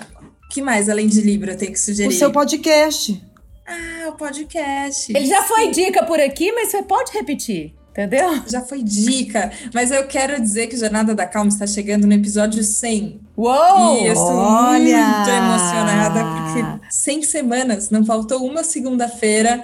que 0.50 0.62
mais, 0.62 0.88
além 0.88 1.06
de 1.06 1.20
livro, 1.20 1.50
eu 1.50 1.56
tenho 1.56 1.72
que 1.72 1.78
sugerir? 1.78 2.08
O 2.08 2.18
seu 2.18 2.32
podcast. 2.32 3.22
Ah, 3.66 4.08
o 4.08 4.12
podcast. 4.12 5.12
Ele 5.14 5.26
já 5.26 5.42
foi 5.42 5.70
dica 5.70 6.04
por 6.04 6.18
aqui, 6.18 6.50
mas 6.52 6.70
você 6.70 6.82
pode 6.82 7.12
repetir, 7.12 7.74
entendeu? 7.94 8.42
Já 8.48 8.60
foi 8.60 8.82
dica, 8.82 9.52
mas 9.72 9.92
eu 9.92 10.04
quero 10.08 10.40
dizer 10.40 10.66
que 10.66 10.76
Jornada 10.76 11.14
da 11.14 11.26
Calma 11.26 11.48
está 11.48 11.64
chegando 11.64 12.08
no 12.08 12.12
episódio 12.12 12.62
100. 12.62 13.20
Uou! 13.36 14.02
E 14.02 14.06
eu 14.08 14.12
estou 14.12 14.34
Olha! 14.34 15.06
muito 15.06 15.30
emocionada, 15.30 16.24
porque 16.24 16.86
100 16.90 17.22
semanas, 17.22 17.90
não 17.90 18.04
faltou 18.04 18.44
uma 18.44 18.64
segunda-feira, 18.64 19.62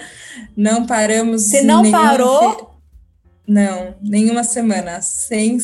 não 0.56 0.86
paramos... 0.86 1.42
Você 1.42 1.62
não 1.62 1.90
parou? 1.90 2.56
Fe... 2.56 2.70
Não, 3.48 3.96
nenhuma 4.00 4.44
semana. 4.44 5.02
Sem. 5.02 5.58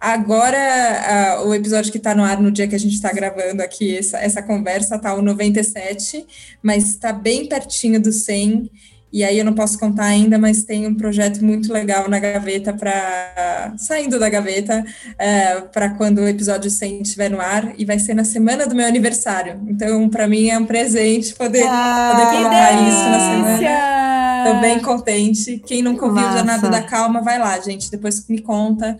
Agora, 0.00 1.42
uh, 1.42 1.48
o 1.48 1.54
episódio 1.54 1.92
que 1.92 1.98
está 1.98 2.14
no 2.14 2.24
ar 2.24 2.40
no 2.40 2.50
dia 2.50 2.66
que 2.66 2.74
a 2.74 2.78
gente 2.78 2.94
está 2.94 3.12
gravando 3.12 3.62
aqui, 3.62 3.98
essa, 3.98 4.16
essa 4.16 4.42
conversa, 4.42 4.96
está 4.96 5.12
o 5.12 5.20
97, 5.20 6.26
mas 6.62 6.88
está 6.88 7.12
bem 7.12 7.46
pertinho 7.46 8.00
do 8.00 8.10
100. 8.10 8.70
E 9.12 9.24
aí 9.24 9.38
eu 9.38 9.44
não 9.44 9.54
posso 9.54 9.78
contar 9.78 10.04
ainda, 10.04 10.38
mas 10.38 10.64
tem 10.64 10.86
um 10.86 10.94
projeto 10.94 11.42
muito 11.42 11.72
legal 11.72 12.08
na 12.08 12.18
gaveta 12.18 12.72
para 12.72 13.74
saindo 13.78 14.18
da 14.18 14.28
gaveta 14.28 14.84
é, 15.18 15.60
para 15.60 15.90
quando 15.90 16.18
o 16.18 16.28
episódio 16.28 16.70
100 16.70 17.02
estiver 17.02 17.30
no 17.30 17.40
ar 17.40 17.72
e 17.78 17.84
vai 17.84 17.98
ser 17.98 18.14
na 18.14 18.24
semana 18.24 18.66
do 18.66 18.74
meu 18.74 18.86
aniversário. 18.86 19.60
Então, 19.66 20.08
para 20.10 20.28
mim 20.28 20.48
é 20.48 20.58
um 20.58 20.66
presente 20.66 21.34
poder, 21.34 21.64
ah, 21.66 22.12
poder 22.12 22.36
colocar 22.36 22.72
isso 22.86 23.04
na 23.08 23.20
semana. 23.20 23.98
Tô 24.44 24.60
bem 24.60 24.80
contente. 24.80 25.62
Quem 25.66 25.82
nunca 25.82 26.04
ouviu 26.04 26.22
Massa. 26.22 26.38
Jornada 26.38 26.68
da 26.68 26.82
Calma, 26.82 27.22
vai 27.22 27.38
lá, 27.38 27.58
gente. 27.60 27.90
Depois 27.90 28.26
me 28.28 28.40
conta. 28.40 28.96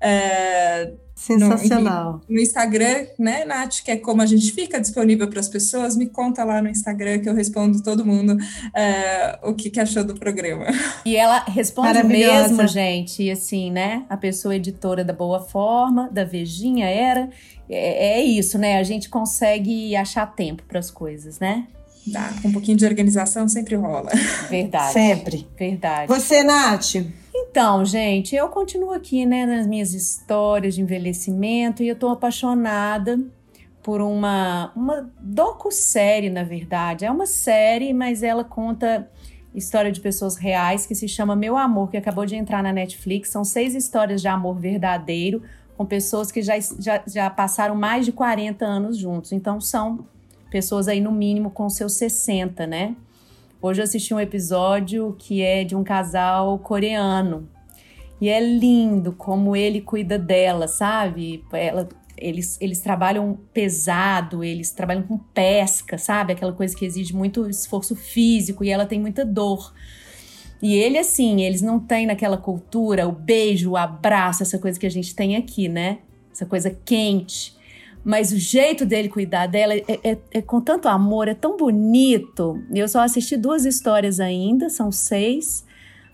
É, 0.00 0.92
Sensacional. 1.22 2.20
No, 2.28 2.34
no, 2.34 2.40
Instagram, 2.40 3.06
né, 3.16 3.44
Nath, 3.44 3.82
que 3.84 3.92
é 3.92 3.96
como 3.96 4.20
a 4.22 4.26
gente 4.26 4.50
fica 4.50 4.80
disponível 4.80 5.28
para 5.28 5.38
as 5.38 5.48
pessoas, 5.48 5.96
me 5.96 6.06
conta 6.06 6.42
lá 6.42 6.60
no 6.60 6.68
Instagram 6.68 7.20
que 7.20 7.28
eu 7.28 7.34
respondo 7.34 7.80
todo 7.80 8.04
mundo 8.04 8.36
é, 8.74 9.38
o 9.44 9.54
que, 9.54 9.70
que, 9.70 9.78
achou 9.78 10.02
do 10.02 10.14
programa. 10.14 10.66
E 11.06 11.16
ela 11.16 11.44
responde 11.44 12.02
mesmo, 12.02 12.66
gente, 12.66 13.22
e 13.22 13.30
assim, 13.30 13.70
né? 13.70 14.04
A 14.10 14.16
pessoa 14.16 14.56
editora 14.56 15.04
da 15.04 15.12
Boa 15.12 15.40
Forma, 15.40 16.08
da 16.10 16.24
Vejinha 16.24 16.88
era. 16.88 17.30
É, 17.70 18.18
é 18.18 18.22
isso, 18.22 18.58
né? 18.58 18.78
A 18.78 18.82
gente 18.82 19.08
consegue 19.08 19.94
achar 19.94 20.26
tempo 20.26 20.64
para 20.66 20.80
as 20.80 20.90
coisas, 20.90 21.38
né? 21.38 21.68
Com 22.42 22.48
um 22.48 22.52
pouquinho 22.52 22.76
de 22.76 22.84
organização 22.84 23.48
sempre 23.48 23.76
rola. 23.76 24.10
Verdade. 24.50 24.92
Sempre. 24.92 25.46
Verdade. 25.56 26.08
Você, 26.08 26.42
Nath? 26.42 26.96
Então, 27.50 27.84
gente, 27.84 28.34
eu 28.34 28.48
continuo 28.48 28.92
aqui, 28.92 29.26
né, 29.26 29.44
nas 29.44 29.66
minhas 29.66 29.92
histórias 29.92 30.74
de 30.74 30.82
envelhecimento 30.82 31.82
e 31.82 31.88
eu 31.88 31.96
tô 31.96 32.08
apaixonada 32.08 33.18
por 33.82 34.00
uma, 34.00 34.72
uma 34.74 35.10
docu-série, 35.20 36.30
na 36.30 36.44
verdade. 36.44 37.04
É 37.04 37.10
uma 37.10 37.26
série, 37.26 37.92
mas 37.92 38.22
ela 38.22 38.44
conta 38.44 39.10
história 39.54 39.92
de 39.92 40.00
pessoas 40.00 40.36
reais 40.36 40.86
que 40.86 40.94
se 40.94 41.08
chama 41.08 41.36
Meu 41.36 41.56
Amor, 41.56 41.90
que 41.90 41.96
acabou 41.96 42.24
de 42.24 42.36
entrar 42.36 42.62
na 42.62 42.72
Netflix. 42.72 43.28
São 43.30 43.44
seis 43.44 43.74
histórias 43.74 44.22
de 44.22 44.28
amor 44.28 44.58
verdadeiro 44.58 45.42
com 45.76 45.84
pessoas 45.84 46.30
que 46.30 46.42
já, 46.42 46.54
já, 46.78 47.02
já 47.06 47.28
passaram 47.28 47.74
mais 47.74 48.06
de 48.06 48.12
40 48.12 48.64
anos 48.64 48.96
juntos. 48.96 49.32
Então 49.32 49.60
são 49.60 50.06
pessoas 50.50 50.88
aí 50.88 51.00
no 51.00 51.10
mínimo 51.10 51.50
com 51.50 51.68
seus 51.68 51.94
60, 51.94 52.66
né? 52.66 52.94
Hoje 53.64 53.80
eu 53.80 53.84
assisti 53.84 54.12
um 54.12 54.18
episódio 54.18 55.14
que 55.16 55.40
é 55.40 55.62
de 55.62 55.76
um 55.76 55.84
casal 55.84 56.58
coreano. 56.58 57.48
E 58.20 58.28
é 58.28 58.40
lindo 58.40 59.12
como 59.12 59.54
ele 59.54 59.80
cuida 59.80 60.18
dela, 60.18 60.66
sabe? 60.66 61.44
Ela, 61.52 61.88
eles, 62.18 62.60
eles 62.60 62.80
trabalham 62.80 63.38
pesado, 63.54 64.42
eles 64.42 64.72
trabalham 64.72 65.04
com 65.04 65.16
pesca, 65.16 65.96
sabe? 65.96 66.32
Aquela 66.32 66.52
coisa 66.52 66.76
que 66.76 66.84
exige 66.84 67.14
muito 67.14 67.48
esforço 67.48 67.94
físico 67.94 68.64
e 68.64 68.70
ela 68.70 68.84
tem 68.84 69.00
muita 69.00 69.24
dor. 69.24 69.72
E 70.60 70.74
ele, 70.74 70.98
assim, 70.98 71.42
eles 71.42 71.62
não 71.62 71.78
têm 71.78 72.06
naquela 72.06 72.36
cultura 72.36 73.06
o 73.06 73.12
beijo, 73.12 73.70
o 73.70 73.76
abraço, 73.76 74.42
essa 74.42 74.58
coisa 74.58 74.78
que 74.78 74.86
a 74.86 74.90
gente 74.90 75.14
tem 75.14 75.36
aqui, 75.36 75.68
né? 75.68 75.98
Essa 76.32 76.46
coisa 76.46 76.76
quente. 76.84 77.54
Mas 78.04 78.32
o 78.32 78.36
jeito 78.36 78.84
dele 78.84 79.08
cuidar 79.08 79.46
dela 79.46 79.74
é, 79.74 79.84
é, 80.02 80.18
é 80.32 80.42
com 80.42 80.60
tanto 80.60 80.88
amor, 80.88 81.28
é 81.28 81.34
tão 81.34 81.56
bonito. 81.56 82.60
Eu 82.74 82.88
só 82.88 83.00
assisti 83.00 83.36
duas 83.36 83.64
histórias 83.64 84.18
ainda, 84.18 84.68
são 84.68 84.90
seis, 84.90 85.64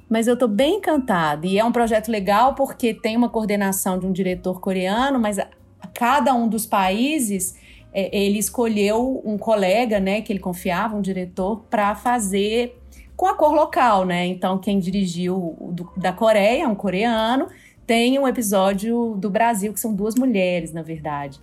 mas 0.08 0.26
eu 0.26 0.36
tô 0.36 0.46
bem 0.46 0.76
encantada. 0.76 1.46
E 1.46 1.58
é 1.58 1.64
um 1.64 1.72
projeto 1.72 2.08
legal 2.08 2.54
porque 2.54 2.92
tem 2.92 3.16
uma 3.16 3.30
coordenação 3.30 3.98
de 3.98 4.06
um 4.06 4.12
diretor 4.12 4.60
coreano, 4.60 5.18
mas 5.18 5.38
a, 5.38 5.48
a 5.80 5.86
cada 5.86 6.34
um 6.34 6.46
dos 6.46 6.66
países 6.66 7.56
é, 7.92 8.14
ele 8.16 8.38
escolheu 8.38 9.22
um 9.24 9.38
colega, 9.38 9.98
né, 9.98 10.20
que 10.20 10.30
ele 10.30 10.40
confiava, 10.40 10.94
um 10.94 11.00
diretor, 11.00 11.64
para 11.70 11.94
fazer 11.94 12.78
com 13.16 13.26
a 13.26 13.34
cor 13.34 13.52
local, 13.52 14.04
né? 14.04 14.26
Então, 14.26 14.58
quem 14.58 14.78
dirigiu 14.78 15.56
do, 15.72 15.90
da 15.96 16.12
Coreia, 16.12 16.68
um 16.68 16.74
coreano, 16.76 17.48
tem 17.84 18.16
um 18.16 18.28
episódio 18.28 19.16
do 19.16 19.28
Brasil, 19.28 19.72
que 19.72 19.80
são 19.80 19.92
duas 19.92 20.14
mulheres, 20.14 20.72
na 20.72 20.82
verdade. 20.82 21.40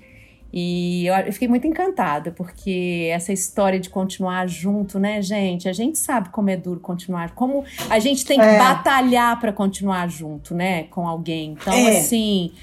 E 0.57 1.05
eu, 1.07 1.33
fiquei 1.33 1.49
muito 1.49 1.67
encantada, 1.67 2.31
porque 2.31 3.09
essa 3.11 3.33
história 3.33 3.77
de 3.77 3.89
continuar 3.89 4.47
junto, 4.47 4.97
né, 4.97 5.21
gente? 5.21 5.67
A 5.67 5.73
gente 5.73 5.99
sabe 5.99 6.29
como 6.29 6.49
é 6.49 6.55
duro 6.55 6.79
continuar, 6.79 7.35
como 7.35 7.65
a 7.89 7.99
gente 7.99 8.23
tem 8.23 8.39
que 8.39 8.45
é. 8.45 8.57
batalhar 8.57 9.37
para 9.37 9.51
continuar 9.51 10.07
junto, 10.07 10.55
né, 10.55 10.83
com 10.83 11.05
alguém. 11.05 11.57
Então, 11.59 11.73
é. 11.73 11.97
assim, 11.97 12.53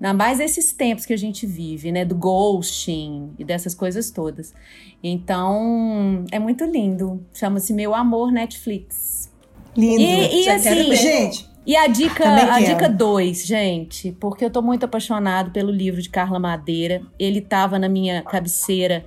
Ainda 0.00 0.14
mais 0.14 0.40
esses 0.40 0.72
tempos 0.72 1.04
que 1.04 1.12
a 1.12 1.16
gente 1.16 1.46
vive, 1.46 1.92
né? 1.92 2.06
Do 2.06 2.14
ghosting 2.14 3.32
e 3.38 3.44
dessas 3.44 3.74
coisas 3.74 4.10
todas. 4.10 4.54
Então, 5.04 6.24
é 6.32 6.38
muito 6.38 6.64
lindo. 6.64 7.22
Chama-se 7.34 7.74
Meu 7.74 7.94
Amor 7.94 8.32
Netflix. 8.32 9.30
Lindo. 9.76 10.00
E, 10.00 10.44
e 10.44 10.48
assim, 10.48 10.96
gente. 10.96 11.49
E 11.66 11.76
a 11.76 11.86
dica, 11.86 12.54
a 12.54 12.60
dica 12.60 12.88
2, 12.88 13.46
gente, 13.46 14.12
porque 14.18 14.44
eu 14.44 14.50
tô 14.50 14.62
muito 14.62 14.84
apaixonado 14.84 15.50
pelo 15.50 15.70
livro 15.70 16.00
de 16.00 16.08
Carla 16.08 16.38
Madeira. 16.38 17.02
Ele 17.18 17.40
tava 17.40 17.78
na 17.78 17.88
minha 17.88 18.22
cabeceira 18.22 19.04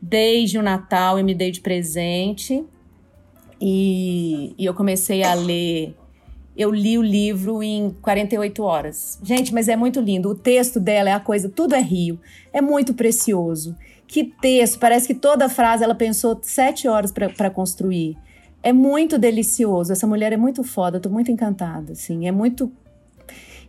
desde 0.00 0.58
o 0.58 0.62
Natal 0.62 1.18
e 1.18 1.22
me 1.22 1.34
dei 1.34 1.50
de 1.50 1.60
presente. 1.60 2.64
E, 3.60 4.54
e 4.56 4.64
eu 4.64 4.72
comecei 4.72 5.22
a 5.22 5.34
ler 5.34 5.94
eu 6.60 6.70
li 6.70 6.98
o 6.98 7.02
livro 7.02 7.62
em 7.62 7.88
48 8.02 8.62
horas. 8.62 9.18
Gente, 9.22 9.54
mas 9.54 9.66
é 9.66 9.76
muito 9.76 9.98
lindo. 9.98 10.28
O 10.28 10.34
texto 10.34 10.78
dela 10.78 11.08
é 11.08 11.12
a 11.12 11.18
coisa, 11.20 11.48
tudo 11.48 11.74
é 11.74 11.80
rio. 11.80 12.20
É 12.52 12.60
muito 12.60 12.92
precioso. 12.92 13.74
Que 14.06 14.24
texto, 14.24 14.78
parece 14.78 15.06
que 15.06 15.14
toda 15.14 15.48
frase 15.48 15.84
ela 15.84 15.94
pensou 15.94 16.38
sete 16.42 16.86
horas 16.86 17.12
para 17.12 17.48
construir. 17.48 18.14
É 18.62 18.72
muito 18.72 19.18
delicioso. 19.18 19.92
Essa 19.92 20.06
mulher 20.06 20.32
é 20.32 20.36
muito 20.36 20.62
foda, 20.62 20.98
eu 20.98 21.00
tô 21.00 21.08
muito 21.08 21.30
encantada, 21.30 21.92
assim. 21.92 22.26
É 22.26 22.32
muito 22.32 22.70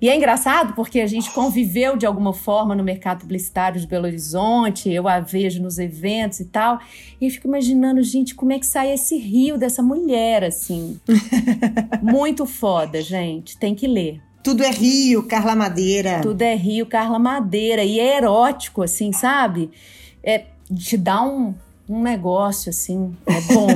e 0.01 0.09
é 0.09 0.15
engraçado 0.15 0.73
porque 0.73 0.99
a 0.99 1.05
gente 1.05 1.29
conviveu 1.29 1.95
de 1.95 2.07
alguma 2.07 2.33
forma 2.33 2.73
no 2.73 2.83
mercado 2.83 3.19
publicitário 3.19 3.79
de 3.79 3.85
Belo 3.85 4.07
Horizonte, 4.07 4.89
eu 4.89 5.07
a 5.07 5.19
vejo 5.19 5.61
nos 5.61 5.77
eventos 5.77 6.39
e 6.39 6.45
tal, 6.45 6.79
e 7.19 7.25
eu 7.25 7.29
fico 7.29 7.47
imaginando, 7.47 8.01
gente, 8.01 8.33
como 8.33 8.51
é 8.51 8.57
que 8.57 8.65
sai 8.65 8.91
esse 8.91 9.15
rio 9.15 9.59
dessa 9.59 9.83
mulher, 9.83 10.43
assim. 10.43 10.99
Muito 12.01 12.47
foda, 12.47 12.99
gente. 12.99 13.55
Tem 13.59 13.75
que 13.75 13.85
ler. 13.85 14.19
Tudo 14.43 14.63
é 14.63 14.71
Rio, 14.71 15.21
Carla 15.21 15.55
Madeira. 15.55 16.19
Tudo 16.21 16.41
é 16.41 16.55
Rio, 16.55 16.87
Carla 16.87 17.19
Madeira. 17.19 17.83
E 17.83 17.99
é 17.99 18.17
erótico, 18.17 18.81
assim, 18.81 19.13
sabe? 19.13 19.69
É, 20.23 20.45
te 20.75 20.97
dá 20.97 21.21
um, 21.21 21.53
um 21.91 22.01
negócio, 22.01 22.69
assim. 22.69 23.15
É 23.25 23.41
bom. 23.41 23.67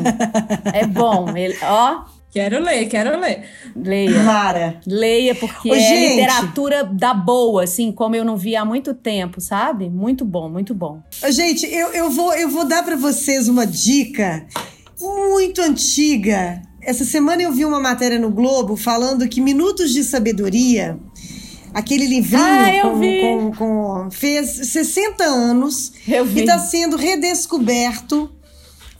é 0.73 0.87
bom. 0.87 1.35
Ele, 1.35 1.55
ó, 1.61 2.03
Quero 2.35 2.61
ler, 2.61 2.89
quero 2.89 3.17
ler. 3.17 3.45
Leia. 3.73 4.23
Mara. 4.23 4.81
Leia, 4.85 5.33
porque 5.35 5.71
Ô, 5.71 5.73
é 5.73 5.79
gente. 5.79 6.15
literatura 6.15 6.83
da 6.83 7.13
boa, 7.13 7.63
assim, 7.63 7.93
como 7.93 8.13
eu 8.13 8.25
não 8.25 8.35
vi 8.35 8.57
há 8.57 8.65
muito 8.65 8.93
tempo, 8.93 9.39
sabe? 9.39 9.89
Muito 9.89 10.25
bom, 10.25 10.49
muito 10.49 10.73
bom. 10.73 11.01
Ô, 11.25 11.31
gente, 11.31 11.65
eu, 11.65 11.93
eu, 11.93 12.11
vou, 12.11 12.33
eu 12.33 12.49
vou 12.49 12.67
dar 12.67 12.83
para 12.83 12.97
vocês 12.97 13.47
uma 13.47 13.65
dica 13.65 14.45
muito 14.99 15.61
antiga. 15.61 16.61
Essa 16.81 17.05
semana 17.05 17.41
eu 17.41 17.53
vi 17.53 17.63
uma 17.63 17.79
matéria 17.79 18.19
no 18.19 18.29
Globo 18.29 18.75
falando 18.75 19.29
que 19.29 19.39
Minutos 19.39 19.93
de 19.93 20.03
Sabedoria, 20.03 20.99
aquele 21.75 22.07
livrinho 22.07 22.41
ah, 22.41 22.81
com, 22.81 23.51
com, 23.51 23.51
com, 23.57 24.11
fez 24.11 24.49
60 24.71 25.25
anos 25.25 25.91
e 26.07 26.39
está 26.39 26.57
sendo 26.57 26.95
redescoberto 26.95 28.31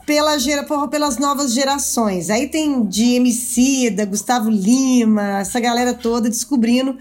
pela, 0.05 0.37
por, 0.67 0.89
pelas 0.89 1.17
novas 1.17 1.53
gerações. 1.53 2.29
Aí 2.29 2.49
tem 2.49 2.85
de 2.85 3.89
da 3.91 4.03
Gustavo 4.03 4.49
Lima, 4.49 5.39
essa 5.39 5.57
galera 5.61 5.93
toda 5.93 6.29
descobrindo 6.29 6.97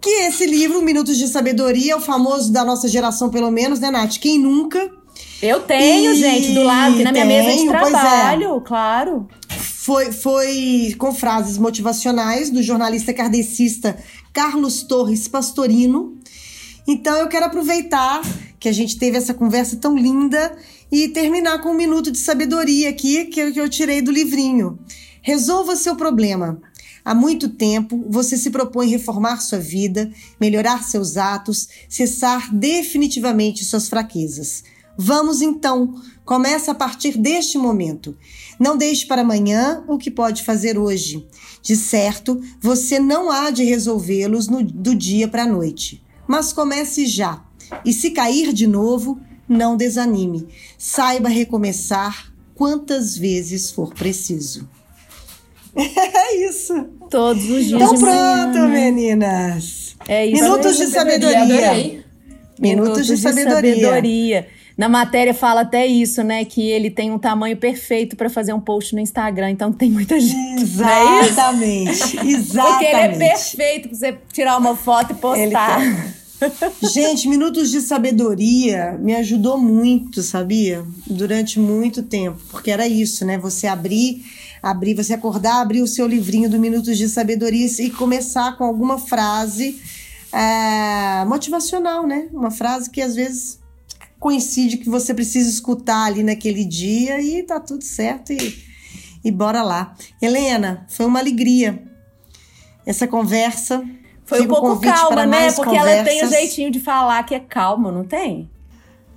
que 0.00 0.10
esse 0.10 0.46
livro, 0.46 0.82
Minutos 0.82 1.16
de 1.16 1.28
Sabedoria, 1.28 1.92
é 1.92 1.96
o 1.96 2.00
famoso 2.00 2.52
da 2.52 2.64
nossa 2.64 2.88
geração, 2.88 3.30
pelo 3.30 3.50
menos, 3.50 3.80
né, 3.80 3.90
Nath? 3.90 4.18
Quem 4.18 4.38
nunca? 4.38 4.90
Eu 5.40 5.60
tenho, 5.60 6.12
e... 6.12 6.16
gente, 6.16 6.52
do 6.52 6.62
lado, 6.62 6.94
aqui 6.94 7.04
na 7.04 7.12
minha 7.12 7.26
tenho, 7.26 7.44
mesa 7.44 7.56
de 7.56 7.68
é. 7.68 7.70
trabalho, 7.70 8.56
é. 8.56 8.60
claro. 8.60 9.28
Foi, 9.48 10.12
foi 10.12 10.94
com 10.98 11.14
frases 11.14 11.56
motivacionais 11.56 12.50
do 12.50 12.62
jornalista 12.62 13.12
kardecista 13.14 13.96
Carlos 14.38 14.84
Torres 14.84 15.26
Pastorino. 15.26 16.16
Então 16.86 17.16
eu 17.16 17.26
quero 17.26 17.46
aproveitar 17.46 18.22
que 18.60 18.68
a 18.68 18.72
gente 18.72 18.96
teve 18.96 19.16
essa 19.16 19.34
conversa 19.34 19.74
tão 19.74 19.98
linda 19.98 20.56
e 20.92 21.08
terminar 21.08 21.60
com 21.60 21.70
um 21.70 21.76
minuto 21.76 22.08
de 22.08 22.18
sabedoria 22.18 22.88
aqui 22.88 23.24
que 23.24 23.40
eu, 23.40 23.68
tirei 23.68 24.00
do 24.00 24.12
livrinho. 24.12 24.78
Resolva 25.20 25.74
seu 25.74 25.96
problema. 25.96 26.62
Há 27.04 27.16
muito 27.16 27.48
tempo 27.48 28.06
você 28.08 28.36
se 28.36 28.50
propõe 28.50 28.88
reformar 28.88 29.40
sua 29.40 29.58
vida, 29.58 30.08
melhorar 30.40 30.84
seus 30.84 31.16
atos, 31.16 31.68
cessar 31.88 32.54
definitivamente 32.54 33.64
suas 33.64 33.88
fraquezas. 33.88 34.62
Vamos 34.96 35.42
então, 35.42 36.00
começa 36.24 36.70
a 36.70 36.74
partir 36.76 37.18
deste 37.18 37.58
momento. 37.58 38.16
Não 38.58 38.76
deixe 38.76 39.06
para 39.06 39.22
amanhã 39.22 39.84
o 39.86 39.96
que 39.96 40.10
pode 40.10 40.42
fazer 40.42 40.76
hoje. 40.78 41.26
De 41.62 41.76
certo, 41.76 42.40
você 42.60 42.98
não 42.98 43.30
há 43.30 43.50
de 43.50 43.64
resolvê-los 43.64 44.46
do 44.48 44.94
dia 44.94 45.28
para 45.28 45.44
a 45.44 45.48
noite. 45.48 46.02
Mas 46.26 46.52
comece 46.52 47.06
já. 47.06 47.42
E 47.84 47.92
se 47.92 48.10
cair 48.10 48.52
de 48.52 48.66
novo, 48.66 49.20
não 49.48 49.76
desanime. 49.76 50.48
Saiba 50.76 51.28
recomeçar 51.28 52.32
quantas 52.54 53.16
vezes 53.16 53.70
for 53.70 53.94
preciso. 53.94 54.68
É 55.76 56.48
isso. 56.48 56.74
Todos 57.08 57.44
os 57.48 57.66
dias. 57.66 57.80
Então 57.80 57.94
pronto, 57.98 58.68
meninas. 58.68 59.96
É 60.08 60.26
isso. 60.26 60.42
Minutos 60.42 60.76
de 60.76 60.86
sabedoria. 60.88 61.44
Minutos, 61.46 62.04
Minutos 62.58 63.06
de, 63.06 63.14
de 63.14 63.20
sabedoria. 63.22 63.74
sabedoria. 63.74 64.48
Na 64.78 64.88
matéria 64.88 65.34
fala 65.34 65.62
até 65.62 65.84
isso, 65.84 66.22
né? 66.22 66.44
Que 66.44 66.70
ele 66.70 66.88
tem 66.88 67.10
um 67.10 67.18
tamanho 67.18 67.56
perfeito 67.56 68.14
para 68.14 68.30
fazer 68.30 68.52
um 68.52 68.60
post 68.60 68.94
no 68.94 69.00
Instagram, 69.00 69.50
então 69.50 69.72
tem 69.72 69.90
muita 69.90 70.20
gente. 70.20 70.62
Exatamente. 70.62 72.16
É 72.16 72.22
Exatamente. 72.30 72.54
Porque 72.54 72.84
ele 72.84 73.00
é 73.00 73.18
perfeito 73.18 73.88
para 73.88 73.98
você 73.98 74.18
tirar 74.32 74.56
uma 74.56 74.76
foto 74.76 75.10
e 75.10 75.14
postar. 75.16 75.80
Gente, 76.94 77.28
Minutos 77.28 77.68
de 77.68 77.80
Sabedoria 77.80 78.96
me 79.00 79.12
ajudou 79.16 79.58
muito, 79.58 80.22
sabia? 80.22 80.84
Durante 81.04 81.58
muito 81.58 82.00
tempo, 82.04 82.38
porque 82.48 82.70
era 82.70 82.86
isso, 82.86 83.26
né? 83.26 83.36
Você 83.38 83.66
abrir, 83.66 84.24
abrir, 84.62 84.94
você 84.94 85.14
acordar, 85.14 85.60
abrir 85.60 85.82
o 85.82 85.88
seu 85.88 86.06
livrinho 86.06 86.48
do 86.48 86.56
Minutos 86.56 86.96
de 86.96 87.08
Sabedoria 87.08 87.66
e 87.80 87.90
começar 87.90 88.56
com 88.56 88.62
alguma 88.62 88.98
frase 88.98 89.80
é, 90.32 91.24
motivacional, 91.24 92.06
né? 92.06 92.28
Uma 92.32 92.52
frase 92.52 92.88
que 92.88 93.02
às 93.02 93.16
vezes 93.16 93.57
coincide 94.18 94.78
que 94.78 94.88
você 94.88 95.14
precisa 95.14 95.48
escutar 95.48 96.04
ali 96.04 96.22
naquele 96.22 96.64
dia 96.64 97.20
e 97.20 97.42
tá 97.42 97.60
tudo 97.60 97.84
certo 97.84 98.32
e, 98.32 98.64
e 99.24 99.30
bora 99.30 99.62
lá. 99.62 99.94
Helena, 100.20 100.86
foi 100.88 101.06
uma 101.06 101.18
alegria 101.18 101.82
essa 102.84 103.06
conversa. 103.06 103.84
Foi 104.24 104.42
um 104.42 104.48
pouco 104.48 104.80
calma, 104.80 105.26
né? 105.26 105.52
Porque 105.52 105.64
conversas. 105.70 105.92
ela 105.92 106.04
tem 106.04 106.24
o 106.24 106.28
jeitinho 106.28 106.70
de 106.70 106.80
falar 106.80 107.22
que 107.22 107.34
é 107.34 107.40
calma, 107.40 107.92
não 107.92 108.04
tem? 108.04 108.50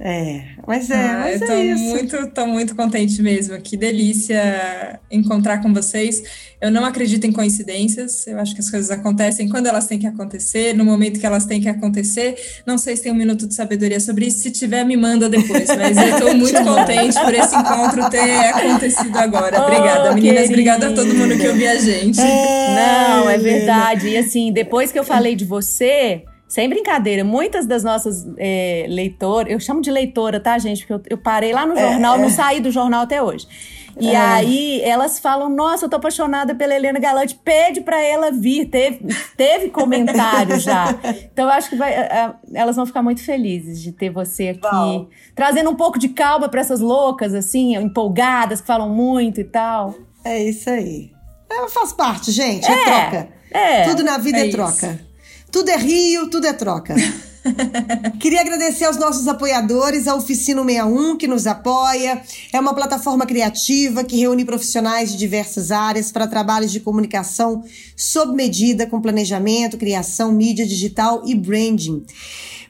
É, 0.03 0.41
mas 0.67 0.89
é, 0.89 0.95
Ah, 0.95 1.19
mas 1.19 1.41
eu 1.41 1.47
tô 1.47 1.53
é 1.53 1.65
isso. 1.65 1.83
muito, 1.83 2.27
tô 2.31 2.47
muito 2.47 2.75
contente 2.75 3.21
mesmo. 3.21 3.55
Que 3.61 3.77
delícia 3.77 4.99
encontrar 5.11 5.61
com 5.61 5.71
vocês. 5.71 6.23
Eu 6.59 6.71
não 6.71 6.83
acredito 6.83 7.25
em 7.27 7.31
coincidências. 7.31 8.25
Eu 8.25 8.39
acho 8.39 8.55
que 8.55 8.61
as 8.61 8.69
coisas 8.71 8.89
acontecem 8.89 9.47
quando 9.47 9.67
elas 9.67 9.85
têm 9.85 9.99
que 9.99 10.07
acontecer, 10.07 10.73
no 10.73 10.83
momento 10.83 11.19
que 11.19 11.25
elas 11.25 11.45
têm 11.45 11.61
que 11.61 11.69
acontecer. 11.69 12.35
Não 12.65 12.79
sei 12.79 12.95
se 12.95 13.03
tem 13.03 13.11
um 13.11 13.15
minuto 13.15 13.47
de 13.47 13.53
sabedoria 13.53 13.99
sobre 13.99 14.25
isso. 14.25 14.39
Se 14.39 14.49
tiver, 14.49 14.83
me 14.83 14.97
manda 14.97 15.29
depois. 15.29 15.67
Mas 15.67 15.95
eu 15.95 16.19
tô 16.19 16.33
muito 16.33 16.57
contente 16.65 17.19
por 17.23 17.33
esse 17.35 17.55
encontro 17.55 18.09
ter 18.09 18.39
acontecido 18.55 19.15
agora. 19.19 19.61
Obrigada, 19.61 20.09
Oh, 20.11 20.15
meninas. 20.15 20.33
querida. 20.35 20.45
Obrigada 20.51 20.87
a 20.87 20.93
todo 20.93 21.13
mundo 21.13 21.37
que 21.37 21.47
ouviu 21.47 21.69
a 21.69 21.75
gente. 21.75 22.17
Não, 22.19 23.29
é 23.29 23.37
verdade. 23.37 24.07
E 24.09 24.17
assim, 24.17 24.51
depois 24.51 24.91
que 24.91 24.97
eu 24.97 25.03
falei 25.03 25.35
de 25.35 25.45
você, 25.45 26.23
sem 26.51 26.67
brincadeira, 26.67 27.23
muitas 27.23 27.65
das 27.65 27.81
nossas 27.81 28.27
é, 28.37 28.85
leitoras, 28.89 29.53
eu 29.53 29.57
chamo 29.57 29.81
de 29.81 29.89
leitora, 29.89 30.37
tá, 30.37 30.57
gente? 30.59 30.85
Porque 30.85 30.91
eu, 30.93 31.01
eu 31.11 31.17
parei 31.17 31.53
lá 31.53 31.65
no 31.65 31.77
jornal, 31.77 32.17
não 32.19 32.29
saí 32.29 32.59
do 32.59 32.69
jornal 32.69 33.03
até 33.03 33.23
hoje. 33.23 33.47
E 33.99 34.09
É. 34.09 34.15
aí 34.17 34.81
elas 34.83 35.17
falam: 35.19 35.49
Nossa, 35.49 35.85
eu 35.85 35.89
tô 35.89 35.95
apaixonada 35.95 36.53
pela 36.53 36.73
Helena 36.75 36.99
Galante, 36.99 37.35
pede 37.35 37.79
pra 37.81 38.01
ela 38.01 38.31
vir. 38.31 38.65
Teve, 38.65 38.99
teve 39.37 39.69
comentário 39.69 40.59
já. 40.59 40.93
Então 41.31 41.45
eu 41.45 41.51
acho 41.51 41.69
que 41.69 41.75
vai, 41.77 41.93
elas 42.53 42.75
vão 42.75 42.85
ficar 42.85 43.01
muito 43.01 43.23
felizes 43.23 43.81
de 43.81 43.91
ter 43.93 44.09
você 44.09 44.49
aqui, 44.49 44.61
Vão. 44.61 45.07
trazendo 45.35 45.69
um 45.69 45.75
pouco 45.75 45.97
de 45.99 46.09
calma 46.09 46.49
pra 46.49 46.59
essas 46.61 46.79
loucas, 46.81 47.33
assim, 47.33 47.75
empolgadas, 47.77 48.59
que 48.61 48.67
falam 48.67 48.89
muito 48.89 49.39
e 49.39 49.45
tal. 49.45 49.95
É 50.25 50.41
isso 50.43 50.69
aí. 50.69 51.11
É, 51.49 51.67
faz 51.69 51.91
parte, 51.93 52.31
gente. 52.31 52.65
É, 52.69 52.83
troca. 52.85 53.29
É. 53.51 53.83
Tudo 53.83 54.03
na 54.03 54.17
vida 54.17 54.39
é, 54.39 54.47
é 54.47 54.51
troca. 54.51 54.99
Tudo 55.51 55.69
é 55.69 55.77
rio, 55.77 56.29
tudo 56.29 56.47
é 56.47 56.53
troca. 56.53 56.95
Queria 58.19 58.41
agradecer 58.41 58.85
aos 58.85 58.97
nossos 58.97 59.27
apoiadores, 59.27 60.07
a 60.07 60.15
Oficina 60.15 60.63
61, 60.63 61.17
que 61.17 61.27
nos 61.27 61.47
apoia. 61.47 62.21
É 62.53 62.59
uma 62.59 62.73
plataforma 62.73 63.25
criativa 63.25 64.03
que 64.03 64.17
reúne 64.17 64.45
profissionais 64.45 65.11
de 65.11 65.17
diversas 65.17 65.71
áreas 65.71 66.11
para 66.11 66.27
trabalhos 66.27 66.71
de 66.71 66.79
comunicação 66.79 67.63
sob 67.95 68.33
medida, 68.33 68.85
com 68.87 69.01
planejamento, 69.01 69.77
criação, 69.77 70.31
mídia 70.31 70.65
digital 70.65 71.23
e 71.25 71.35
branding. 71.35 72.05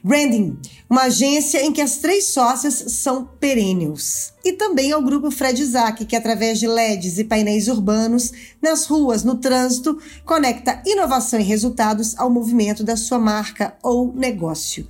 Branding, 0.04 0.58
uma 0.90 1.02
agência 1.02 1.64
em 1.64 1.72
que 1.72 1.80
as 1.80 1.98
três 1.98 2.24
sócias 2.24 2.74
são 2.88 3.24
perennials. 3.24 4.32
E 4.44 4.52
também 4.52 4.90
ao 4.90 5.00
grupo 5.00 5.30
Fred 5.30 5.62
Isaac, 5.62 6.04
que 6.04 6.16
através 6.16 6.58
de 6.58 6.66
LEDs 6.66 7.18
e 7.18 7.24
painéis 7.24 7.68
urbanos, 7.68 8.32
nas 8.60 8.86
ruas, 8.86 9.22
no 9.22 9.36
trânsito, 9.36 9.96
conecta 10.24 10.82
inovação 10.84 11.38
e 11.38 11.44
resultados 11.44 12.18
ao 12.18 12.28
movimento 12.28 12.82
da 12.82 12.96
sua 12.96 13.20
marca 13.20 13.76
ou 13.80 14.12
negócio. 14.12 14.88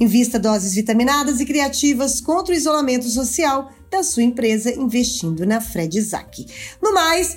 Invista 0.00 0.38
doses 0.38 0.72
vitaminadas 0.72 1.40
e 1.40 1.44
criativas 1.44 2.18
contra 2.18 2.54
o 2.54 2.56
isolamento 2.56 3.06
social 3.10 3.70
da 3.90 4.02
sua 4.02 4.22
empresa 4.22 4.72
investindo 4.72 5.44
na 5.44 5.60
Fred 5.60 5.98
Isaac. 5.98 6.46
No 6.82 6.94
mais, 6.94 7.36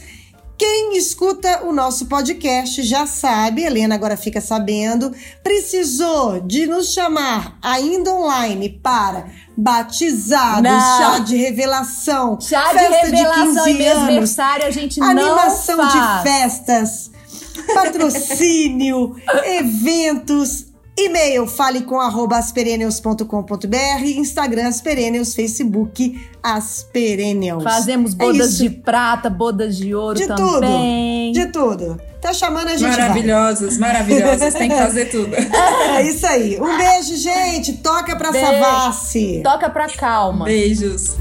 quem 0.57 0.97
escuta 0.97 1.63
o 1.65 1.71
nosso 1.71 2.07
podcast 2.07 2.81
já 2.83 3.05
sabe, 3.05 3.63
Helena 3.63 3.95
agora 3.95 4.17
fica 4.17 4.41
sabendo, 4.41 5.13
precisou 5.43 6.39
de 6.41 6.65
nos 6.65 6.91
chamar 6.93 7.57
ainda 7.61 8.11
online 8.11 8.69
para 8.81 9.27
batizados, 9.55 10.63
Não. 10.63 10.97
chá 10.97 11.19
de 11.19 11.35
revelação, 11.35 12.39
Chá 12.41 12.73
de 12.73 12.79
festa 12.79 13.05
revelação 13.05 13.63
de 13.65 13.73
15 13.73 13.81
e 13.81 13.87
anos, 13.87 14.03
aniversário 14.03 14.65
a 14.65 14.71
gente 14.71 14.99
não 14.99 15.07
animação 15.07 15.77
faz. 15.77 15.93
de 15.93 16.23
festas, 16.29 17.11
patrocínio, 17.73 19.15
eventos, 19.45 20.66
e-mail 20.97 21.45
fale 21.47 21.81
com 21.81 21.99
arroba 21.99 22.37
asperennials.com.br, 22.37 24.03
Instagram 24.03 24.67
Asperennials, 24.67 25.35
Facebook 25.35 26.19
Asperennials. 26.41 27.63
Fazemos 27.63 28.13
É 28.13 28.15
bodas 28.17 28.53
isso. 28.53 28.63
de 28.63 28.69
prata, 28.69 29.29
bodas 29.29 29.77
de 29.77 29.93
ouro 29.93 30.17
De 30.17 30.27
também. 30.27 31.31
De 31.31 31.45
tudo. 31.47 31.99
Tá 32.21 32.33
chamando 32.33 32.69
a 32.69 32.75
gente 32.75 32.89
vai. 32.89 32.97
Maravilhosas, 32.99 33.77
maravilhosas. 33.77 34.53
Tem 34.53 34.69
que 34.69 34.75
fazer 34.75 35.05
tudo. 35.05 35.31
É 35.97 36.03
isso 36.03 36.27
aí. 36.27 36.59
Um 36.59 36.77
beijo, 36.77 37.15
gente. 37.15 37.73
Toca 37.73 38.15
pra 38.15 38.31
Beijo. 38.31 38.45
Savassi. 38.47 39.41
Toca 39.43 39.69
pra 39.69 39.87
calma. 39.89 40.45
Beijos. 40.45 41.15